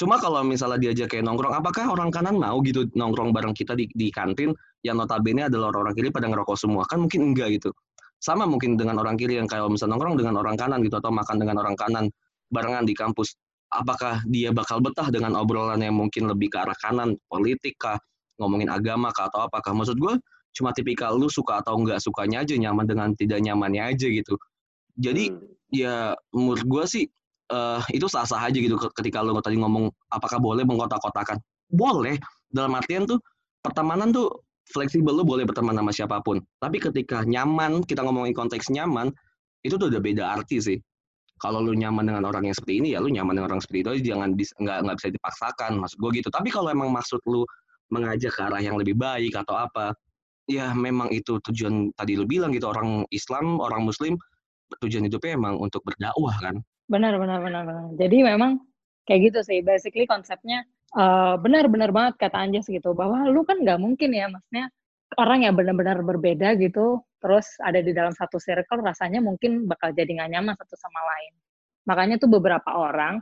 Cuma 0.00 0.16
kalau 0.16 0.40
misalnya 0.40 0.80
diajak 0.80 1.12
kayak 1.12 1.28
nongkrong, 1.28 1.52
apakah 1.52 1.92
orang 1.92 2.08
kanan 2.08 2.40
mau 2.40 2.56
gitu 2.64 2.88
nongkrong 2.96 3.36
bareng 3.36 3.52
kita 3.52 3.76
di, 3.76 3.84
di 3.92 4.08
kantin 4.08 4.56
yang 4.80 4.96
notabene 4.96 5.44
adalah 5.44 5.68
orang-orang 5.74 5.92
kiri 5.92 6.08
pada 6.08 6.24
ngerokok 6.32 6.56
semua? 6.56 6.88
Kan 6.88 7.04
mungkin 7.04 7.36
enggak 7.36 7.60
gitu. 7.60 7.68
Sama 8.16 8.48
mungkin 8.48 8.80
dengan 8.80 8.96
orang 8.96 9.20
kiri 9.20 9.36
yang 9.36 9.44
kayak 9.44 9.68
misalnya 9.68 10.00
nongkrong 10.00 10.16
dengan 10.16 10.40
orang 10.40 10.56
kanan 10.56 10.80
gitu 10.80 10.96
atau 10.96 11.12
makan 11.12 11.36
dengan 11.36 11.56
orang 11.60 11.76
kanan 11.76 12.04
barengan 12.48 12.88
di 12.88 12.96
kampus. 12.96 13.36
Apakah 13.70 14.24
dia 14.24 14.50
bakal 14.50 14.80
betah 14.80 15.12
dengan 15.12 15.36
obrolan 15.36 15.84
yang 15.84 15.94
mungkin 15.94 16.32
lebih 16.32 16.48
ke 16.48 16.58
arah 16.58 16.74
kanan, 16.80 17.14
politik 17.28 17.76
kah, 17.76 18.00
ngomongin 18.40 18.72
agama 18.72 19.12
kah 19.12 19.28
atau 19.28 19.46
apakah? 19.46 19.76
Maksud 19.76 20.00
gue 20.00 20.16
cuma 20.56 20.74
tipikal 20.74 21.14
lu 21.14 21.30
suka 21.30 21.62
atau 21.62 21.78
enggak 21.78 22.00
sukanya 22.02 22.42
aja, 22.42 22.56
nyaman 22.56 22.88
dengan 22.88 23.08
tidak 23.14 23.38
nyamannya 23.44 23.94
aja 23.94 24.08
gitu. 24.08 24.34
Jadi 24.98 25.30
Hmm. 25.30 25.42
ya 25.70 25.94
menurut 26.34 26.64
gue 26.66 26.84
sih 26.86 27.04
eh, 27.50 27.80
itu 27.94 28.06
sah-sah 28.06 28.46
aja 28.46 28.54
gitu 28.54 28.78
ke- 28.78 28.94
ketika 29.02 29.22
lo 29.22 29.34
tadi 29.42 29.58
ngomong 29.58 29.90
apakah 30.14 30.38
boleh 30.38 30.62
mengkotak-kotakan 30.62 31.38
boleh 31.70 32.18
dalam 32.50 32.74
artian 32.78 33.06
tuh 33.06 33.18
pertemanan 33.62 34.10
tuh 34.14 34.30
fleksibel 34.70 35.14
lu 35.14 35.26
boleh 35.26 35.42
berteman 35.42 35.74
sama 35.74 35.90
siapa 35.90 36.16
pun. 36.22 36.38
Tapi 36.62 36.78
ketika 36.78 37.26
nyaman, 37.26 37.82
kita 37.82 38.06
ngomongin 38.06 38.30
konteks 38.34 38.70
nyaman, 38.70 39.10
itu 39.66 39.74
tuh 39.74 39.90
udah 39.90 39.98
beda 39.98 40.24
arti 40.38 40.62
sih. 40.62 40.78
Kalau 41.42 41.58
lu 41.64 41.72
nyaman 41.74 42.06
dengan 42.06 42.22
orang 42.28 42.46
yang 42.46 42.54
seperti 42.54 42.84
ini, 42.84 42.94
ya 42.94 43.02
lu 43.02 43.10
nyaman 43.10 43.34
dengan 43.34 43.48
orang 43.56 43.62
seperti 43.64 43.80
itu 43.82 44.12
jangan 44.12 44.36
nggak 44.36 44.78
nggak 44.86 44.96
bisa 45.00 45.08
dipaksakan, 45.10 45.72
maksud 45.80 45.98
gue 45.98 46.10
gitu. 46.22 46.28
Tapi 46.30 46.48
kalau 46.52 46.68
emang 46.70 46.92
maksud 46.92 47.18
lu 47.26 47.42
mengajak 47.90 48.30
ke 48.30 48.40
arah 48.46 48.62
yang 48.62 48.78
lebih 48.78 48.94
baik 48.94 49.34
atau 49.34 49.56
apa, 49.58 49.90
ya 50.46 50.70
memang 50.76 51.10
itu 51.10 51.42
tujuan 51.50 51.90
tadi 51.96 52.14
lu 52.14 52.28
bilang 52.28 52.54
gitu 52.54 52.70
orang 52.70 53.02
Islam, 53.10 53.58
orang 53.58 53.82
Muslim 53.82 54.14
tujuan 54.78 55.06
hidupnya 55.10 55.34
emang 55.34 55.58
untuk 55.58 55.82
berdakwah 55.82 56.36
kan. 56.38 56.62
Benar, 56.90 57.18
benar, 57.18 57.38
benar, 57.42 57.62
benar. 57.66 57.86
Jadi 57.98 58.16
memang 58.22 58.62
kayak 59.06 59.30
gitu 59.30 59.40
sih. 59.46 59.58
Basically 59.62 60.06
konsepnya 60.06 60.62
eh, 60.94 61.34
benar-benar 61.38 61.90
banget 61.90 62.14
kata 62.18 62.36
Anjas 62.38 62.66
gitu. 62.70 62.94
Bahwa 62.94 63.26
lu 63.26 63.42
kan 63.46 63.62
nggak 63.62 63.78
mungkin 63.78 64.10
ya, 64.14 64.26
maksudnya 64.30 64.70
orang 65.18 65.42
yang 65.46 65.54
benar-benar 65.58 66.02
berbeda 66.06 66.54
gitu, 66.58 67.02
terus 67.18 67.46
ada 67.62 67.82
di 67.82 67.90
dalam 67.90 68.14
satu 68.14 68.38
circle, 68.38 68.82
rasanya 68.82 69.18
mungkin 69.18 69.66
bakal 69.66 69.90
jadi 69.90 70.06
nggak 70.06 70.30
nyaman 70.38 70.54
satu 70.54 70.78
sama 70.78 71.00
lain. 71.02 71.32
Makanya 71.90 72.22
tuh 72.22 72.30
beberapa 72.30 72.70
orang 72.70 73.18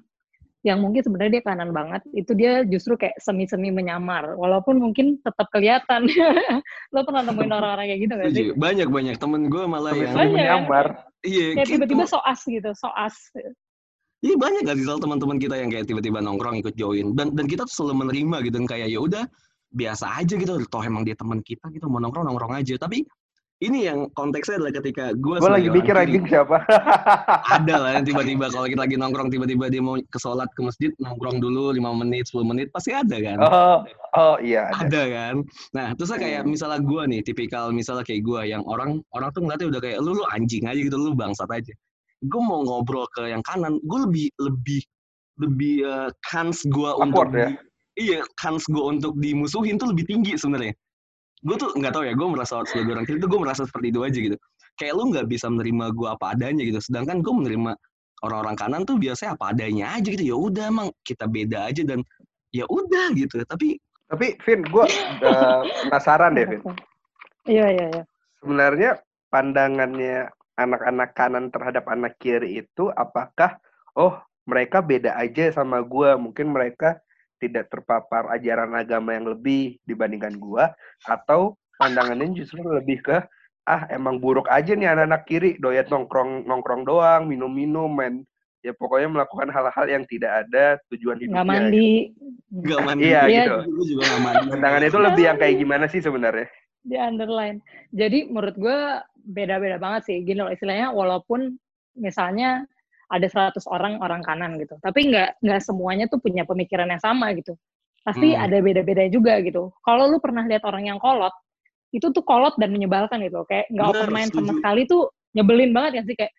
yang 0.66 0.82
mungkin 0.82 1.00
sebenarnya 1.06 1.38
dia 1.38 1.44
kanan 1.46 1.70
banget, 1.70 2.02
itu 2.12 2.34
dia 2.34 2.66
justru 2.66 2.98
kayak 2.98 3.16
semi-semi 3.22 3.70
menyamar. 3.70 4.34
Walaupun 4.34 4.82
mungkin 4.82 5.22
tetap 5.22 5.46
kelihatan. 5.54 6.10
Lo 6.94 7.06
pernah 7.06 7.22
nemuin 7.24 7.52
orang-orang 7.54 7.86
kayak 7.94 8.00
gitu 8.02 8.12
gak 8.18 8.28
sih? 8.34 8.46
Banyak 8.58 8.88
banyak 8.90 9.16
temen 9.16 9.46
gue 9.46 9.64
malah 9.64 9.94
yang 9.94 10.12
Banyak. 10.18 10.34
menyamar. 10.34 11.07
Iya 11.26 11.56
Kayak 11.56 11.66
gitu. 11.66 11.74
tiba-tiba 11.78 12.04
soas 12.06 12.40
gitu, 12.44 12.70
soas. 12.76 13.14
Iya 14.18 14.34
banyak 14.34 14.66
gak 14.66 14.76
sih 14.82 14.86
soal 14.86 14.98
teman-teman 14.98 15.38
kita 15.38 15.54
yang 15.54 15.70
kayak 15.70 15.86
tiba-tiba 15.86 16.18
nongkrong 16.18 16.58
ikut 16.58 16.74
join 16.74 17.14
dan 17.14 17.30
dan 17.38 17.46
kita 17.46 17.62
tuh 17.70 17.74
selalu 17.86 18.06
menerima 18.06 18.36
gitu 18.50 18.56
kan 18.58 18.66
kayak 18.66 18.88
ya 18.90 18.98
udah 18.98 19.24
biasa 19.70 20.10
aja 20.18 20.34
gitu 20.34 20.58
toh 20.66 20.82
emang 20.82 21.06
dia 21.06 21.14
teman 21.14 21.38
kita 21.38 21.70
gitu 21.70 21.86
mau 21.86 22.02
nongkrong 22.02 22.26
nongkrong 22.26 22.58
aja 22.58 22.74
tapi 22.82 23.06
ini 23.58 23.90
yang 23.90 24.06
konteksnya 24.14 24.62
adalah 24.62 24.74
ketika 24.78 25.10
gue 25.18 25.36
Gue 25.42 25.50
lagi 25.50 25.66
mikir 25.66 25.94
anjing 25.98 26.22
siapa. 26.30 26.62
ada 27.58 27.74
lah 27.74 27.90
yang 27.98 28.06
tiba-tiba 28.06 28.46
kalau 28.54 28.70
kita 28.70 28.86
lagi 28.86 28.94
nongkrong 28.94 29.30
tiba-tiba 29.34 29.66
dia 29.66 29.82
mau 29.82 29.98
ke 29.98 30.18
sholat 30.18 30.46
ke 30.54 30.62
masjid 30.62 30.90
nongkrong 31.02 31.42
dulu 31.42 31.74
5 31.74 31.82
menit 32.06 32.30
10 32.30 32.46
menit 32.46 32.66
pasti 32.70 32.94
ada 32.94 33.16
kan 33.18 33.38
oh, 33.42 33.78
oh 34.14 34.36
iya 34.38 34.70
ada. 34.78 34.86
ada 34.86 35.02
kan 35.10 35.34
nah 35.74 35.86
terus 35.98 36.14
kayak 36.14 36.46
misalnya 36.46 36.78
gue 36.86 37.02
nih 37.10 37.20
tipikal 37.26 37.74
misalnya 37.74 38.06
kayak 38.06 38.22
gue 38.22 38.40
yang 38.46 38.62
orang 38.70 39.02
orang 39.10 39.28
tuh 39.34 39.42
ngeliatnya 39.42 39.68
udah 39.74 39.80
kayak 39.82 39.98
lu 40.06 40.10
lu 40.14 40.24
anjing 40.30 40.64
aja 40.70 40.78
gitu 40.78 40.94
lu 40.94 41.18
bangsat 41.18 41.50
aja 41.50 41.74
gue 42.22 42.42
mau 42.42 42.62
ngobrol 42.62 43.10
ke 43.10 43.26
yang 43.26 43.42
kanan 43.42 43.82
gue 43.82 43.98
lebih 44.06 44.26
lebih 44.38 44.82
lebih 45.38 45.74
eh, 45.86 46.10
kans 46.30 46.62
gue 46.66 46.90
untuk 46.98 47.30
ya? 47.34 47.54
iya 47.98 48.20
kans 48.38 48.66
gue 48.70 48.82
untuk 48.82 49.18
dimusuhin 49.18 49.78
tuh 49.78 49.90
lebih 49.90 50.06
tinggi 50.06 50.38
sebenarnya 50.38 50.74
gue 51.38 51.56
tuh 51.58 51.70
nggak 51.78 51.92
tahu 51.94 52.04
ya 52.06 52.14
gue 52.18 52.28
merasa 52.28 52.62
sebagai 52.66 52.98
orang 52.98 53.06
kiri 53.06 53.18
tuh 53.22 53.30
gue 53.30 53.40
merasa 53.40 53.62
seperti 53.62 53.94
itu 53.94 54.00
aja 54.02 54.18
gitu. 54.18 54.36
Kayak 54.78 54.94
lu 54.98 55.02
nggak 55.14 55.26
bisa 55.30 55.46
menerima 55.46 55.84
gue 55.94 56.08
apa 56.10 56.34
adanya 56.34 56.62
gitu. 56.66 56.80
Sedangkan 56.82 57.22
gue 57.22 57.34
menerima 57.34 57.72
orang-orang 58.26 58.56
kanan 58.58 58.82
tuh 58.82 58.98
biasanya 58.98 59.38
apa 59.38 59.54
adanya 59.54 59.94
aja 59.94 60.08
gitu. 60.10 60.24
Ya 60.24 60.36
udah 60.36 60.64
emang 60.70 60.88
kita 61.06 61.30
beda 61.30 61.70
aja 61.70 61.82
dan 61.86 62.02
ya 62.50 62.66
udah 62.66 63.14
gitu. 63.14 63.42
Tapi 63.46 63.78
Tapi 64.08 64.40
Vin, 64.40 64.64
gue 64.64 64.84
penasaran 65.84 66.32
deh 66.32 66.48
Vin. 66.48 66.60
Iya, 67.44 67.66
iya, 67.76 67.86
iya. 67.92 68.04
Sebenarnya 68.40 68.90
pandangannya 69.28 70.32
anak-anak 70.56 71.12
kanan 71.12 71.52
terhadap 71.52 71.84
anak 71.92 72.16
kiri 72.16 72.64
itu 72.64 72.88
apakah 72.96 73.60
oh 73.94 74.16
mereka 74.48 74.80
beda 74.80 75.12
aja 75.14 75.52
sama 75.52 75.84
gue 75.84 76.16
mungkin 76.16 76.56
mereka 76.56 76.96
tidak 77.38 77.70
terpapar 77.70 78.30
ajaran 78.34 78.74
agama 78.74 79.14
yang 79.14 79.30
lebih 79.30 79.78
dibandingkan 79.86 80.34
gue 80.36 80.64
atau 81.06 81.54
pandangannya 81.78 82.34
justru 82.34 82.60
lebih 82.62 83.02
ke 83.02 83.18
ah 83.68 83.84
emang 83.92 84.18
buruk 84.18 84.48
aja 84.48 84.72
nih 84.74 84.90
anak-anak 84.90 85.22
kiri 85.28 85.50
doyan 85.60 85.86
nongkrong 85.86 86.48
nongkrong 86.48 86.82
doang 86.88 87.28
minum-minum 87.28 87.92
main 87.92 88.24
ya 88.64 88.74
pokoknya 88.74 89.12
melakukan 89.12 89.48
hal-hal 89.54 89.86
yang 89.86 90.04
tidak 90.08 90.44
ada 90.46 90.80
tujuan 90.90 91.20
hidupnya 91.20 91.36
Nggak 91.36 91.46
mandi. 91.46 91.90
Gak 92.64 92.80
mandi. 92.82 93.02
Iya, 93.06 93.20
Iya. 93.28 93.44
gitu 93.68 93.82
juga 93.94 94.02
gak 94.08 94.22
mandi. 94.24 94.44
pandangan 94.50 94.82
itu 94.82 94.98
lebih 94.98 95.24
yang 95.28 95.38
kayak 95.38 95.54
gimana 95.60 95.84
sih 95.86 96.00
sebenarnya 96.02 96.48
di 96.88 96.96
underline. 96.96 97.60
Jadi 97.92 98.32
menurut 98.32 98.56
gue 98.56 98.78
beda-beda 99.28 99.76
banget 99.76 100.08
sih. 100.08 100.16
Gini 100.24 100.40
loh 100.40 100.48
istilahnya 100.48 100.88
walaupun 100.90 101.60
misalnya 101.92 102.64
ada 103.08 103.26
100 103.26 103.64
orang 103.68 103.98
orang 104.04 104.20
kanan 104.20 104.60
gitu. 104.60 104.76
Tapi 104.80 105.08
nggak 105.08 105.40
nggak 105.40 105.60
semuanya 105.64 106.04
tuh 106.12 106.20
punya 106.20 106.44
pemikiran 106.44 106.88
yang 106.88 107.00
sama 107.00 107.32
gitu. 107.32 107.56
Pasti 108.04 108.32
Hmm. 108.36 108.44
ada 108.44 108.56
beda-beda 108.60 109.04
juga 109.08 109.40
gitu. 109.40 109.72
Kalau 109.84 110.08
lu 110.08 110.20
pernah 110.20 110.44
lihat 110.44 110.64
orang 110.64 110.88
yang 110.88 111.00
kolot, 111.00 111.32
itu 111.92 112.04
tuh 112.12 112.20
kolot 112.24 112.56
dan 112.60 112.68
menyebalkan 112.72 113.20
gitu. 113.24 113.44
Kayak 113.48 113.68
nggak 113.72 113.86
open 113.88 114.08
mind 114.12 114.30
sama 114.32 114.52
sekali 114.56 114.84
tuh 114.84 115.08
nyebelin 115.32 115.72
banget 115.72 116.00
kan 116.00 116.04
sih 116.08 116.16
kayak 116.16 116.32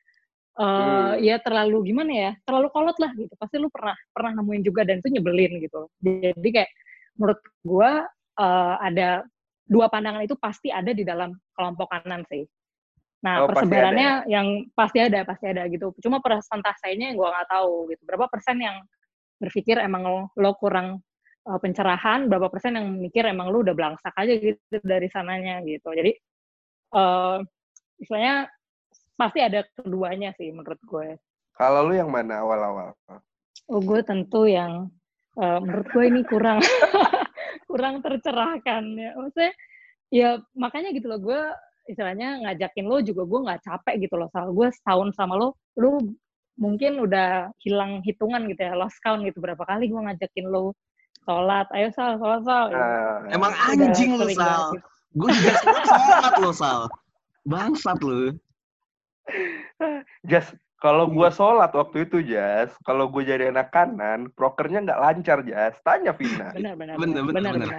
eh 0.60 0.65
Hmm. 0.65 1.23
ya 1.23 1.36
terlalu 1.39 1.93
gimana 1.93 2.12
ya? 2.12 2.32
Terlalu 2.43 2.67
kolot 2.69 2.97
lah 2.99 3.12
gitu. 3.15 3.34
Pasti 3.39 3.55
lu 3.58 3.71
pernah 3.71 3.95
pernah 4.13 4.32
nemuin 4.38 4.63
juga 4.65 4.82
dan 4.86 4.99
itu 5.01 5.10
nyebelin 5.10 5.58
gitu. 5.63 5.89
Jadi 6.03 6.49
kayak 6.53 6.69
menurut 7.17 7.39
gua 7.65 8.05
eh, 8.39 8.75
ada 8.79 9.10
dua 9.65 9.86
pandangan 9.91 10.23
itu 10.25 10.34
pasti 10.39 10.73
ada 10.73 10.89
di 10.95 11.03
dalam 11.05 11.34
kelompok 11.53 11.89
kanan 11.91 12.25
sih. 12.29 12.43
Nah, 13.19 13.43
Oh, 13.43 13.51
pasti 13.51 13.67
persebarannya 13.67 14.32
yang 14.32 14.47
pasti 14.71 14.99
ada, 15.03 15.27
pasti 15.27 15.45
ada 15.51 15.67
gitu. 15.67 15.91
Cuma 15.99 16.23
persentasenya 16.23 17.12
yang 17.12 17.17
gue 17.19 17.27
nggak 17.27 17.49
tahu 17.51 17.91
gitu. 17.91 18.01
Berapa 18.08 18.32
persen 18.32 18.63
yang 18.63 18.79
berpikir 19.39 19.75
emang 19.79 20.03
lo, 20.08 20.19
lo 20.39 20.55
kurang 20.55 21.03
uh, 21.47 21.60
pencerahan, 21.60 22.32
berapa 22.32 22.47
persen 22.47 22.79
yang 22.79 22.88
mikir 22.95 23.27
emang 23.27 23.51
lo 23.51 23.60
udah 23.60 23.75
belangsak 23.75 24.15
aja 24.15 24.34
gitu 24.39 24.79
dari 24.84 25.12
sananya 25.12 25.60
gitu. 25.67 25.91
Jadi, 25.91 26.15
uh, 26.95 27.43
istilahnya 27.99 28.47
pasti 29.19 29.39
ada 29.43 29.67
keduanya 29.75 30.32
sih 30.39 30.47
menurut 30.55 30.79
gue. 30.79 31.19
kalau 31.60 31.91
lu 31.91 31.99
yang 31.99 32.08
mana 32.08 32.39
awal-awal 32.39 32.95
Oh, 33.67 33.84
gue 33.84 33.99
tentu 33.99 34.47
yang 34.47 34.88
uh, 35.36 35.60
menurut 35.60 35.91
gue 35.91 36.03
ini 36.08 36.21
kurang 36.23 36.63
kurang 37.69 37.99
tercerahkan 37.99 38.84
ya. 38.95 39.12
Maksudnya 39.19 39.53
ya 40.10 40.29
makanya 40.55 40.95
gitu 40.95 41.12
loh 41.12 41.19
gue 41.19 41.41
istilahnya 41.89 42.45
ngajakin 42.45 42.86
lo 42.86 43.02
juga 43.02 43.25
gue 43.25 43.39
nggak 43.49 43.62
capek 43.65 43.95
gitu 44.06 44.15
loh. 44.21 44.30
Soal 44.30 44.54
gue 44.54 44.67
setahun 44.69 45.10
sama 45.17 45.34
lo, 45.36 45.58
lo 45.75 45.97
mungkin 46.60 47.02
udah 47.02 47.49
hilang 47.65 48.06
hitungan 48.06 48.45
gitu 48.52 48.62
ya, 48.62 48.78
lost 48.78 49.02
count 49.02 49.25
gitu 49.25 49.41
berapa 49.41 49.63
kali 49.65 49.89
gue 49.89 49.97
ngajakin 49.97 50.45
lo 50.45 50.78
sholat, 51.25 51.67
ayo 51.78 51.88
sal, 51.93 52.17
sholat 52.17 52.41
sal. 52.45 52.65
gitu. 52.73 52.82
Nah, 52.82 53.34
Emang 53.34 53.54
anjing 53.54 54.12
lu, 54.17 54.25
sering 54.25 54.39
Sal. 54.39 54.73
gitu. 54.78 54.88
Gue 55.17 55.30
juga 55.34 55.52
sholat 55.86 56.34
lo, 56.41 56.52
Sal. 56.54 56.82
Bangsat 57.45 57.99
lu. 58.02 58.34
Jas, 60.25 60.54
kalau 60.79 61.11
gua 61.11 61.27
sholat 61.27 61.75
waktu 61.75 62.07
itu 62.07 62.23
Jas, 62.23 62.71
kalau 62.87 63.11
gue 63.11 63.27
jadi 63.27 63.51
anak 63.51 63.75
kanan, 63.75 64.31
prokernya 64.33 64.79
nggak 64.87 64.99
lancar 65.03 65.43
Jas. 65.43 65.75
Tanya 65.83 66.15
Vina. 66.15 66.55
Benar, 66.55 66.73
benar, 66.79 66.95
benar, 66.95 67.23
bener. 67.27 67.51
benar. 67.59 67.69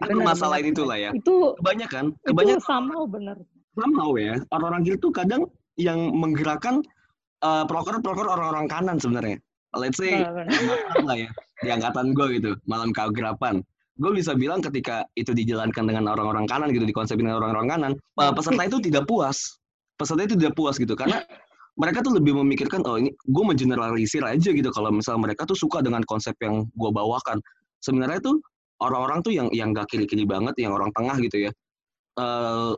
Ada, 0.00 0.08
Itu 0.08 0.18
bener. 0.24 0.64
itulah 0.64 0.96
ya. 0.96 1.10
itu 1.12 1.34
Kebanyakan, 1.60 2.04
itu 2.16 2.28
kebanyakan 2.32 2.62
sama 2.64 2.96
bener. 3.04 3.36
sama 3.76 4.04
ya. 4.16 4.34
Orang-orang 4.50 4.82
gitu 4.88 5.12
kadang 5.12 5.44
yang 5.76 6.00
menggerakkan 6.16 6.80
eh, 7.44 7.64
proker-proker 7.68 8.24
orang-orang 8.24 8.66
kanan 8.72 8.96
sebenarnya. 8.96 9.36
Let's 9.72 9.96
say 9.96 10.20
Benar, 10.20 10.44
benar. 10.48 10.76
lah 11.08 11.16
ya 11.16 11.30
di 11.62 11.68
angkatan 11.70 12.12
gue 12.12 12.26
gitu 12.36 12.50
malam 12.68 12.90
kegerapan 12.92 13.62
gue 13.96 14.12
bisa 14.12 14.34
bilang 14.36 14.60
ketika 14.60 15.06
itu 15.16 15.30
dijalankan 15.32 15.88
dengan 15.88 16.10
orang-orang 16.12 16.44
kanan 16.44 16.68
gitu 16.74 16.84
dikonsepin 16.84 17.24
dengan 17.24 17.40
orang-orang 17.40 17.68
kanan 17.70 17.92
eh, 18.20 18.32
peserta 18.36 18.62
itu 18.68 18.78
tidak 18.84 19.04
puas 19.08 19.38
peserta 19.96 20.26
itu 20.26 20.34
tidak 20.36 20.52
puas 20.58 20.76
gitu 20.76 20.92
karena 20.92 21.22
mereka 21.72 22.04
tuh 22.04 22.12
lebih 22.16 22.36
memikirkan 22.36 22.84
oh 22.84 23.00
ini 23.00 23.10
gue 23.16 23.44
mengeneralisir 23.44 24.20
aja 24.22 24.50
gitu 24.52 24.68
kalau 24.70 24.92
misal 24.92 25.16
mereka 25.16 25.48
tuh 25.48 25.56
suka 25.56 25.80
dengan 25.80 26.04
konsep 26.04 26.36
yang 26.44 26.68
gue 26.68 26.90
bawakan. 26.92 27.40
Sebenarnya 27.80 28.20
tuh 28.20 28.38
orang-orang 28.84 29.24
tuh 29.24 29.32
yang 29.32 29.48
yang 29.56 29.72
gak 29.72 29.88
kiri-kiri 29.88 30.28
banget 30.28 30.52
yang 30.60 30.76
orang 30.76 30.92
tengah 30.92 31.16
gitu 31.18 31.48
ya 31.48 31.50
eh, 32.20 32.72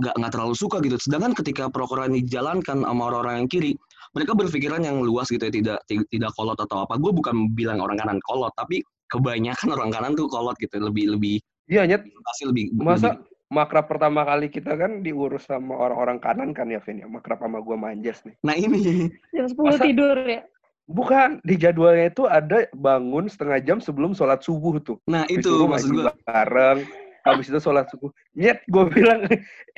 nggak 0.00 0.14
nggak 0.16 0.32
terlalu 0.32 0.54
suka 0.56 0.80
gitu. 0.80 0.96
Sedangkan 0.96 1.36
ketika 1.36 1.68
prokuran 1.68 2.16
dijalankan 2.16 2.80
sama 2.80 3.02
orang-orang 3.12 3.44
yang 3.44 3.48
kiri 3.52 3.72
mereka 4.16 4.32
berpikiran 4.34 4.80
yang 4.82 4.98
luas 5.04 5.28
gitu 5.28 5.44
ya 5.44 5.52
tidak 5.52 5.78
ti- 5.84 6.08
tidak 6.08 6.32
kolot 6.32 6.56
atau 6.56 6.88
apa. 6.88 6.96
Gue 6.96 7.12
bukan 7.12 7.52
bilang 7.52 7.78
orang 7.84 8.00
kanan 8.00 8.18
kolot 8.24 8.50
tapi 8.56 8.80
kebanyakan 9.12 9.68
orang 9.76 9.90
kanan 9.92 10.12
tuh 10.16 10.26
kolot 10.32 10.56
gitu 10.56 10.80
lebih 10.80 11.12
lebih 11.18 11.36
Iya, 11.70 11.86
Nyet. 11.86 12.02
pasti 12.26 12.50
lebih 12.50 12.74
Masa 12.74 13.14
lebih- 13.14 13.22
makrab 13.50 13.90
pertama 13.90 14.22
kali 14.22 14.46
kita 14.46 14.78
kan 14.78 15.02
diurus 15.02 15.50
sama 15.50 15.74
orang-orang 15.74 16.22
kanan 16.22 16.50
kan 16.54 16.70
ya, 16.70 16.78
Vin? 16.80 17.02
Ya? 17.02 17.10
Makrab 17.10 17.42
sama 17.42 17.58
gua 17.60 17.76
manjas 17.76 18.22
nih. 18.22 18.34
nah 18.46 18.54
ini 18.54 19.10
Jam 19.34 19.50
10 19.50 19.58
Masa- 19.58 19.84
tidur 19.84 20.16
ya. 20.22 20.42
Bukan, 20.90 21.38
di 21.46 21.54
jadwalnya 21.54 22.10
itu 22.10 22.26
ada 22.26 22.66
bangun 22.74 23.30
setengah 23.30 23.62
jam 23.62 23.78
sebelum 23.78 24.10
sholat 24.10 24.42
subuh 24.42 24.74
tuh. 24.82 24.98
nah 25.06 25.22
itu 25.30 25.46
Disuruh 25.46 25.70
maksud 25.70 25.90
gue 25.94 26.10
bareng. 26.26 26.82
Habis 27.22 27.46
itu 27.46 27.62
sholat 27.62 27.86
subuh. 27.94 28.10
Nyet, 28.34 28.58
gue 28.66 28.84
bilang, 28.90 29.22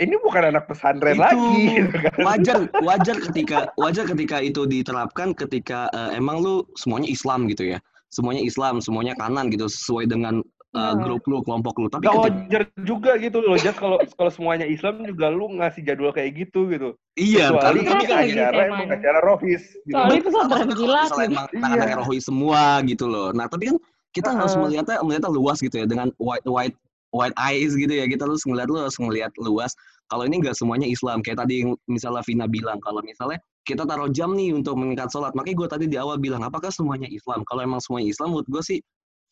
ini 0.00 0.14
bukan 0.24 0.54
anak 0.56 0.72
pesantren 0.72 1.20
Itu. 1.20 1.20
lagi. 1.20 1.84
gitu 1.84 1.96
kan. 2.00 2.12
wajar 2.16 2.56
wajar 2.80 3.16
ketika 3.28 3.58
wajar 3.76 4.08
ketika 4.08 4.40
itu 4.40 4.64
diterapkan 4.64 5.36
ketika 5.36 5.92
eh, 5.92 6.16
emang 6.16 6.40
lu 6.40 6.64
semuanya 6.80 7.12
Islam 7.12 7.44
gitu 7.44 7.76
ya 7.76 7.78
semuanya 8.08 8.40
Islam 8.44 8.80
semuanya 8.80 9.12
kanan 9.16 9.48
gitu 9.52 9.68
sesuai 9.68 10.08
dengan 10.08 10.40
uh, 10.72 10.94
grup 10.96 11.22
lu, 11.28 11.40
kelompok 11.44 11.74
lu. 11.78 11.88
Tapi 11.92 12.04
Gak 12.08 12.14
ketika, 12.16 12.24
wajar 12.24 12.62
juga 12.84 13.12
gitu 13.20 13.38
loh, 13.44 13.56
Jas 13.60 13.76
kalau 13.76 13.98
kalau 14.16 14.30
semuanya 14.32 14.66
Islam 14.66 15.04
juga 15.04 15.28
lu 15.28 15.48
ngasih 15.60 15.82
jadwal 15.84 16.12
kayak 16.12 16.48
gitu 16.48 16.68
gitu. 16.72 16.96
iya, 17.16 17.52
tapi 17.52 17.84
ini 17.84 17.92
lagi 17.92 18.32
acara 18.32 18.56
temanya? 18.56 18.66
emang 18.68 18.88
acara 18.88 19.18
rohis 19.20 19.64
gitu. 19.84 19.94
Soalnya 19.96 20.22
pesantren 20.24 20.68
kilat 20.72 21.08
gitu. 21.12 21.20
emang 21.28 21.46
anak-anak 21.52 21.88
Iya. 21.88 22.00
rohis 22.00 22.24
semua 22.24 22.62
gitu 22.88 23.04
loh. 23.08 23.28
Nah, 23.36 23.46
tapi 23.48 23.72
kan 23.72 23.76
kita 24.12 24.30
harus 24.32 24.52
Heeh. 24.56 24.62
melihatnya 24.64 24.96
melihatnya 25.04 25.30
luas 25.32 25.58
gitu 25.60 25.76
ya 25.80 25.86
dengan 25.88 26.08
white 26.20 26.44
white 26.48 26.76
white 27.12 27.36
eyes 27.36 27.76
gitu 27.76 27.92
ya. 27.92 28.08
Kita 28.08 28.24
harus 28.24 28.44
ngeliat 28.48 28.68
lu 28.68 28.80
harus 28.80 28.96
ngelihat 28.96 29.32
luas. 29.40 29.72
Kalau 30.08 30.28
ini 30.28 30.44
nggak 30.44 30.56
semuanya 30.56 30.88
Islam. 30.88 31.24
Kayak 31.24 31.44
tadi 31.48 31.64
misalnya 31.88 32.20
Vina 32.24 32.44
bilang 32.48 32.80
kalau 32.84 33.00
misalnya 33.00 33.40
kita 33.64 33.88
taruh 33.88 34.12
jam 34.12 34.32
nih 34.36 34.52
untuk 34.52 34.76
mengikat 34.76 35.08
sholat. 35.08 35.32
Makanya 35.32 35.56
gue 35.56 35.68
tadi 35.68 35.84
di 35.88 35.96
awal 35.96 36.20
bilang 36.20 36.44
apakah 36.44 36.68
semuanya 36.68 37.08
Islam? 37.08 37.44
Kalau 37.48 37.64
emang 37.64 37.80
semuanya 37.80 38.12
Islam 38.12 38.36
menurut 38.36 38.48
gue 38.48 38.62
sih 38.64 38.78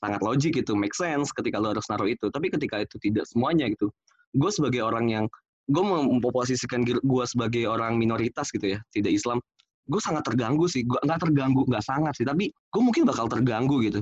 sangat 0.01 0.21
logik 0.25 0.53
gitu, 0.57 0.73
make 0.73 0.97
sense 0.97 1.29
ketika 1.31 1.61
lu 1.61 1.77
harus 1.77 1.85
naruh 1.93 2.09
itu. 2.09 2.33
Tapi 2.33 2.49
ketika 2.49 2.81
itu 2.81 2.97
tidak 2.99 3.29
semuanya 3.29 3.69
gitu, 3.69 3.93
gue 4.33 4.51
sebagai 4.51 4.81
orang 4.81 5.13
yang 5.13 5.25
gue 5.71 5.85
memposisikan 5.85 6.83
gue 6.83 7.25
sebagai 7.29 7.69
orang 7.69 8.01
minoritas 8.01 8.51
gitu 8.51 8.75
ya, 8.75 8.79
tidak 8.91 9.13
Islam, 9.15 9.39
gue 9.87 10.01
sangat 10.01 10.25
terganggu 10.27 10.67
sih. 10.67 10.83
Gue 10.89 10.99
nggak 11.05 11.21
terganggu, 11.29 11.63
nggak 11.69 11.85
sangat 11.85 12.17
sih, 12.17 12.25
tapi 12.27 12.49
gue 12.51 12.83
mungkin 12.83 13.05
bakal 13.07 13.29
terganggu 13.29 13.79
gitu. 13.85 14.01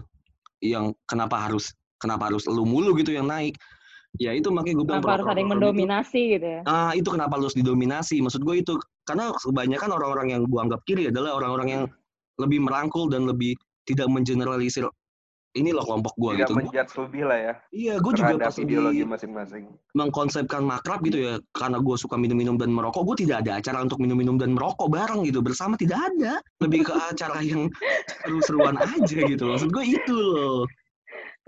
Yang 0.63 0.95
kenapa 1.11 1.51
harus 1.51 1.75
kenapa 1.99 2.31
harus 2.31 2.47
lu 2.47 2.63
mulu 2.63 2.95
gitu 2.97 3.13
yang 3.13 3.27
naik? 3.27 3.59
Ya 4.17 4.33
itu 4.33 4.49
makanya 4.49 4.81
gue 4.81 4.87
bilang 4.89 5.03
Kenapa 5.05 5.15
harus 5.21 5.27
ada 5.29 5.37
yang 5.37 5.51
program-program 5.53 5.69
itu- 5.69 5.83
mendominasi 5.85 6.21
gitu 6.39 6.47
ya? 6.49 6.61
Ah, 6.65 6.93
itu 6.97 7.09
kenapa 7.13 7.33
harus 7.37 7.55
didominasi? 7.55 8.17
Maksud 8.25 8.41
gue 8.41 8.57
itu 8.65 8.73
karena 9.05 9.31
kebanyakan 9.37 9.91
orang-orang 9.93 10.27
yang 10.33 10.43
gue 10.49 10.61
anggap 10.63 10.81
kiri 10.89 11.13
adalah 11.13 11.37
orang-orang 11.37 11.69
yang 11.69 11.83
lebih 12.41 12.65
merangkul 12.65 13.11
dan 13.13 13.29
lebih 13.29 13.53
tidak 13.85 14.09
mengeneralisir 14.09 14.89
ini 15.57 15.73
loh 15.73 15.85
kelompok 15.87 16.13
gue 16.21 16.31
Tidak 16.37 16.41
gitu. 16.45 16.53
Gua- 16.53 16.61
menjudge 16.69 16.93
lebih 17.01 17.23
lah 17.25 17.39
ya 17.39 17.55
Iya, 17.73 17.95
gue 18.05 18.13
juga 18.13 18.35
pas 18.37 18.57
ideologi 18.61 19.01
lagi 19.01 19.05
masing-masing. 19.09 19.65
mengkonsepkan 19.97 20.63
makrab 20.63 21.01
gitu 21.07 21.19
ya, 21.25 21.35
karena 21.57 21.79
gue 21.81 21.97
suka 21.97 22.21
minum-minum 22.21 22.61
dan 22.61 22.69
merokok, 22.69 23.03
gue 23.15 23.25
tidak 23.25 23.47
ada 23.47 23.57
acara 23.63 23.79
untuk 23.81 23.99
minum-minum 24.03 24.37
dan 24.37 24.53
merokok 24.53 24.93
bareng 24.93 25.25
gitu 25.25 25.41
bersama 25.41 25.75
tidak 25.81 25.99
ada. 26.13 26.43
Lebih 26.61 26.89
ke 26.89 26.93
acara 26.93 27.41
yang 27.41 27.73
seru-seruan 28.25 28.77
aja 28.77 29.19
gitu. 29.25 29.45
Maksud 29.49 29.71
gue 29.73 29.85
itu 29.89 30.15
loh. 30.15 30.69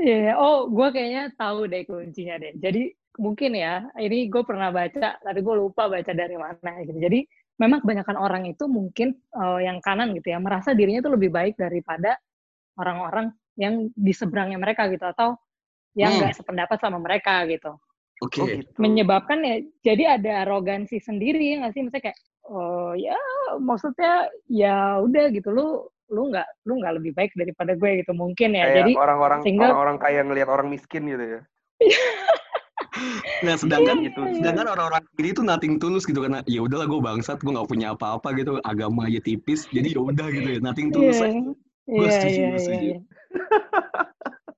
Iya, 0.00 0.32
iya. 0.32 0.34
oh 0.40 0.64
gue 0.72 0.88
kayaknya 0.96 1.28
tahu 1.36 1.68
deh 1.68 1.84
kuncinya 1.84 2.40
deh. 2.40 2.56
Jadi 2.56 2.88
mungkin 3.20 3.52
ya, 3.52 3.84
ini 4.00 4.32
gue 4.32 4.42
pernah 4.48 4.72
baca, 4.72 5.20
tapi 5.20 5.38
gue 5.44 5.54
lupa 5.60 5.92
baca 5.92 6.12
dari 6.16 6.40
mana 6.40 6.80
gitu. 6.88 6.96
Jadi 6.96 7.20
memang 7.60 7.84
kebanyakan 7.84 8.16
orang 8.16 8.48
itu 8.48 8.64
mungkin 8.64 9.12
eh, 9.12 9.60
yang 9.68 9.84
kanan 9.84 10.16
gitu 10.16 10.32
ya, 10.32 10.40
merasa 10.40 10.72
dirinya 10.72 11.04
tuh 11.04 11.20
lebih 11.20 11.28
baik 11.28 11.60
daripada 11.60 12.16
orang-orang 12.80 13.28
yang 13.60 13.92
di 13.92 14.12
seberangnya 14.16 14.56
mereka 14.56 14.88
gitu, 14.88 15.04
atau 15.04 15.36
yang 15.92 16.16
Hmm. 16.16 16.24
nggak 16.24 16.40
sependapat 16.40 16.80
sama 16.80 16.96
mereka 16.96 17.44
gitu. 17.44 17.76
Oke. 18.24 18.40
Oh 18.40 18.46
gitu. 18.48 18.72
Menyebabkan 18.80 19.44
ya, 19.44 19.56
jadi 19.84 20.16
ada 20.16 20.48
arogansi 20.48 20.96
sendiri 20.96 21.40
ya 21.40 21.56
nggak 21.60 21.72
sih? 21.76 21.82
Misalnya 21.84 22.04
kayak, 22.08 22.18
oh 22.48 22.92
ya 22.96 23.16
maksudnya 23.60 24.26
ya 24.48 24.98
udah 25.04 25.28
gitu, 25.28 25.52
lu 25.52 25.84
lu 26.10 26.26
nggak 26.26 26.48
lu 26.66 26.82
nggak 26.82 26.94
lebih 26.98 27.12
baik 27.14 27.30
daripada 27.38 27.78
gue 27.78 28.02
gitu 28.02 28.12
mungkin 28.16 28.56
ya. 28.56 28.64
Kayak 28.66 28.76
Jadi 28.82 28.92
orang-orang 28.98 29.40
sehingga- 29.46 29.68
orang-orang 29.70 29.96
kaya 30.00 30.20
ngelihat 30.26 30.48
orang 30.50 30.66
miskin 30.72 31.04
gitu 31.04 31.24
ya. 31.38 31.40
Nah, 33.40 33.56
sedangkan 33.56 34.04
Iya, 34.04 34.12
gitu. 34.12 34.20
sedangkan 34.36 34.66
orang-orang 34.76 35.00
kiri 35.16 35.32
itu 35.32 35.40
nothing 35.40 35.80
tulus 35.80 36.04
gitu 36.04 36.20
karena 36.20 36.44
ya 36.44 36.60
udahlah 36.60 36.84
gue 36.84 37.00
bangsat, 37.00 37.40
gue 37.40 37.48
nggak 37.48 37.70
punya 37.70 37.96
apa-apa 37.96 38.36
gitu, 38.36 38.60
agama 38.60 39.08
aja 39.08 39.16
tipis, 39.24 39.64
jadi 39.72 39.96
ya 39.96 40.00
udah 40.04 40.26
gitu 40.28 40.48
ya, 40.48 40.60
nothing 40.60 40.92
tulus. 40.92 41.16
Iya, 41.16 41.56
Gua 41.90 42.06
iya, 42.06 42.12
setuju, 42.14 42.30
iya, 42.30 42.46
gua 42.46 42.54
iya, 42.54 42.62
setuju. 42.62 42.86
iya. 42.86 42.98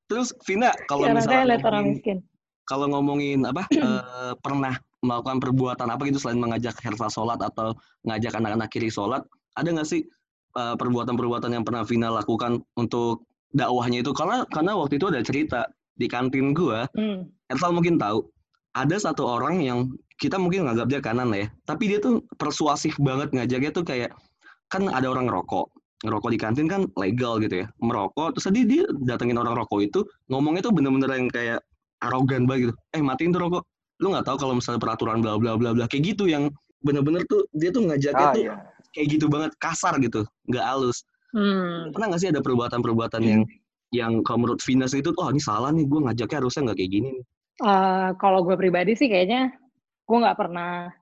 Terus 0.07 0.29
Vina, 0.45 0.71
kalau 0.85 1.09
Sekarang 1.09 1.17
misalnya 1.17 1.57
ngomongin- 1.57 2.25
kalau 2.63 2.87
ngomongin 2.89 3.41
apa 3.43 3.63
eh, 3.75 4.35
pernah 4.39 4.75
melakukan 5.03 5.39
perbuatan 5.43 5.89
apa 5.91 6.03
gitu 6.07 6.21
selain 6.21 6.39
mengajak 6.39 6.79
Hersa 6.79 7.11
sholat 7.11 7.41
atau 7.43 7.75
ngajak 8.07 8.39
anak-anak 8.39 8.69
kiri 8.71 8.87
sholat 8.87 9.25
ada 9.59 9.67
nggak 9.67 9.89
sih 9.89 10.07
eh, 10.55 10.75
perbuatan-perbuatan 10.79 11.51
yang 11.51 11.65
pernah 11.67 11.83
Vina 11.83 12.13
lakukan 12.13 12.63
untuk 12.77 13.27
dakwahnya 13.51 14.01
itu 14.01 14.15
karena 14.15 14.47
karena 14.49 14.79
waktu 14.79 14.97
itu 14.97 15.11
ada 15.11 15.21
cerita 15.21 15.61
di 15.93 16.07
kantin 16.07 16.55
gua 16.55 16.87
Hmm. 16.95 17.29
Hersal 17.51 17.75
mungkin 17.75 17.99
tahu 17.99 18.25
ada 18.73 18.97
satu 18.97 19.29
orang 19.29 19.61
yang 19.61 19.79
kita 20.17 20.39
mungkin 20.41 20.65
nganggap 20.65 20.87
dia 20.89 21.01
kanan 21.03 21.29
lah 21.29 21.45
ya 21.45 21.49
tapi 21.67 21.91
dia 21.91 21.99
tuh 21.99 22.23
persuasif 22.39 22.95
banget 23.03 23.35
ngajaknya 23.35 23.75
tuh 23.75 23.85
kayak 23.85 24.15
kan 24.71 24.89
ada 24.89 25.05
orang 25.11 25.29
ngerokok 25.29 25.67
ngerokok 26.03 26.31
di 26.35 26.39
kantin 26.39 26.67
kan 26.67 26.87
legal 26.99 27.39
gitu 27.39 27.63
ya. 27.63 27.67
Merokok 27.79 28.37
terus 28.37 28.47
tadi 28.51 28.67
dia 28.67 28.85
datengin 29.07 29.39
orang 29.39 29.55
rokok 29.55 29.81
itu 29.83 30.01
ngomongnya 30.29 30.67
tuh 30.67 30.75
bener-bener 30.75 31.11
yang 31.11 31.27
kayak 31.31 31.61
arogan 32.03 32.45
banget 32.47 32.71
gitu. 32.71 32.75
Eh 32.99 33.03
matiin 33.03 33.31
tuh 33.31 33.43
rokok. 33.43 33.63
Lu 34.03 34.11
nggak 34.11 34.27
tahu 34.27 34.37
kalau 34.37 34.55
misalnya 34.59 34.81
peraturan 34.83 35.23
bla 35.23 35.39
bla 35.39 35.55
bla 35.55 35.71
bla 35.73 35.87
kayak 35.87 36.15
gitu 36.15 36.27
yang 36.27 36.51
bener-bener 36.83 37.23
tuh 37.31 37.47
dia 37.55 37.71
tuh 37.71 37.87
ngajaknya 37.87 38.27
Ah 38.27 38.35
tuh 38.35 38.43
iya. 38.43 38.55
kayak 38.91 39.07
gitu 39.15 39.27
banget 39.31 39.55
kasar 39.63 39.97
gitu 40.03 40.27
nggak 40.51 40.67
halus. 40.67 41.07
Hmm. 41.33 41.89
pernah 41.97 42.13
nggak 42.13 42.21
sih 42.21 42.29
ada 42.29 42.45
perbuatan-perbuatan 42.45 43.23
yang 43.25 43.41
yang 43.89 44.21
kalau 44.21 44.45
menurut 44.45 44.61
Venus 44.61 44.93
itu 44.93 45.17
oh 45.17 45.33
ini 45.33 45.41
salah 45.41 45.73
nih 45.73 45.89
gue 45.89 46.01
ngajaknya 46.05 46.39
harusnya 46.45 46.63
nggak 46.69 46.79
kayak 46.81 46.93
gini 46.93 47.09
nih. 47.17 47.25
Eh, 47.63 48.09
kalau 48.17 48.41
gue 48.45 48.57
pribadi 48.57 48.93
sih 48.97 49.09
kayaknya 49.09 49.53
gue 50.09 50.19
nggak 50.19 50.37
pernah 50.37 50.93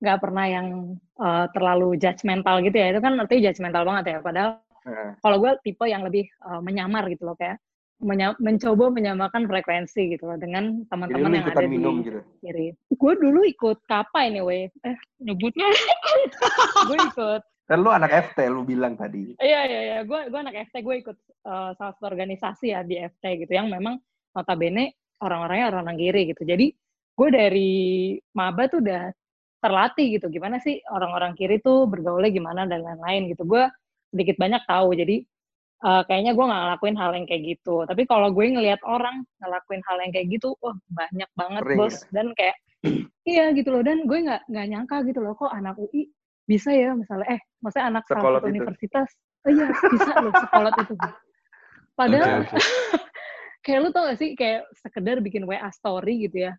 nggak 0.00 0.18
pernah 0.20 0.44
yang 0.48 0.66
eh, 0.98 1.46
terlalu 1.52 2.00
judgmental 2.00 2.64
gitu 2.64 2.76
ya 2.76 2.96
itu 2.96 3.00
kan 3.04 3.12
artinya 3.20 3.42
judgmental 3.48 3.82
banget 3.84 4.04
ya 4.04 4.18
padahal 4.24 4.50
Heeh. 4.80 5.10
kalau 5.20 5.36
gue 5.44 5.52
tipe 5.60 5.84
yang 5.84 6.02
lebih 6.02 6.24
eh, 6.26 6.60
menyamar 6.64 7.04
gitu 7.12 7.28
loh 7.28 7.36
kayak 7.36 7.60
menya- 8.00 8.36
mencoba 8.40 8.88
menyamakan 8.88 9.44
frekuensi 9.44 10.16
gitu 10.16 10.24
loh 10.24 10.40
dengan 10.40 10.88
teman-teman 10.88 11.36
yang 11.36 11.46
ada 11.52 11.68
minum 11.68 12.00
di 12.00 12.08
gitu. 12.08 12.20
kiri. 12.40 12.72
Gue 12.96 13.12
dulu 13.20 13.44
ikut 13.44 13.84
kapa 13.84 14.24
anyway, 14.24 14.72
eh 14.82 14.96
nyebutnya 15.20 15.68
gue 16.88 16.98
ikut 17.12 17.42
Kan 17.70 17.86
lu 17.86 17.90
anak 17.94 18.10
FT 18.10 18.50
lu 18.50 18.66
bilang 18.66 18.98
tadi. 18.98 19.38
Iya 19.38 19.60
iya 19.62 19.80
iya, 19.86 19.98
gue 20.02 20.26
gue 20.26 20.40
anak 20.42 20.58
FT, 20.72 20.82
gue 20.82 20.96
ikut 21.06 21.14
eh, 21.46 21.70
salah 21.78 21.94
satu 21.94 22.02
organisasi 22.10 22.74
ya 22.74 22.82
di 22.82 22.98
FT 22.98 23.46
gitu, 23.46 23.52
yang 23.54 23.70
memang 23.70 23.94
notabene 24.34 25.14
orang-orangnya 25.22 25.78
orang 25.78 25.94
kiri 25.94 26.34
gitu. 26.34 26.42
Jadi 26.42 26.74
gue 27.14 27.28
dari 27.30 27.70
maba 28.34 28.66
tuh 28.66 28.82
udah 28.82 29.14
terlatih 29.60 30.18
gitu, 30.18 30.26
gimana 30.32 30.56
sih 30.58 30.80
orang-orang 30.88 31.36
kiri 31.36 31.60
tuh 31.60 31.84
bergaulnya 31.84 32.32
gimana 32.32 32.64
dan 32.64 32.80
lain-lain 32.80 33.30
gitu. 33.32 33.44
Gue 33.44 33.68
sedikit 34.10 34.40
banyak 34.40 34.64
tahu, 34.64 34.96
jadi 34.96 35.16
eh, 35.84 36.02
kayaknya 36.08 36.32
gue 36.32 36.44
nggak 36.48 36.62
ngelakuin 36.64 36.96
hal 36.96 37.10
yang 37.12 37.26
kayak 37.28 37.42
gitu. 37.56 37.84
Tapi 37.84 38.02
kalau 38.08 38.32
gue 38.32 38.44
ngelihat 38.48 38.80
orang 38.88 39.22
ngelakuin 39.38 39.82
hal 39.84 39.96
yang 40.00 40.12
kayak 40.16 40.28
gitu, 40.32 40.56
wah 40.64 40.76
banyak 40.88 41.30
banget 41.36 41.62
Sering 41.62 41.78
bos. 41.78 41.96
Dan 42.10 42.26
kayak 42.32 42.56
iya 43.32 43.52
gitu 43.52 43.68
loh, 43.68 43.84
dan 43.84 44.08
gue 44.08 44.18
nggak 44.24 44.42
nggak 44.48 44.66
nyangka 44.72 44.96
gitu 45.04 45.20
loh, 45.20 45.36
kok 45.36 45.52
anak 45.52 45.76
UI 45.76 46.08
bisa 46.48 46.74
ya 46.74 46.96
misalnya, 46.98 47.38
eh 47.38 47.40
maksudnya 47.62 47.86
anak 47.94 48.02
salah 48.10 48.18
Sekolot 48.18 48.40
satu 48.40 48.48
itu. 48.48 48.54
universitas, 48.58 49.08
oh 49.46 49.50
iya 49.54 49.66
bisa 49.70 50.10
loh 50.18 50.32
sekolot 50.34 50.74
itu. 50.82 50.94
Padahal 51.94 52.28
oke. 52.42 52.56
kayak 53.64 53.78
lu 53.84 53.88
tau 53.92 54.08
gak 54.08 54.18
sih 54.18 54.32
kayak 54.34 54.66
sekedar 54.80 55.20
bikin 55.20 55.44
WA 55.46 55.70
story 55.70 56.26
gitu 56.26 56.50
ya. 56.50 56.52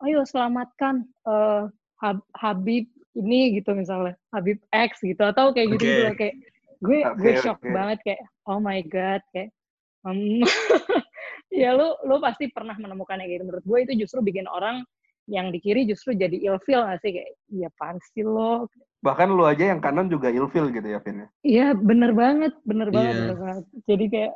Ayo 0.00 0.24
selamatkan 0.24 1.04
eh, 1.04 1.64
Hab- 2.04 2.28
Habib 2.36 2.84
ini 3.14 3.56
gitu 3.56 3.72
misalnya, 3.72 4.12
Habib 4.28 4.60
X 4.68 5.00
gitu 5.00 5.22
atau 5.22 5.50
kayak 5.50 5.72
gitu 5.72 5.80
Oke. 5.80 5.88
gitu 5.88 6.12
kayak 6.14 6.34
gue 6.78 6.98
Oke, 7.00 7.16
gue 7.16 7.32
shock 7.40 7.58
oke. 7.58 7.70
banget 7.70 7.98
kayak 8.04 8.20
oh 8.44 8.58
my 8.58 8.84
god 8.84 9.22
kayak 9.30 9.48
hmm, 10.02 10.44
ya 11.54 11.72
lu 11.72 11.94
lu 12.02 12.18
pasti 12.18 12.50
pernah 12.50 12.74
menemukan 12.74 13.16
yang 13.16 13.30
gitu 13.30 13.42
menurut 13.42 13.64
gue 13.64 13.78
itu 13.80 13.92
justru 13.96 14.20
bikin 14.20 14.44
orang 14.44 14.82
yang 15.24 15.48
di 15.48 15.56
kiri 15.56 15.88
justru 15.88 16.12
jadi 16.12 16.36
ilfeel 16.36 16.84
gak 16.84 17.00
sih 17.00 17.16
kayak 17.16 17.30
iya 17.48 17.68
apaan 17.70 17.96
sih 18.04 18.20
lo 18.20 18.68
Bahkan 19.00 19.28
lu 19.30 19.44
aja 19.44 19.68
yang 19.68 19.80
kanan 19.80 20.08
juga 20.08 20.28
ilfil 20.28 20.68
gitu 20.70 20.84
ya, 20.86 20.96
Vin. 20.98 21.16
ya? 21.16 21.28
iya 21.40 21.66
bener 21.72 22.12
banget 22.12 22.52
bener 22.62 22.88
banget 22.88 23.08
Iya. 23.10 23.20
bener 23.22 23.36
banget 23.38 23.64
jadi 23.84 24.04
kayak 24.10 24.32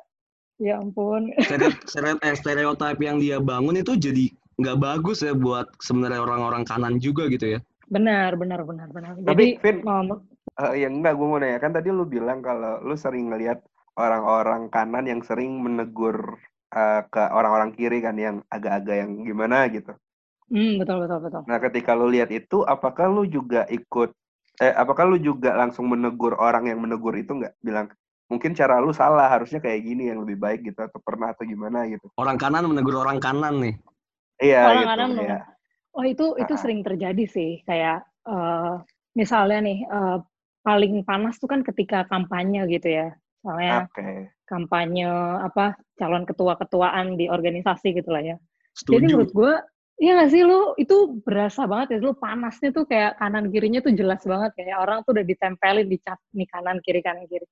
ya 0.59 0.75
ampun 0.77 1.23
Stere- 1.39 1.81
stere- 1.85 2.35
stereotip 2.35 2.99
yang 2.99 3.17
dia 3.19 3.37
bangun 3.39 3.77
itu 3.77 3.93
jadi 3.95 4.33
nggak 4.59 4.79
bagus 4.79 5.23
ya 5.23 5.33
buat 5.33 5.71
sebenarnya 5.79 6.21
orang-orang 6.23 6.67
kanan 6.67 6.99
juga 6.99 7.31
gitu 7.31 7.59
ya. 7.59 7.61
benar 7.89 8.37
benar 8.37 8.69
benar 8.69 8.93
benar 8.93 9.17
Tapi, 9.25 9.57
jadi 9.57 9.65
Vin, 9.65 9.77
ngomong 9.81 10.21
Eh, 10.59 10.83
ya 10.83 10.89
enggak, 10.91 11.15
gue 11.15 11.27
mau 11.27 11.39
nanya. 11.39 11.63
Kan 11.63 11.71
tadi 11.71 11.95
lu 11.95 12.03
bilang 12.03 12.43
kalau 12.43 12.83
lu 12.83 12.99
sering 12.99 13.31
ngelihat 13.31 13.63
orang-orang 13.95 14.67
kanan 14.75 15.07
yang 15.07 15.23
sering 15.23 15.63
menegur 15.63 16.35
eh, 16.75 17.03
ke 17.07 17.23
orang-orang 17.31 17.71
kiri 17.79 18.03
kan 18.03 18.19
yang 18.19 18.43
agak-agak 18.51 19.07
yang 19.07 19.23
gimana 19.23 19.71
gitu. 19.71 19.95
hmm, 20.51 20.83
betul 20.83 21.07
betul 21.07 21.19
betul 21.23 21.43
Nah, 21.47 21.59
ketika 21.63 21.95
lu 21.95 22.11
lihat 22.11 22.35
itu, 22.35 22.67
apakah 22.67 23.07
lu 23.07 23.23
juga 23.31 23.71
ikut, 23.71 24.11
eh, 24.59 24.75
apakah 24.75 25.07
lu 25.07 25.17
juga 25.23 25.55
langsung 25.55 25.87
menegur 25.87 26.35
orang 26.35 26.67
yang 26.67 26.83
menegur 26.83 27.15
itu 27.15 27.39
nggak? 27.39 27.55
Bilang, 27.63 27.95
mungkin 28.27 28.59
cara 28.59 28.83
lu 28.83 28.91
salah, 28.91 29.31
harusnya 29.31 29.63
kayak 29.63 29.81
gini 29.87 30.11
yang 30.11 30.27
lebih 30.27 30.43
baik 30.43 30.67
gitu, 30.67 30.81
atau 30.83 30.99
pernah 30.99 31.31
atau 31.31 31.47
gimana 31.47 31.87
gitu. 31.87 32.11
Orang 32.19 32.35
kanan 32.35 32.67
menegur 32.67 32.99
orang 32.99 33.23
kanan 33.23 33.63
nih. 33.63 33.79
Iya, 34.39 34.61
Orang 34.65 34.79
gitu. 34.79 34.91
kanan 34.91 35.09
ya. 35.11 35.15
menegur. 35.15 35.41
Oh 35.99 36.05
itu 36.07 36.27
itu 36.39 36.55
sering 36.55 36.81
terjadi 36.87 37.25
sih 37.27 37.51
kayak 37.67 38.07
eh, 38.29 38.75
misalnya 39.19 39.59
nih 39.67 39.79
eh, 39.83 40.19
paling 40.63 41.03
panas 41.03 41.41
tuh 41.43 41.51
kan 41.51 41.67
ketika 41.67 42.07
kampanye 42.07 42.69
gitu 42.71 42.89
ya. 42.89 43.09
Soalnya 43.43 43.89
Oke. 43.89 44.31
kampanye 44.47 45.09
apa 45.43 45.79
calon 45.97 46.27
ketua-ketuaan 46.27 47.17
di 47.17 47.31
organisasi 47.31 47.97
gitu 47.97 48.11
lah 48.13 48.23
ya. 48.23 48.37
Setuju. 48.75 48.95
Jadi 48.95 49.05
menurut 49.11 49.31
gue, 49.35 49.53
iya 50.03 50.19
gak 50.23 50.31
sih 50.31 50.43
lu 50.47 50.75
itu 50.79 51.23
berasa 51.23 51.67
banget 51.67 51.97
ya, 51.97 51.99
lu 52.03 52.15
panasnya 52.15 52.71
tuh 52.71 52.85
kayak 52.87 53.19
kanan 53.19 53.51
kirinya 53.51 53.83
tuh 53.83 53.95
jelas 53.95 54.23
banget 54.23 54.55
kayak 54.55 54.79
orang 54.79 55.03
tuh 55.03 55.19
udah 55.19 55.27
ditempelin 55.27 55.87
di 55.89 55.99
cat 56.03 56.19
nih 56.35 56.49
kanan 56.51 56.79
kiri 56.85 57.01
kanan 57.03 57.25
kiri. 57.27 57.47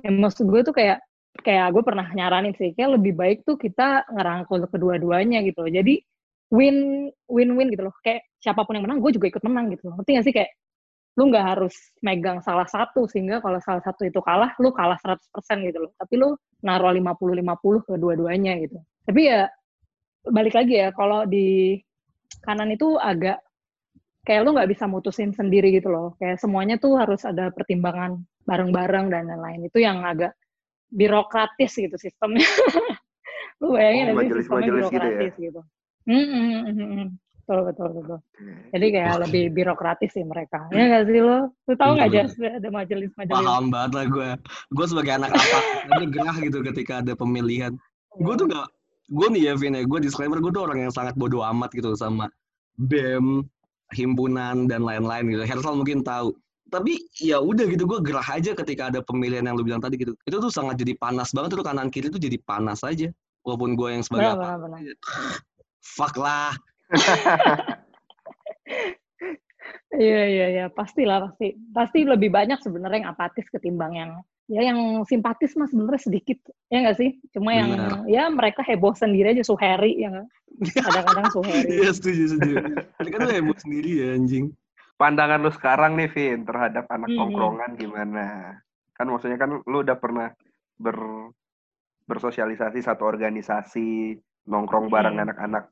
Ya, 0.00 0.08
maksud 0.08 0.48
gue 0.48 0.60
tuh 0.64 0.72
kayak 0.72 1.04
kayak 1.40 1.72
gue 1.72 1.82
pernah 1.84 2.06
nyaranin 2.12 2.52
sih 2.56 2.76
kayak 2.76 3.00
lebih 3.00 3.12
baik 3.16 3.38
tuh 3.48 3.56
kita 3.56 4.04
ngerangkul 4.12 4.64
kedua-duanya 4.68 5.44
gitu. 5.44 5.64
Jadi 5.68 6.04
win 6.52 7.08
win 7.32 7.50
win 7.56 7.68
gitu 7.72 7.88
loh. 7.88 7.94
Kayak 8.04 8.28
siapa 8.44 8.62
pun 8.68 8.76
yang 8.76 8.84
menang, 8.84 9.00
gue 9.00 9.10
juga 9.16 9.26
ikut 9.32 9.42
menang 9.48 9.72
gitu. 9.72 9.88
loh. 9.88 9.96
Ngerti 9.98 10.10
gak 10.20 10.26
sih 10.28 10.34
kayak 10.36 10.50
lu 11.12 11.28
nggak 11.28 11.44
harus 11.44 11.76
megang 12.00 12.40
salah 12.40 12.64
satu 12.64 13.04
sehingga 13.04 13.44
kalau 13.44 13.60
salah 13.60 13.84
satu 13.84 14.08
itu 14.08 14.16
kalah 14.24 14.56
lu 14.56 14.72
kalah 14.72 14.96
100% 14.96 15.20
gitu 15.68 15.84
loh 15.84 15.92
tapi 16.00 16.16
lu 16.16 16.32
naruh 16.64 16.88
50-50 16.88 17.84
ke 17.84 17.92
dua-duanya 18.00 18.56
gitu 18.64 18.80
tapi 19.04 19.28
ya 19.28 19.44
balik 20.24 20.56
lagi 20.56 20.80
ya 20.80 20.88
kalau 20.96 21.28
di 21.28 21.76
kanan 22.48 22.72
itu 22.72 22.96
agak 22.96 23.44
kayak 24.24 24.40
lu 24.40 24.56
nggak 24.56 24.72
bisa 24.72 24.88
mutusin 24.88 25.36
sendiri 25.36 25.68
gitu 25.76 25.92
loh 25.92 26.16
kayak 26.16 26.40
semuanya 26.40 26.80
tuh 26.80 26.96
harus 26.96 27.20
ada 27.28 27.52
pertimbangan 27.52 28.16
bareng-bareng 28.48 29.12
dan 29.12 29.28
lain-lain 29.28 29.68
itu 29.68 29.84
yang 29.84 30.00
agak 30.08 30.32
birokratis 30.88 31.76
gitu 31.76 31.96
sistemnya 32.00 32.48
lu 33.60 33.76
bayangin 33.76 34.16
Oh, 34.16 34.24
sih 34.24 34.32
sistemnya 34.32 34.64
majelis-majelis 34.64 34.88
gitu 34.88 34.96
ya? 34.96 35.00
birokratis 35.12 35.34
gitu, 35.36 35.60
Hmm. 36.06 37.14
betul 37.42 37.58
betul 37.66 37.88
betul 37.90 38.18
jadi 38.72 38.86
kayak 38.88 39.28
lebih 39.28 39.44
birokratis 39.52 40.16
sih 40.16 40.24
mereka. 40.24 40.64
Ya 40.72 40.88
nggak 40.88 41.04
sih 41.10 41.20
lo? 41.20 41.52
Lu 41.68 41.74
tahu 41.76 41.90
nggak. 42.00 42.08
Jas 42.14 42.32
ada 42.40 42.68
majelis-majelis? 42.72 43.34
Paham 43.36 43.68
banget 43.68 43.92
lah 43.92 44.04
gue. 44.08 44.28
Gue 44.72 44.86
sebagai 44.88 45.12
anak 45.20 45.30
apa 45.36 45.58
aja 45.92 46.06
gerah 46.08 46.36
gitu 46.40 46.58
ketika 46.64 47.04
ada 47.04 47.12
pemilihan. 47.12 47.76
Gue 48.16 48.34
tuh 48.40 48.48
gak, 48.48 48.68
gue 49.12 49.26
nih 49.36 49.42
ya 49.50 49.54
Vin 49.60 49.76
ya, 49.76 49.84
gue 49.84 49.98
disclaimer 50.00 50.40
gue 50.40 50.52
tuh 50.52 50.64
orang 50.64 50.88
yang 50.88 50.92
sangat 50.92 51.12
bodoh 51.20 51.44
amat 51.44 51.72
gitu 51.76 51.92
sama 51.92 52.32
BEM, 52.80 53.44
himpunan 53.92 54.64
dan 54.64 54.80
lain-lain 54.80 55.28
gitu. 55.28 55.44
Hersal 55.44 55.76
mungkin 55.76 56.00
tahu. 56.00 56.32
Tapi 56.72 56.96
ya 57.20 57.36
udah 57.36 57.68
gitu 57.68 57.84
gue 57.84 58.00
gerah 58.00 58.24
aja 58.24 58.56
ketika 58.56 58.88
ada 58.88 59.04
pemilihan 59.04 59.44
yang 59.44 59.60
lu 59.60 59.64
bilang 59.64 59.84
tadi 59.84 60.00
gitu. 60.00 60.16
Itu 60.24 60.40
tuh 60.40 60.48
sangat 60.48 60.80
jadi 60.80 60.96
panas 60.96 61.36
banget 61.36 61.52
tuh 61.52 61.60
kanan 61.60 61.92
kiri 61.92 62.08
tuh 62.08 62.16
jadi 62.16 62.40
panas 62.48 62.80
aja. 62.80 63.12
Walaupun 63.44 63.76
gue 63.76 63.88
yang 63.92 64.06
sebagai 64.06 64.32
Benar, 64.32 64.38
apa, 64.38 64.48
benar, 64.56 64.80
benar. 64.80 64.94
Fuck 65.82 66.14
lah. 66.16 66.54
Iya 69.92 70.22
iya 70.24 70.46
iya 70.48 70.66
pastilah 70.72 71.28
pasti 71.28 71.52
pasti 71.70 71.98
lebih 72.08 72.32
banyak 72.32 72.64
sebenarnya 72.64 73.04
yang 73.04 73.10
apatis 73.12 73.44
ketimbang 73.52 73.92
yang 73.92 74.10
ya 74.48 74.64
yang 74.64 75.04
simpatis 75.04 75.52
mah 75.54 75.68
sebenarnya 75.68 76.08
sedikit 76.08 76.40
ya 76.72 76.80
nggak 76.80 76.96
sih 76.96 77.20
cuma 77.36 77.52
yang 77.52 77.76
Benar. 77.76 78.08
ya 78.08 78.22
mereka 78.32 78.64
heboh 78.64 78.96
sendiri 78.96 79.36
aja 79.36 79.44
suheri 79.44 80.00
ya 80.00 80.08
nggak? 80.16 80.28
kadang-kadang 80.80 81.26
suheri 81.32 81.68
Iya 81.84 81.90
setuju 81.92 82.22
setuju. 82.36 82.54
Kan 83.04 83.20
lu 83.20 83.30
heboh 83.32 83.56
sendiri 83.60 83.90
ya 84.00 84.08
anjing. 84.16 84.52
Pandangan 85.00 85.40
lu 85.42 85.50
sekarang 85.50 85.98
nih, 85.98 86.08
Vin, 86.14 86.46
terhadap 86.46 86.84
anak 86.86 87.08
Hmm. 87.10 87.18
tongkrongan 87.18 87.70
gimana? 87.74 88.26
Kan 88.94 89.10
maksudnya 89.10 89.40
kan 89.40 89.60
lu 89.64 89.78
udah 89.82 89.96
pernah 89.98 90.30
ber 90.78 90.96
bersosialisasi 92.06 92.84
satu 92.84 93.02
organisasi, 93.08 94.14
nongkrong 94.46 94.92
bareng 94.92 95.16
Hmm. 95.18 95.24
anak-anak 95.26 95.64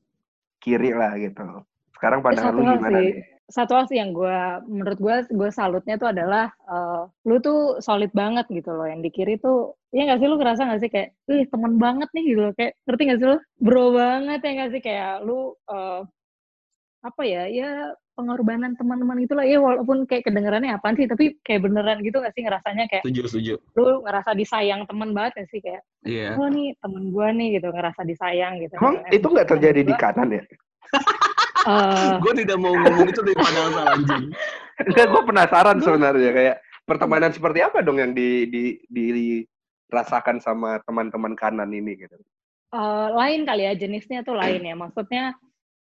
kiri 0.60 0.92
lah 0.92 1.16
gitu. 1.16 1.64
Sekarang 1.96 2.20
pandangan 2.20 2.52
satu 2.52 2.60
lu 2.60 2.64
gimana 2.64 2.98
sih, 3.00 3.08
nih? 3.12 3.12
satu 3.50 3.72
hal 3.74 3.84
sih 3.90 3.98
yang 3.98 4.14
gue, 4.14 4.38
menurut 4.70 4.98
gue, 5.02 5.16
gue 5.34 5.50
salutnya 5.50 5.98
tuh 5.98 6.14
adalah, 6.14 6.54
eh, 6.70 7.02
lu 7.26 7.42
tuh 7.42 7.82
solid 7.82 8.14
banget 8.14 8.46
gitu 8.48 8.70
loh, 8.70 8.86
yang 8.86 9.02
di 9.02 9.10
kiri 9.10 9.36
tuh, 9.42 9.74
iya 9.90 10.06
gak 10.06 10.22
sih? 10.22 10.28
Lu 10.30 10.38
ngerasa 10.38 10.70
gak 10.70 10.80
sih? 10.86 10.90
Kayak, 10.92 11.18
ih 11.26 11.44
temen 11.50 11.76
banget 11.82 12.08
nih 12.14 12.24
gitu 12.30 12.40
loh, 12.46 12.52
kayak, 12.54 12.78
ngerti 12.86 13.02
gak 13.10 13.18
sih 13.18 13.26
lu? 13.26 13.38
Bro 13.58 13.84
banget 13.98 14.40
ya 14.46 14.50
gak 14.54 14.70
sih, 14.70 14.80
kayak 14.80 15.14
lu, 15.26 15.58
eh, 15.66 16.00
apa 17.00 17.22
ya, 17.26 17.42
ya 17.50 17.70
pengorbanan 18.20 18.76
teman-teman 18.76 19.16
gitu 19.24 19.32
lah, 19.32 19.48
ya 19.48 19.56
walaupun 19.56 20.04
kayak 20.04 20.28
kedengerannya 20.28 20.76
apaan 20.76 20.92
sih, 21.00 21.08
tapi 21.08 21.40
kayak 21.40 21.64
beneran 21.64 22.04
gitu 22.04 22.20
gak 22.20 22.36
sih 22.36 22.44
ngerasanya 22.44 22.84
kayak, 22.92 23.02
Setuju 23.08 23.20
setuju. 23.32 23.54
lu 23.80 24.04
ngerasa 24.04 24.36
disayang 24.36 24.84
temen 24.84 25.16
banget 25.16 25.40
gak 25.40 25.48
sih, 25.48 25.64
kayak, 25.64 25.80
Iya. 26.04 26.36
oh 26.36 26.52
nih 26.52 26.76
temen 26.84 27.08
gue 27.08 27.28
nih 27.32 27.48
gitu, 27.56 27.68
ngerasa 27.72 28.00
disayang 28.04 28.60
gitu. 28.60 28.76
Emang 28.76 29.00
Dan 29.00 29.12
itu 29.16 29.26
nggak 29.32 29.48
terjadi 29.48 29.80
di 29.80 29.94
kanan 29.96 30.28
ya? 30.36 30.42
eh, 31.72 32.12
Gue 32.20 32.32
tidak 32.36 32.56
mau 32.60 32.76
ngomong 32.76 33.08
itu 33.08 33.20
dari 33.24 33.36
padahal 33.40 33.70
salah 33.72 33.92
anjing. 33.96 34.24
Enggak, 34.88 35.06
gue 35.08 35.22
penasaran 35.24 35.78
sebenarnya 35.80 36.30
kayak 36.32 36.56
pertemanan 36.84 37.32
seperti 37.32 37.58
apa 37.64 37.80
dong 37.84 38.00
yang 38.00 38.12
di 38.12 38.48
di 38.48 38.80
dirasakan 38.88 40.40
sama 40.40 40.80
teman-teman 40.84 41.36
kanan 41.36 41.70
ini 41.72 41.96
gitu. 42.00 42.16
Eh, 42.70 43.08
lain 43.12 43.42
kali 43.42 43.66
ya 43.66 43.74
jenisnya 43.74 44.22
tuh 44.22 44.38
lain 44.38 44.62
ya 44.62 44.74
maksudnya 44.78 45.34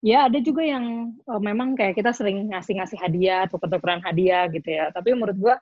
ya 0.01 0.25
ada 0.25 0.39
juga 0.39 0.61
yang 0.61 0.85
eh, 1.13 1.41
memang 1.41 1.73
kayak 1.73 1.93
kita 1.93 2.11
sering 2.11 2.47
ngasih-ngasih 2.47 2.97
hadiah 2.97 3.45
tuker-tukeran 3.45 3.99
hadiah 3.99 4.47
gitu 4.47 4.67
ya 4.67 4.89
tapi 4.89 5.11
menurut 5.11 5.35
gua 5.35 5.55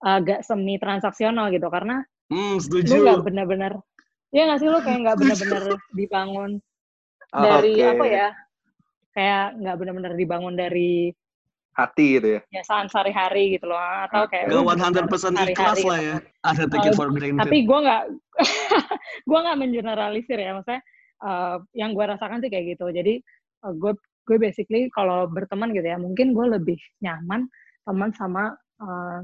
agak 0.00 0.40
semi 0.40 0.76
transaksional 0.76 1.50
gitu 1.50 1.68
karena 1.68 2.02
Hmm, 2.26 2.54
lu 2.54 2.62
setuju. 2.62 2.94
nggak 2.94 3.26
benar-benar 3.26 3.72
ya 4.30 4.46
nggak 4.46 4.58
sih 4.58 4.68
lu 4.68 4.78
kayak 4.78 4.98
nggak 5.00 5.16
benar-benar 5.16 5.62
dibangun 5.92 6.50
Oh, 7.30 7.38
dari 7.40 7.74
oke. 7.74 7.86
apa 7.88 8.04
ya 8.06 8.28
kayak 9.10 9.44
nggak 9.56 9.76
benar-benar 9.76 10.12
dibangun 10.14 10.54
dari 10.54 11.14
Hati 11.70 12.18
gitu 12.18 12.28
ya. 12.28 12.40
kebiasaan 12.44 12.86
sehari-hari 12.86 13.54
gitu 13.54 13.66
loh 13.66 13.78
atau 13.78 14.26
kayak 14.26 14.46
Gak 14.46 14.52
lu 14.52 14.62
100% 14.64 14.74
benar-benar 15.06 15.46
ikhlas 15.48 15.78
sehari-hari 15.78 15.82
lah 15.86 16.00
ya. 16.00 16.16
Ada 16.42 16.64
take 16.66 16.82
it 16.82 16.90
Eh, 16.90 16.96
for 16.96 17.08
granted. 17.08 17.38
tapi 17.40 17.58
gue 17.62 17.78
nggak 17.80 18.02
gue 19.30 19.38
nggak 19.40 19.56
mengeneralisir 19.56 20.38
ya 20.38 20.50
maksudnya 20.52 20.82
eh, 21.20 21.56
yang 21.72 21.90
gue 21.90 22.04
rasakan 22.04 22.38
sih 22.38 22.50
kayak 22.50 22.66
gitu 22.74 22.86
jadi 22.90 23.14
gue 23.64 23.92
gue 24.30 24.36
basically 24.38 24.86
kalau 24.94 25.26
berteman 25.26 25.74
gitu 25.74 25.84
ya 25.84 25.98
mungkin 25.98 26.32
gue 26.32 26.46
lebih 26.54 26.78
nyaman 27.02 27.50
teman 27.84 28.10
sama 28.14 28.54
eh, 28.80 29.20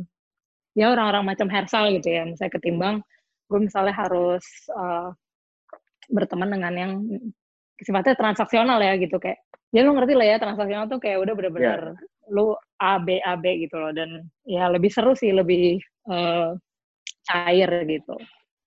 ya 0.77 0.92
orang-orang 0.92 1.25
macam 1.33 1.49
Hersal 1.49 1.96
gitu 1.96 2.09
ya. 2.12 2.29
Misalnya 2.29 2.53
ketimbang 2.59 2.96
gue 3.46 3.61
misalnya 3.62 3.94
harus 3.94 4.44
eh, 4.70 5.09
berteman 6.12 6.53
dengan 6.53 6.75
yang 6.77 6.92
sifatnya 7.81 8.18
transaksional 8.18 8.79
ya 8.83 8.99
gitu. 9.01 9.16
Kayak 9.16 9.40
ya 9.75 9.81
lu 9.85 9.96
ngerti 9.96 10.14
lah 10.14 10.27
ya 10.27 10.37
transaksional 10.42 10.87
tuh 10.88 11.01
kayak 11.01 11.22
udah 11.22 11.35
bener-bener 11.37 11.81
lu 12.27 12.59
A 12.83 12.99
B 12.99 13.22
A 13.22 13.38
B 13.38 13.64
gitu 13.66 13.79
loh. 13.79 13.92
Dan 13.94 14.27
ya 14.44 14.68
lebih 14.68 14.90
seru 14.92 15.16
sih 15.16 15.33
lebih 15.33 15.81
eh, 16.12 16.51
cair 17.27 17.70
gitu. 17.88 18.16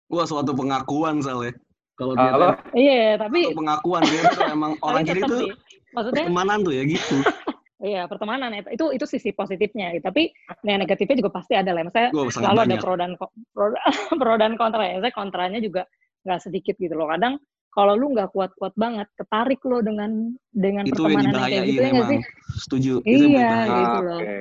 Wah, 0.10 0.26
suatu 0.26 0.58
pengakuan 0.58 1.22
soalnya. 1.22 1.54
Kalau 2.00 2.16
dia 2.16 2.32
Halo? 2.32 2.48
tuh 2.48 2.80
iya 2.80 3.20
tapi 3.20 3.40
pengakuan 3.52 4.02
dia 4.08 4.22
tuh 4.32 4.44
emang 4.48 4.72
orang 4.88 5.04
kiri 5.04 5.22
tuh 5.28 5.40
sih 5.44 5.52
maksudnya 5.92 6.24
pertemanan 6.32 6.58
tuh 6.64 6.74
ya 6.74 6.84
gitu. 6.88 7.16
iya 7.92 8.02
pertemanan 8.08 8.50
itu 8.56 8.70
itu, 8.72 8.86
itu 8.96 9.06
sisi 9.08 9.30
positifnya 9.36 9.92
gitu. 9.92 10.08
tapi 10.08 10.32
yang 10.64 10.80
negatifnya 10.80 11.20
juga 11.20 11.32
pasti 11.44 11.60
ada 11.60 11.76
lah 11.76 11.84
maksudnya 11.84 12.10
Gue 12.16 12.32
sangat 12.32 12.56
selalu 12.56 12.60
ada 12.64 12.76
pro 12.80 12.96
dan 12.96 13.12
pro, 13.20 13.66
pro 14.24 14.34
dan 14.40 14.54
kontra 14.56 14.84
ya 14.88 15.04
saya 15.04 15.12
kontranya 15.12 15.60
juga 15.60 15.84
nggak 16.24 16.40
sedikit 16.40 16.76
gitu 16.80 16.96
loh 16.96 17.12
kadang 17.12 17.36
kalau 17.70 17.94
lu 18.00 18.16
nggak 18.16 18.32
kuat-kuat 18.32 18.74
banget 18.80 19.08
ketarik 19.20 19.60
lo 19.68 19.84
dengan 19.84 20.32
dengan 20.56 20.84
Itu 20.88 21.04
pertemanan 21.04 21.32
yang 21.36 21.44
kayak 21.52 21.66
gitu 21.68 21.82
ya 21.84 21.90
nggak 21.92 22.08
sih 22.10 22.20
Setuju. 22.60 22.94
Itu 23.06 23.26
Iya, 23.30 23.50
gitu 23.70 23.76
Ah, 23.78 24.02
loh. 24.02 24.20
oke. 24.24 24.40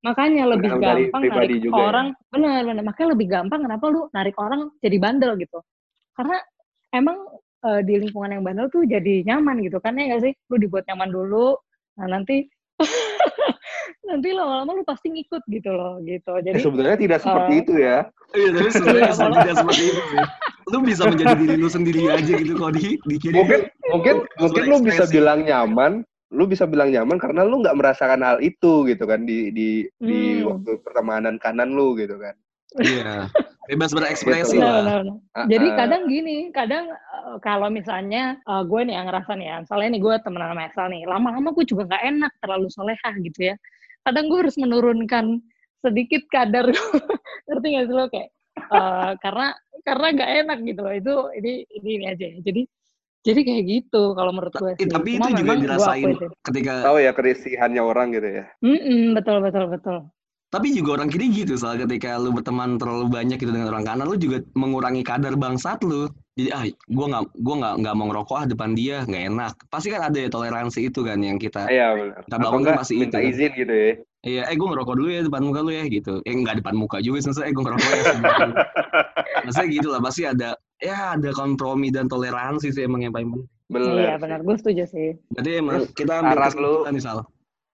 makanya 0.00 0.44
lebih 0.48 0.70
dari 0.80 1.02
gampang 1.12 1.22
narik 1.28 1.60
juga 1.60 1.76
ya. 1.76 1.84
orang 1.92 2.06
benar 2.32 2.60
benar 2.64 2.82
makanya 2.88 3.08
lebih 3.12 3.26
gampang 3.28 3.60
kenapa 3.68 3.84
lu 3.92 4.00
narik 4.16 4.32
orang 4.40 4.60
jadi 4.80 4.96
bandel 4.96 5.36
gitu 5.36 5.60
karena 6.16 6.40
emang 6.90 7.18
eh, 7.60 7.80
di 7.82 7.94
lingkungan 7.98 8.32
yang 8.32 8.42
bandel 8.42 8.68
tuh 8.68 8.82
jadi 8.84 9.22
nyaman 9.24 9.62
gitu 9.62 9.78
kan 9.78 9.94
ya 9.94 10.10
nggak 10.10 10.22
sih 10.22 10.32
lu 10.48 10.56
dibuat 10.56 10.84
nyaman 10.86 11.10
dulu 11.10 11.54
nah 11.94 12.06
nanti 12.08 12.48
nanti 14.08 14.28
lama-lama 14.32 14.72
lu 14.72 14.82
pasti 14.82 15.06
ngikut 15.08 15.42
gitu 15.46 15.70
loh 15.70 16.00
gitu 16.02 16.32
Eh, 16.36 16.42
jadi 16.42 16.58
sebenarnya 16.58 16.98
tidak 16.98 17.18
seperti 17.20 17.52
eh, 17.52 17.60
itu 17.60 17.72
ya. 17.76 17.98
Iya, 18.30 18.48
tapi 18.50 18.68
sebenarnya 18.70 19.02
Iya, 19.02 19.14
kalau- 19.14 19.36
tidak 19.36 19.56
seperti 19.56 19.82
itu 19.84 20.02
sih. 20.02 20.24
Lu 20.70 20.78
bisa 20.80 21.02
menjadi 21.04 21.34
diri 21.36 21.56
lu 21.56 21.68
sendiri 21.68 22.00
aja 22.08 22.32
gitu 22.32 22.52
kalau 22.54 22.72
di 22.72 22.88
di 22.96 23.16
kiri. 23.18 23.34
Mungkin 23.36 23.60
mungkin 23.90 24.14
Lu 24.16 24.40
mungkin 24.40 24.62
lu 24.64 24.76
bisa 24.80 25.04
bilang 25.06 25.40
nyaman, 25.42 25.92
lu 26.30 26.44
bisa 26.46 26.64
bilang 26.64 26.88
nyaman 26.88 27.18
karena 27.18 27.42
lu 27.42 27.58
nggak 27.58 27.76
merasakan 27.76 28.22
hal 28.22 28.38
itu 28.40 28.86
gitu 28.86 29.04
kan 29.04 29.22
di 29.22 29.50
di 29.50 29.68
di 29.98 30.18
Hmm. 30.40 30.46
waktu 30.48 30.70
pertemanan 30.80 31.36
kanan 31.36 31.70
lu 31.70 31.94
gitu 31.94 32.16
kan. 32.16 32.34
Iya. 32.76 33.28
Bebas 33.68 33.92
berekspresi 33.92 34.56
Gitu. 34.56 34.64
lah. 34.64 34.80
benar, 34.80 35.00
benar. 35.04 35.16
Ah, 35.36 35.46
Jadi 35.46 35.66
ah. 35.68 35.76
kadang 35.76 36.02
gini, 36.08 36.36
kadang 36.48 36.84
eh, 36.90 37.36
kalau 37.44 37.68
misalnya 37.68 38.40
eh, 38.40 38.62
gue 38.64 38.80
nih 38.88 38.94
yang 38.96 39.06
ngerasa 39.12 39.30
nih 39.36 39.46
ya, 39.46 39.56
misalnya 39.62 39.88
nih 39.92 40.00
gue 40.00 40.14
temenan 40.24 40.48
sama 40.56 40.62
Excel 40.64 40.86
nih, 40.88 41.02
lama-lama 41.04 41.48
gue 41.52 41.64
juga 41.68 41.82
nggak 41.86 42.04
enak 42.16 42.32
terlalu 42.40 42.68
solehah 42.72 43.14
gitu 43.20 43.40
ya. 43.52 43.54
Kadang 44.08 44.24
gue 44.32 44.38
harus 44.40 44.56
menurunkan 44.56 45.24
sedikit 45.84 46.22
kadar, 46.32 46.72
ngerti 47.48 47.66
nggak 47.68 47.84
sih 47.88 47.94
lo 47.94 48.04
kayak 48.08 48.28
eh, 48.56 49.10
karena 49.20 49.46
karena 49.84 50.06
nggak 50.16 50.30
enak 50.46 50.58
gitu 50.64 50.80
loh. 50.80 50.94
Itu 50.96 51.14
ini 51.36 51.52
ini, 51.80 51.90
ini 52.00 52.04
aja. 52.08 52.26
ya. 52.26 52.38
Jadi 52.40 52.62
jadi 53.20 53.40
kayak 53.44 53.64
gitu 53.68 54.02
kalau 54.16 54.32
menurut 54.32 54.54
gue 54.56 54.72
sih. 54.80 54.88
tapi 54.88 55.20
Cuma 55.20 55.28
itu 55.28 55.44
juga 55.44 55.54
dirasain 55.60 56.08
ketika 56.40 56.72
Tahu 56.88 56.96
ya 57.04 57.12
kerisihannya 57.12 57.82
orang 57.84 58.16
gitu 58.16 58.28
ya. 58.40 58.44
Mm-mm, 58.64 59.12
betul 59.12 59.44
betul 59.44 59.68
betul. 59.68 59.98
Tapi 60.50 60.74
juga 60.74 60.98
orang 60.98 61.06
kiri 61.06 61.30
gitu, 61.30 61.54
soal 61.54 61.78
ketika 61.78 62.18
lu 62.18 62.34
berteman 62.34 62.74
terlalu 62.74 63.06
banyak 63.06 63.38
gitu 63.38 63.54
dengan 63.54 63.70
orang 63.70 63.86
kanan, 63.86 64.10
lu 64.10 64.18
juga 64.18 64.42
mengurangi 64.58 65.06
kadar 65.06 65.38
bangsat 65.38 65.78
lu. 65.86 66.10
Jadi 66.34 66.50
ah, 66.50 66.66
gua 66.90 67.06
nggak 67.06 67.24
gua 67.38 67.54
nggak 67.62 67.74
nggak 67.86 67.94
mau 67.94 68.06
ngerokok 68.10 68.34
ah 68.34 68.46
depan 68.50 68.74
dia, 68.74 69.06
nggak 69.06 69.24
enak. 69.30 69.54
Pasti 69.70 69.94
kan 69.94 70.10
ada 70.10 70.18
ya 70.18 70.26
toleransi 70.26 70.90
itu 70.90 71.06
kan 71.06 71.22
yang 71.22 71.38
kita 71.38 71.70
Iya 71.70 71.94
benar. 71.94 72.20
Kita 72.26 72.36
bangun 72.42 72.62
kan 72.66 72.74
pasti 72.82 72.98
minta 72.98 73.22
itu. 73.22 73.30
izin 73.30 73.52
gitu 73.54 73.70
ya. 73.70 73.92
Iya, 74.20 74.42
eh 74.50 74.56
gue 74.58 74.68
ngerokok 74.68 74.94
dulu 74.98 75.08
ya 75.08 75.22
depan 75.22 75.42
muka 75.46 75.60
lu 75.62 75.70
ya 75.70 75.84
gitu. 75.86 76.18
Eh 76.26 76.34
nggak 76.34 76.66
depan 76.66 76.74
muka 76.74 76.98
juga 76.98 77.22
maksudnya, 77.22 77.46
eh 77.46 77.52
gue 77.54 77.64
ngerokok 77.70 77.90
ya. 77.94 78.02
maksudnya 79.46 79.68
gitu 79.70 79.88
lah, 79.94 80.00
pasti 80.02 80.22
ada 80.26 80.48
ya 80.82 81.14
ada 81.14 81.30
kompromi 81.30 81.94
dan 81.94 82.10
toleransi 82.10 82.74
sih 82.74 82.82
emang 82.82 83.06
yang 83.06 83.14
paling 83.14 83.30
penting. 83.30 83.48
Benar. 83.70 83.86
Iya 83.94 84.10
sih. 84.10 84.18
benar, 84.18 84.38
gue 84.42 84.56
setuju 84.58 84.84
sih. 84.90 85.08
Berarti 85.30 85.50
emang 85.62 85.86
kita 85.94 86.12
ambil 86.18 86.34
saran 86.34 86.50
lu- 86.58 86.82
kesimpulan 86.82 86.94
misal. 86.98 87.16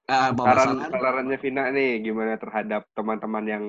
Apa 0.07 0.39
Saran 0.39 0.87
saran? 0.87 1.01
sarannya 1.03 1.39
Vina 1.43 1.65
nih 1.75 1.99
gimana 1.99 2.39
terhadap 2.39 2.87
teman-teman 2.95 3.45
yang 3.45 3.65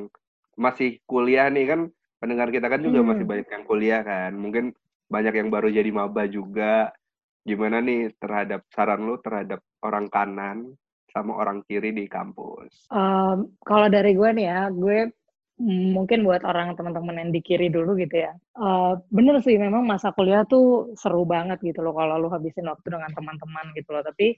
masih 0.54 1.02
kuliah 1.10 1.50
nih 1.50 1.66
kan 1.66 1.80
pendengar 2.22 2.54
kita 2.54 2.70
kan 2.70 2.82
juga 2.82 3.02
Hmm. 3.02 3.10
masih 3.10 3.26
banyak 3.26 3.48
yang 3.50 3.66
kuliah 3.66 4.02
kan. 4.06 4.32
Mungkin 4.38 4.78
banyak 5.10 5.34
yang 5.34 5.50
baru 5.50 5.68
jadi 5.74 5.90
maba 5.90 6.30
juga. 6.30 6.94
Gimana 7.42 7.82
nih 7.82 8.14
terhadap 8.22 8.70
saran 8.70 9.02
lu 9.08 9.18
terhadap 9.18 9.66
orang 9.82 10.12
kanan 10.14 10.78
sama 11.10 11.34
orang 11.42 11.66
kiri 11.66 11.90
di 11.90 12.06
kampus? 12.06 12.86
Em, 12.94 13.50
kalau 13.66 13.88
dari 13.90 14.14
gue 14.14 14.30
nih 14.38 14.46
ya, 14.46 14.62
gue 14.70 15.10
mungkin 15.58 16.22
buat 16.22 16.46
orang 16.46 16.78
teman-teman 16.78 17.18
yang 17.18 17.30
di 17.34 17.42
kiri 17.42 17.74
dulu 17.74 17.98
gitu 17.98 18.14
ya. 18.14 18.36
Eh, 18.36 18.94
bener 19.10 19.42
sih, 19.42 19.58
memang 19.58 19.82
masa 19.90 20.14
kuliah 20.14 20.46
tuh 20.46 20.94
seru 20.94 21.26
banget 21.26 21.58
gitu 21.66 21.82
loh 21.82 21.98
kalau 21.98 22.22
lu 22.22 22.30
habisin 22.30 22.70
waktu 22.70 22.94
dengan 22.94 23.10
teman-teman 23.10 23.74
gitu 23.74 23.90
loh. 23.90 24.06
Tapi 24.06 24.38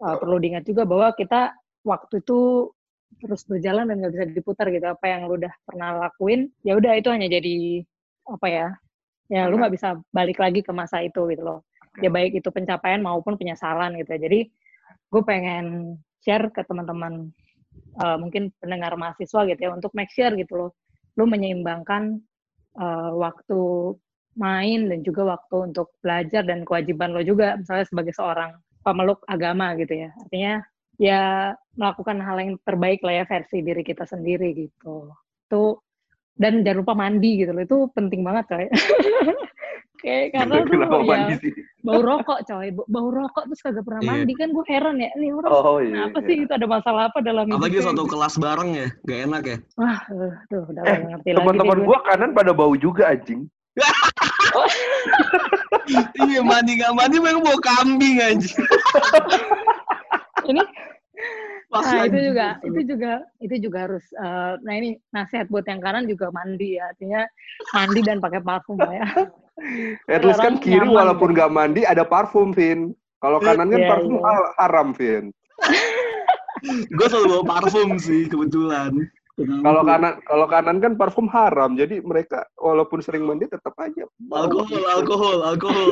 eh, 0.00 0.16
perlu 0.20 0.36
diingat 0.40 0.64
juga 0.66 0.82
bahwa 0.88 1.12
kita 1.14 1.54
waktu 1.86 2.20
itu 2.24 2.70
terus 3.20 3.42
berjalan 3.44 3.90
dan 3.90 3.96
nggak 4.00 4.12
bisa 4.14 4.24
diputar 4.30 4.66
gitu. 4.70 4.86
Apa 4.86 5.06
yang 5.10 5.26
lu 5.28 5.36
udah 5.36 5.52
pernah 5.66 6.08
lakuin, 6.08 6.48
ya 6.64 6.78
udah 6.78 6.92
itu 6.96 7.08
hanya 7.10 7.28
jadi 7.28 7.84
apa 8.30 8.46
ya? 8.48 8.68
Ya 9.30 9.46
lu 9.46 9.58
nggak 9.60 9.74
bisa 9.74 9.98
balik 10.10 10.38
lagi 10.38 10.60
ke 10.64 10.72
masa 10.74 11.02
itu 11.04 11.26
gitu 11.30 11.42
loh. 11.42 11.60
Ya 11.98 12.08
baik 12.08 12.38
itu 12.38 12.48
pencapaian 12.54 13.02
maupun 13.02 13.34
penyesalan 13.34 13.98
gitu 13.98 14.10
ya. 14.16 14.20
Jadi 14.30 14.40
gue 15.10 15.22
pengen 15.26 15.98
share 16.22 16.48
ke 16.54 16.62
teman-teman 16.62 17.34
uh, 17.98 18.16
mungkin 18.20 18.54
pendengar 18.62 18.94
mahasiswa 18.94 19.46
gitu 19.48 19.60
ya 19.60 19.70
untuk 19.74 19.92
make 19.96 20.12
sure 20.12 20.30
gitu 20.36 20.54
loh 20.54 20.70
lu 21.18 21.26
menyeimbangkan 21.26 22.22
uh, 22.78 23.10
waktu 23.18 23.60
main 24.38 24.86
dan 24.86 25.02
juga 25.02 25.36
waktu 25.36 25.74
untuk 25.74 25.90
belajar 25.98 26.46
dan 26.46 26.62
kewajiban 26.62 27.10
lo 27.10 27.20
juga 27.26 27.58
misalnya 27.58 27.86
sebagai 27.90 28.14
seorang 28.14 28.54
pemeluk 28.80 29.20
agama 29.24 29.72
gitu 29.74 29.92
ya 29.94 30.10
artinya 30.16 30.54
ya 30.96 31.22
melakukan 31.74 32.18
hal 32.18 32.36
yang 32.38 32.52
terbaik 32.60 33.00
lah 33.00 33.14
ya 33.14 33.24
versi 33.24 33.60
diri 33.60 33.80
kita 33.80 34.04
sendiri 34.04 34.52
gitu 34.54 35.08
itu 35.46 35.64
dan 36.36 36.60
jangan 36.60 36.78
lupa 36.80 36.94
mandi 36.94 37.30
gitu 37.38 37.52
loh 37.52 37.60
itu 37.60 37.78
penting 37.90 38.20
banget 38.20 38.44
coy 38.46 38.66
kayak 40.00 40.32
karena 40.32 40.64
tuh 40.64 40.72
Kenapa 40.72 40.96
ya 40.96 41.04
mandi 41.04 41.34
sih? 41.38 41.52
bau 41.80 42.00
rokok 42.00 42.40
coy 42.42 42.68
Ba- 42.70 42.88
bau 42.88 43.08
rokok 43.10 43.44
terus 43.46 43.60
kagak 43.60 43.84
pernah 43.84 44.00
Iya. 44.00 44.08
mandi 44.10 44.32
kan 44.32 44.48
gue 44.48 44.64
heran 44.64 44.96
ya 44.96 45.10
ini 45.14 45.28
orang 45.30 45.50
Oh 45.50 45.76
iya. 45.78 46.08
apa 46.08 46.18
sih 46.24 46.36
itu 46.38 46.48
ada 46.48 46.64
masalah 46.64 47.02
apa 47.08 47.20
dalam 47.20 47.44
Apalagi 47.44 47.76
hidupnya 47.76 47.88
satu 47.92 48.02
gitu. 48.04 48.10
kelas 48.10 48.34
bareng 48.36 48.70
ya, 48.72 48.88
gak 49.04 49.18
enak 49.24 49.42
ya. 49.44 49.56
wah 49.76 49.98
uh, 50.08 50.32
tuh 50.48 50.62
udah 50.66 50.82
Eh, 50.82 50.96
ngerti 51.06 51.28
lagi 51.28 51.38
Teman-teman 51.38 51.78
gua 51.84 51.98
kanan 52.02 52.30
pada 52.32 52.52
bau 52.52 52.72
juga 52.74 53.08
anjing. 53.08 53.44
iya 56.16 56.40
mandi 56.40 56.78
gak 56.78 56.94
mandi 56.94 57.16
memang 57.18 57.42
mau 57.42 57.58
kambing 57.58 58.16
aja. 58.20 58.50
ini 60.46 60.62
Pas 61.70 61.86
nah 61.86 62.02
itu 62.02 62.18
juga 62.18 62.46
itu 62.66 62.80
juga 62.82 63.12
itu 63.38 63.54
juga 63.62 63.78
harus 63.86 64.02
eh, 64.10 64.52
nah 64.66 64.74
ini 64.74 64.98
nasihat 65.10 65.46
buat 65.46 65.62
yang 65.70 65.78
kanan 65.78 66.10
juga 66.10 66.26
mandi 66.34 66.74
ya 66.82 66.90
artinya 66.90 67.22
mandi 67.70 68.00
dan 68.02 68.18
pakai 68.18 68.42
parfum 68.42 68.78
ya 68.82 69.06
At 70.08 70.24
least 70.24 70.40
kan 70.40 70.56
kiri 70.56 70.88
nyaman 70.88 70.96
walaupun 70.96 71.36
nggak 71.36 71.52
mandi 71.52 71.84
ada 71.84 72.00
parfum, 72.00 72.48
Vin. 72.56 72.96
Kalau 73.20 73.36
kanan 73.44 73.68
kan 73.68 73.76
Iya, 73.76 73.88
parfum 73.92 74.16
iya. 74.16 74.24
hal- 74.24 74.52
haram, 74.56 74.88
Vin. 74.96 75.24
Gue 76.96 77.06
selalu 77.12 77.28
bawa 77.28 77.44
parfum 77.44 78.00
sih 78.00 78.24
kebetulan. 78.24 79.04
Kalau 79.46 79.82
kanan 79.86 80.14
kalau 80.26 80.46
kanan 80.48 80.76
kan 80.82 80.92
parfum 80.96 81.26
haram. 81.32 81.74
Jadi 81.78 82.00
mereka 82.04 82.44
walaupun 82.60 83.00
sering 83.00 83.24
mandi 83.24 83.48
tetap 83.48 83.72
aja 83.80 84.04
alkohol, 84.32 84.82
alkohol, 84.88 85.38
alkohol. 85.44 85.90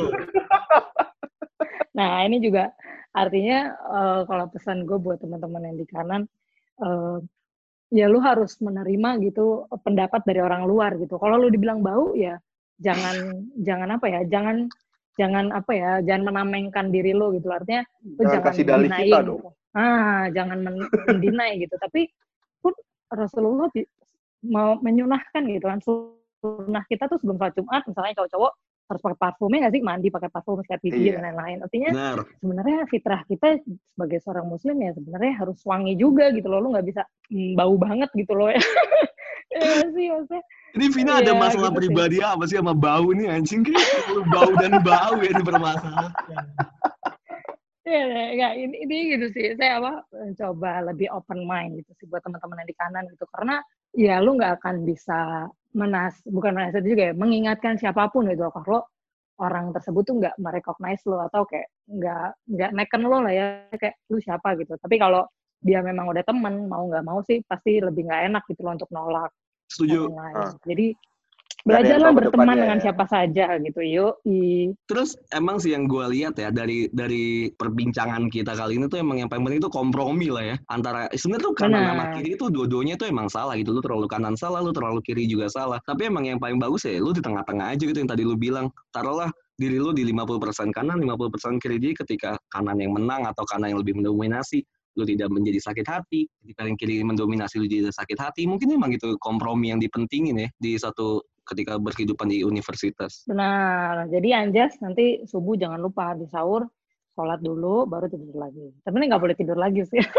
nah 1.97 2.23
ini 2.23 2.39
juga 2.39 2.71
artinya 3.11 3.73
eh, 3.73 4.21
kalau 4.29 4.45
pesan 4.53 4.85
gue 4.85 4.97
buat 5.01 5.19
teman-teman 5.19 5.73
yang 5.73 5.77
di 5.81 5.85
kanan 5.89 6.21
eh, 6.79 7.17
ya 7.89 8.05
lu 8.05 8.21
harus 8.21 8.53
menerima 8.61 9.17
gitu 9.25 9.65
pendapat 9.81 10.21
dari 10.21 10.39
orang 10.39 10.69
luar 10.69 10.93
gitu 11.01 11.17
kalau 11.17 11.41
lu 11.41 11.49
dibilang 11.49 11.81
bau 11.81 12.13
ya 12.13 12.37
jangan 12.77 13.43
jangan 13.59 13.97
apa 13.97 14.05
ya 14.07 14.21
jangan 14.29 14.69
jangan 15.19 15.51
apa 15.51 15.71
ya 15.75 15.91
jangan 16.05 16.31
menamengkan 16.31 16.93
diri 16.93 17.11
lu 17.11 17.35
gitu 17.35 17.49
artinya 17.51 17.83
lu 18.05 18.23
Jangan 18.23 18.31
jangan 18.31 18.45
kasih 18.47 18.63
dalih 18.63 18.89
kita 18.93 19.17
gitu. 19.19 19.27
dong. 19.27 19.41
ah 19.75 20.23
jangan 20.31 20.57
men- 20.63 20.91
mendinai 21.09 21.51
gitu 21.59 21.75
tapi 21.75 22.07
Rasulullah 23.11 23.69
mau 24.45 24.79
menyunahkan 24.79 25.41
gitu 25.49 25.65
kan 25.67 25.79
sunnah 25.83 26.83
kita 26.87 27.11
tuh 27.11 27.19
sebelum 27.19 27.35
sholat 27.35 27.53
Jumat 27.57 27.83
misalnya 27.83 28.13
cowok-cowok 28.23 28.51
harus 28.89 29.01
pakai 29.05 29.19
parfumnya 29.21 29.57
nggak 29.67 29.73
sih 29.77 29.83
mandi 29.85 30.07
pakai 30.09 30.29
parfum 30.33 30.57
sikat 30.65 30.81
gigi 30.81 31.13
Iya. 31.13 31.21
dan 31.21 31.29
lain-lain 31.29 31.57
artinya 31.61 31.89
Benar. 31.93 32.17
sebenarnya 32.41 32.77
fitrah 32.89 33.21
kita 33.29 33.47
sebagai 33.93 34.17
seorang 34.25 34.49
muslim 34.49 34.81
ya 34.81 34.91
sebenarnya 34.97 35.33
harus 35.37 35.61
wangi 35.61 35.93
juga 35.93 36.33
gitu 36.33 36.49
loh 36.49 36.57
lu 36.57 36.73
nggak 36.73 36.87
bisa 36.89 37.01
mm, 37.29 37.53
bau 37.53 37.77
banget 37.77 38.09
gitu 38.17 38.33
loh 38.33 38.49
ya 38.49 38.57
Iya 39.49 39.81
sih 39.97 40.05
maksudnya 40.13 40.43
Ini 40.77 40.85
Vina 40.93 41.13
ada 41.25 41.33
Iya, 41.33 41.41
masalah 41.41 41.69
gitu 41.73 41.73
sih. 41.73 41.79
pribadi 41.89 42.17
apa 42.21 42.43
sih 42.45 42.57
sama 42.61 42.77
bau 42.77 43.09
nih 43.17 43.33
anjing? 43.33 43.65
Kayak 43.65 44.25
bau 44.29 44.53
dan 44.61 44.77
bau 44.85 45.17
ya 45.17 45.29
ini 45.33 45.41
iya, 47.89 48.49
ini, 48.55 48.75
ini 48.85 48.97
gitu 49.17 49.25
sih. 49.33 49.57
Saya 49.57 49.81
apa 49.81 49.93
coba 50.37 50.71
lebih 50.91 51.09
open 51.09 51.43
mind 51.43 51.81
gitu 51.83 51.91
sih 51.99 52.05
buat 52.07 52.21
teman-teman 52.21 52.61
yang 52.63 52.69
di 52.69 52.77
kanan 52.77 53.03
gitu. 53.09 53.25
Karena 53.33 53.61
ya 53.97 54.21
lu 54.21 54.37
nggak 54.37 54.61
akan 54.61 54.85
bisa 54.85 55.49
menas, 55.73 56.17
bukan 56.25 56.53
menasihat 56.57 56.85
juga 56.85 57.03
ya, 57.09 57.13
mengingatkan 57.17 57.77
siapa 57.77 58.09
pun 58.09 58.29
gitu. 58.29 58.49
Kalau 58.49 58.85
orang 59.39 59.71
tersebut 59.71 60.03
tuh 60.03 60.15
nggak 60.19 60.35
merecognize 60.37 61.03
lo 61.07 61.23
atau 61.23 61.47
kayak 61.47 61.71
nggak 61.87 62.27
nggak 62.51 62.71
neken 62.75 63.01
lo 63.07 63.17
lah 63.23 63.33
ya 63.33 63.47
kayak 63.73 63.95
lu 64.11 64.19
siapa 64.19 64.55
gitu. 64.59 64.75
Tapi 64.75 64.95
kalau 64.99 65.23
dia 65.59 65.83
memang 65.83 66.07
udah 66.11 66.23
temen 66.23 66.67
mau 66.71 66.87
nggak 66.87 67.03
mau 67.03 67.19
sih 67.23 67.43
pasti 67.43 67.83
lebih 67.83 68.07
nggak 68.07 68.21
enak 68.31 68.43
gitu 68.47 68.61
loh 68.63 68.75
untuk 68.75 68.91
nolak. 68.91 69.31
Setuju. 69.71 70.11
Ah. 70.15 70.55
Jadi 70.65 70.95
belajarlah 71.67 72.11
berteman 72.15 72.31
depannya 72.31 72.63
dengan 72.63 72.79
ya. 72.79 72.83
siapa 72.87 73.05
saja 73.09 73.45
gitu. 73.59 73.81
Yuk, 73.83 74.13
Terus 74.87 75.19
emang 75.35 75.59
sih 75.59 75.75
yang 75.75 75.89
gue 75.89 76.05
lihat 76.15 76.39
ya 76.39 76.49
dari 76.53 76.87
dari 76.91 77.51
perbincangan 77.51 78.31
kita 78.31 78.55
kali 78.55 78.79
ini 78.79 78.85
tuh 78.87 78.99
emang 79.01 79.19
yang 79.23 79.29
paling 79.31 79.43
penting 79.47 79.61
itu 79.61 79.71
kompromi 79.71 80.27
lah 80.31 80.55
ya 80.55 80.57
antara 80.71 81.11
sebenarnya 81.11 81.45
tuh 81.51 81.53
kanan 81.55 81.81
sama 81.83 82.03
Benar. 82.09 82.15
kiri 82.19 82.29
itu 82.35 82.45
dua-duanya 82.47 82.95
tuh 82.95 83.07
emang 83.09 83.27
salah 83.27 83.53
gitu 83.59 83.75
lu 83.75 83.81
terlalu 83.83 84.07
kanan 84.07 84.35
salah 84.39 84.59
lu 84.63 84.71
terlalu 84.71 84.99
kiri 85.03 85.27
juga 85.27 85.51
salah 85.51 85.79
tapi 85.83 86.07
emang 86.07 86.27
yang 86.27 86.39
paling 86.39 86.57
bagus 86.57 86.87
ya 86.87 86.97
lu 86.99 87.11
di 87.11 87.21
tengah-tengah 87.23 87.75
aja 87.75 87.83
gitu 87.83 87.97
yang 87.97 88.09
tadi 88.09 88.23
lu 88.23 88.35
bilang 88.39 88.71
taruhlah 88.95 89.29
diri 89.59 89.75
lu 89.75 89.91
di 89.91 90.07
50% 90.07 90.71
kanan 90.71 91.03
50% 91.03 91.59
kiri 91.59 91.77
jadi 91.83 91.93
ketika 92.05 92.29
kanan 92.47 92.79
yang 92.79 92.95
menang 92.95 93.27
atau 93.27 93.43
kanan 93.43 93.75
yang 93.75 93.79
lebih 93.83 93.99
mendominasi 93.99 94.63
lu 94.97 95.03
tidak 95.05 95.29
menjadi 95.31 95.59
sakit 95.63 95.85
hati 95.85 96.27
ketika 96.43 96.67
yang 96.67 96.77
kiri 96.79 97.03
mendominasi 97.05 97.61
lu 97.61 97.67
jadi 97.67 97.91
sakit 97.91 98.17
hati 98.19 98.47
mungkin 98.49 98.73
emang 98.73 98.91
gitu 98.95 99.15
kompromi 99.21 99.71
yang 99.71 99.79
dipentingin 99.79 100.47
ya 100.47 100.49
di 100.59 100.75
satu 100.75 101.23
ketika 101.49 101.81
berkehidupan 101.81 102.29
di 102.29 102.45
universitas 102.45 103.25
Benar. 103.25 104.07
Jadi 104.13 104.29
Anjas 104.31 104.77
nanti 104.79 105.25
subuh 105.25 105.57
jangan 105.57 105.81
lupa 105.81 106.13
habis 106.13 106.29
sahur 106.29 106.69
sholat 107.17 107.41
dulu 107.41 107.89
baru 107.89 108.07
tidur 108.07 108.37
lagi. 108.37 108.71
Tapi 108.85 108.95
ini 109.01 109.05
nggak 109.09 109.23
boleh 109.25 109.35
tidur 109.35 109.57
lagi 109.57 109.83
sih. 109.89 109.99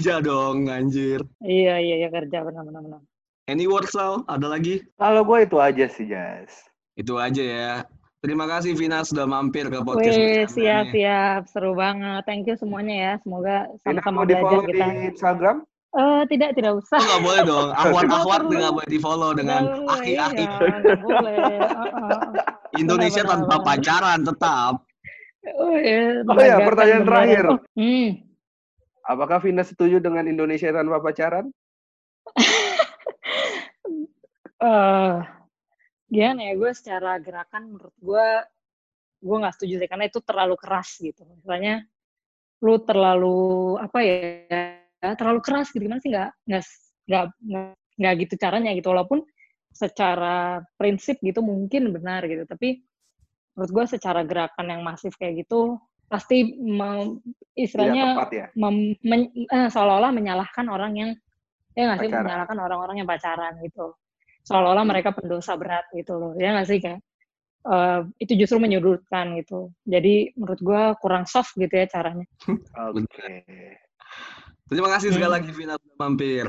kerja 0.00 0.22
dong 0.22 0.70
anjir 0.70 1.20
iya 1.44 1.76
iya 1.76 2.06
iya 2.06 2.08
kerja 2.08 2.46
benar 2.46 2.64
benar 2.64 2.80
benar. 2.80 3.02
Any 3.50 3.66
words 3.66 3.90
Sal? 3.90 4.22
Ada 4.30 4.46
lagi? 4.46 4.78
Kalau 4.94 5.26
gue 5.26 5.42
itu 5.42 5.58
aja 5.58 5.90
sih, 5.90 6.06
Jas. 6.06 6.70
Itu 6.94 7.18
aja 7.18 7.42
ya. 7.42 7.74
Terima 8.22 8.46
kasih 8.46 8.78
Vina 8.78 9.02
sudah 9.02 9.26
mampir 9.26 9.66
ke 9.66 9.82
podcast 9.82 10.14
Wih 10.14 10.46
siap 10.46 10.94
siap 10.94 11.50
seru 11.50 11.74
banget. 11.74 12.22
Thank 12.30 12.46
you 12.46 12.54
semuanya 12.54 12.94
ya. 12.94 13.12
Semoga 13.26 13.66
sama-sama 13.82 14.22
belajar 14.22 14.70
kita. 14.70 14.86
di 14.86 14.98
Instagram? 15.10 15.56
Eh 15.90 16.22
tidak 16.30 16.54
tidak 16.54 16.78
usah. 16.78 16.98
Oh, 16.98 17.02
nggak 17.02 17.22
boleh 17.26 17.40
dong. 17.42 17.68
Ahwat-ahwat 17.82 18.40
Nggak 18.46 18.58
nggak 18.62 18.74
boleh 18.78 18.90
di 18.90 18.98
follow 19.02 19.30
dengan 19.34 19.62
aki-aki. 19.90 20.44
iya, 20.46 20.78
nggak 20.78 21.00
boleh. 21.02 21.34
Heeh. 21.34 22.18
Indonesia 22.78 23.22
Benar, 23.26 23.32
tanpa 23.34 23.54
benar, 23.58 23.66
pacaran 23.66 24.20
tetap. 24.22 24.74
Oh 25.58 25.74
iya, 25.74 26.22
Oh 26.22 26.36
ya, 26.38 26.56
pertanyaan 26.62 27.02
bendera. 27.02 27.16
terakhir. 27.16 27.44
Oh, 27.50 27.58
hmm. 27.74 28.08
Apakah 29.10 29.38
Vina 29.42 29.64
setuju 29.66 29.98
dengan 29.98 30.30
Indonesia 30.30 30.70
tanpa 30.70 31.02
pacaran? 31.02 31.50
eh 34.60 35.16
gimana 36.10 36.40
ya 36.42 36.54
gue 36.58 36.72
secara 36.76 37.16
gerakan 37.16 37.72
menurut 37.72 37.96
gue 37.96 38.28
gue 39.24 39.36
nggak 39.40 39.54
setuju 39.56 39.74
sih 39.80 39.88
karena 39.88 40.04
itu 40.10 40.20
terlalu 40.20 40.54
keras 40.60 41.00
gitu 41.00 41.24
misalnya 41.24 41.80
lu 42.60 42.76
terlalu 42.84 43.80
apa 43.80 43.98
ya 44.04 44.79
terlalu 45.00 45.40
keras 45.40 45.72
gitu. 45.72 45.82
Gimana 45.84 46.00
sih? 46.04 46.12
Nggak 46.12 46.30
nggak 47.08 47.26
nggak 48.00 48.14
gitu 48.26 48.34
caranya 48.40 48.70
gitu. 48.76 48.88
Walaupun 48.92 49.24
secara 49.70 50.60
prinsip 50.76 51.18
gitu 51.24 51.40
mungkin 51.40 51.94
benar 51.94 52.26
gitu. 52.26 52.44
Tapi 52.44 52.82
menurut 53.56 53.70
gue 53.70 53.84
secara 53.98 54.22
gerakan 54.22 54.66
yang 54.68 54.82
masif 54.86 55.14
kayak 55.18 55.46
gitu 55.46 55.78
pasti 56.10 56.58
istilahnya 57.54 58.18
tepat 58.18 58.30
ya. 58.34 58.46
mem- 58.58 58.98
men- 59.06 59.30
eh, 59.46 59.68
seolah-olah 59.70 60.10
menyalahkan 60.10 60.66
orang 60.66 60.92
yang 60.98 61.10
ya 61.78 61.82
nggak 61.86 61.98
sih? 62.02 62.08
Pacaran. 62.10 62.24
menyalahkan 62.26 62.58
orang-orang 62.58 62.96
yang 62.98 63.08
pacaran 63.08 63.54
gitu. 63.62 63.94
Seolah-olah 64.42 64.82
mereka 64.82 65.14
pendosa 65.14 65.54
berat 65.54 65.86
gitu 65.94 66.18
loh. 66.18 66.32
Ya 66.34 66.50
nggak 66.50 66.66
sih 66.66 66.78
kayak 66.82 66.98
eh, 67.60 68.00
itu 68.18 68.32
justru 68.34 68.58
menyudutkan 68.58 69.38
gitu. 69.38 69.70
Jadi 69.86 70.34
menurut 70.34 70.60
gua 70.66 70.82
kurang 70.98 71.30
soft 71.30 71.54
gitu 71.54 71.70
ya 71.70 71.86
caranya. 71.86 72.26
Oke. 72.90 73.46
Terima 74.70 74.88
kasih 74.94 75.08
sekali 75.10 75.26
Hmm. 75.28 75.36
lagi 75.42 75.50
Vina 75.50 75.74
sudah 75.74 75.96
mampir. 75.98 76.44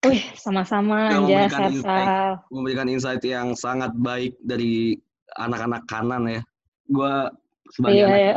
Wih 0.00 0.22
sama-sama 0.34 1.12
Sudah 1.12 1.20
Anja 1.20 1.36
memberikan 1.44 1.60
Sarsal 1.76 2.32
Memberikan 2.50 2.86
insight 2.88 3.22
yang 3.22 3.52
sangat 3.52 3.92
baik 4.00 4.32
dari 4.42 4.96
anak-anak 5.38 5.84
kanan 5.86 6.24
ya. 6.26 6.42
Gua 6.90 7.30
sebagai 7.70 7.94
iya 8.02 8.06
anak 8.08 8.18
ya 8.18 8.34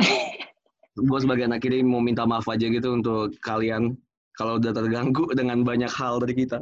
gue 0.94 1.20
sebagai 1.20 1.50
anak 1.50 1.66
kiri 1.66 1.82
mau 1.82 1.98
minta 1.98 2.22
maaf 2.22 2.46
aja 2.46 2.70
gitu 2.70 2.94
untuk 2.94 3.34
kalian 3.42 3.98
kalau 4.38 4.62
udah 4.62 4.74
terganggu 4.74 5.26
dengan 5.34 5.66
banyak 5.66 5.90
hal 5.90 6.22
dari 6.22 6.46
kita. 6.46 6.62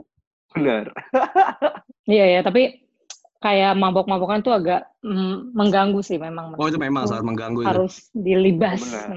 Benar. 0.56 0.92
iya 2.08 2.40
ya 2.40 2.42
tapi 2.44 2.80
kayak 3.42 3.74
mabok-mabokan 3.74 4.46
tuh 4.46 4.54
agak 4.54 4.86
mm, 5.02 5.58
mengganggu 5.58 6.00
sih 6.06 6.22
memang 6.22 6.54
Oh 6.62 6.70
itu 6.70 6.78
memang 6.78 7.10
sangat 7.10 7.26
mengganggu 7.26 7.66
itu. 7.66 7.70
harus 7.74 7.94
dilibas 8.14 8.86
Benar. 8.86 9.08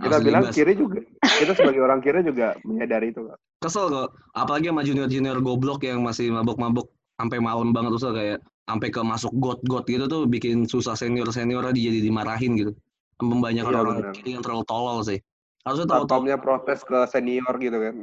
Harus 0.08 0.24
bilang 0.24 0.42
dilibas. 0.48 0.56
kiri 0.56 0.72
juga. 0.74 0.98
Kita 1.20 1.52
sebagai 1.52 1.80
orang 1.84 2.00
kiri 2.00 2.20
juga 2.24 2.56
menyadari 2.64 3.12
itu 3.12 3.20
kok. 3.28 3.36
Kesel 3.60 3.92
kok. 3.92 4.08
Apalagi 4.32 4.72
sama 4.72 4.82
junior-junior 4.88 5.38
goblok 5.44 5.84
yang 5.84 6.00
masih 6.00 6.32
mabok-mabok 6.32 6.88
sampai 7.20 7.38
malam 7.44 7.70
banget 7.76 7.92
terus 7.94 8.08
kayak 8.08 8.38
sampai 8.64 8.88
ke 8.88 9.00
masuk 9.04 9.32
got-got 9.36 9.84
gitu 9.84 10.04
tuh 10.08 10.24
bikin 10.24 10.64
susah 10.64 10.96
senior-seniornya 10.96 11.76
jadi 11.76 12.00
dimarahin 12.00 12.56
gitu. 12.56 12.72
Banyak 13.20 13.68
Iya, 13.68 13.78
orang 13.78 14.16
kiri 14.16 14.40
yang 14.40 14.42
terlalu 14.42 14.64
tolol 14.64 15.04
sih. 15.04 15.20
Harusnya 15.64 15.86
tahu 16.00 16.08
protes 16.40 16.80
ke 16.84 16.98
senior 17.08 17.52
gitu 17.60 17.76
kan. 17.76 17.94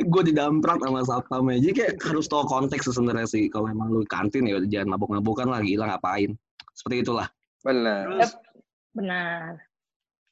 Gue 0.00 0.22
didamprat 0.32 0.80
sama 0.80 1.00
satpamnya. 1.04 1.58
Jadi 1.60 1.72
kayak 1.76 1.92
harus 2.04 2.26
tahu 2.26 2.44
konteks 2.48 2.88
sebenarnya 2.88 3.28
sih. 3.28 3.46
Kalau 3.52 3.68
emang 3.68 3.92
lu 3.92 4.02
kantin 4.08 4.48
ya 4.48 4.60
jangan 4.66 4.96
mabok-mabokan 4.96 5.48
lah 5.48 5.60
gila 5.60 5.90
ngapain. 5.90 6.32
Seperti 6.72 7.04
itulah. 7.04 7.28
Benar. 7.64 8.04
Terus 8.16 8.32
benar 8.96 9.66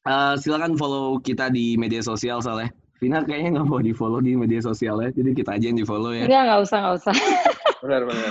Eh, 0.05 0.35
silakan 0.37 0.77
follow 0.77 1.17
kita 1.17 1.49
di 1.49 1.81
media 1.81 2.05
sosial 2.05 2.45
soalnya. 2.45 2.69
Vina 3.01 3.25
kayaknya 3.25 3.57
nggak 3.57 3.69
mau 3.73 3.81
di 3.81 3.97
follow 3.97 4.21
di 4.21 4.37
media 4.37 4.61
sosialnya, 4.61 5.09
jadi 5.17 5.33
kita 5.33 5.57
aja 5.57 5.65
yang 5.73 5.81
di 5.81 5.87
follow 5.89 6.13
ya. 6.13 6.29
enggak 6.29 6.45
nggak 6.45 6.61
usah 6.61 6.79
nggak 6.85 6.97
usah 7.01 7.15
Benar 7.85 8.03
benar. 8.05 8.31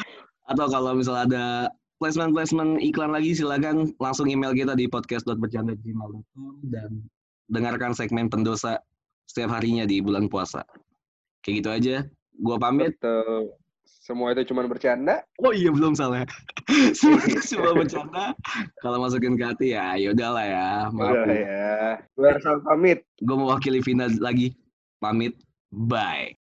Atau 0.50 0.66
kalau 0.70 0.92
misalnya 0.94 1.24
ada 1.26 1.46
placement-placement 1.98 2.78
iklan 2.86 3.10
lagi, 3.10 3.34
silakan 3.34 3.90
langsung 3.98 4.30
email 4.30 4.54
kita 4.54 4.78
di 4.78 4.86
podcast.bercanda.gmail.com 4.86 6.54
dan 6.70 7.02
dengarkan 7.50 7.98
segmen 7.98 8.30
pendosa 8.30 8.78
setiap 9.26 9.58
harinya 9.58 9.90
di 9.90 9.98
bulan 9.98 10.30
puasa. 10.30 10.62
Kayak 11.44 11.56
gitu 11.60 11.70
aja. 11.70 11.96
Gua 12.40 12.58
pamit. 12.58 12.96
Betul. 12.96 13.54
Semua 13.84 14.36
itu 14.36 14.52
cuma 14.52 14.68
bercanda. 14.68 15.24
Oh 15.40 15.56
iya 15.56 15.72
belum 15.72 15.96
salah. 15.96 16.28
Semua 17.00 17.24
Cuma 17.24 17.72
bercanda. 17.72 18.36
Kalau 18.84 19.00
masukin 19.00 19.40
ke 19.40 19.44
hati 19.48 19.68
ya 19.76 19.96
yaudahlah 19.96 20.44
ya. 20.44 20.70
Maaf. 20.92 21.24
Udah 21.24 21.38
ya. 21.40 21.72
Gue 22.16 22.28
harus 22.28 22.44
pamit. 22.68 23.00
Gue 23.24 23.36
mewakili 23.40 23.80
Vina 23.80 24.12
lagi. 24.20 24.56
Pamit. 25.00 25.40
Bye. 25.72 26.36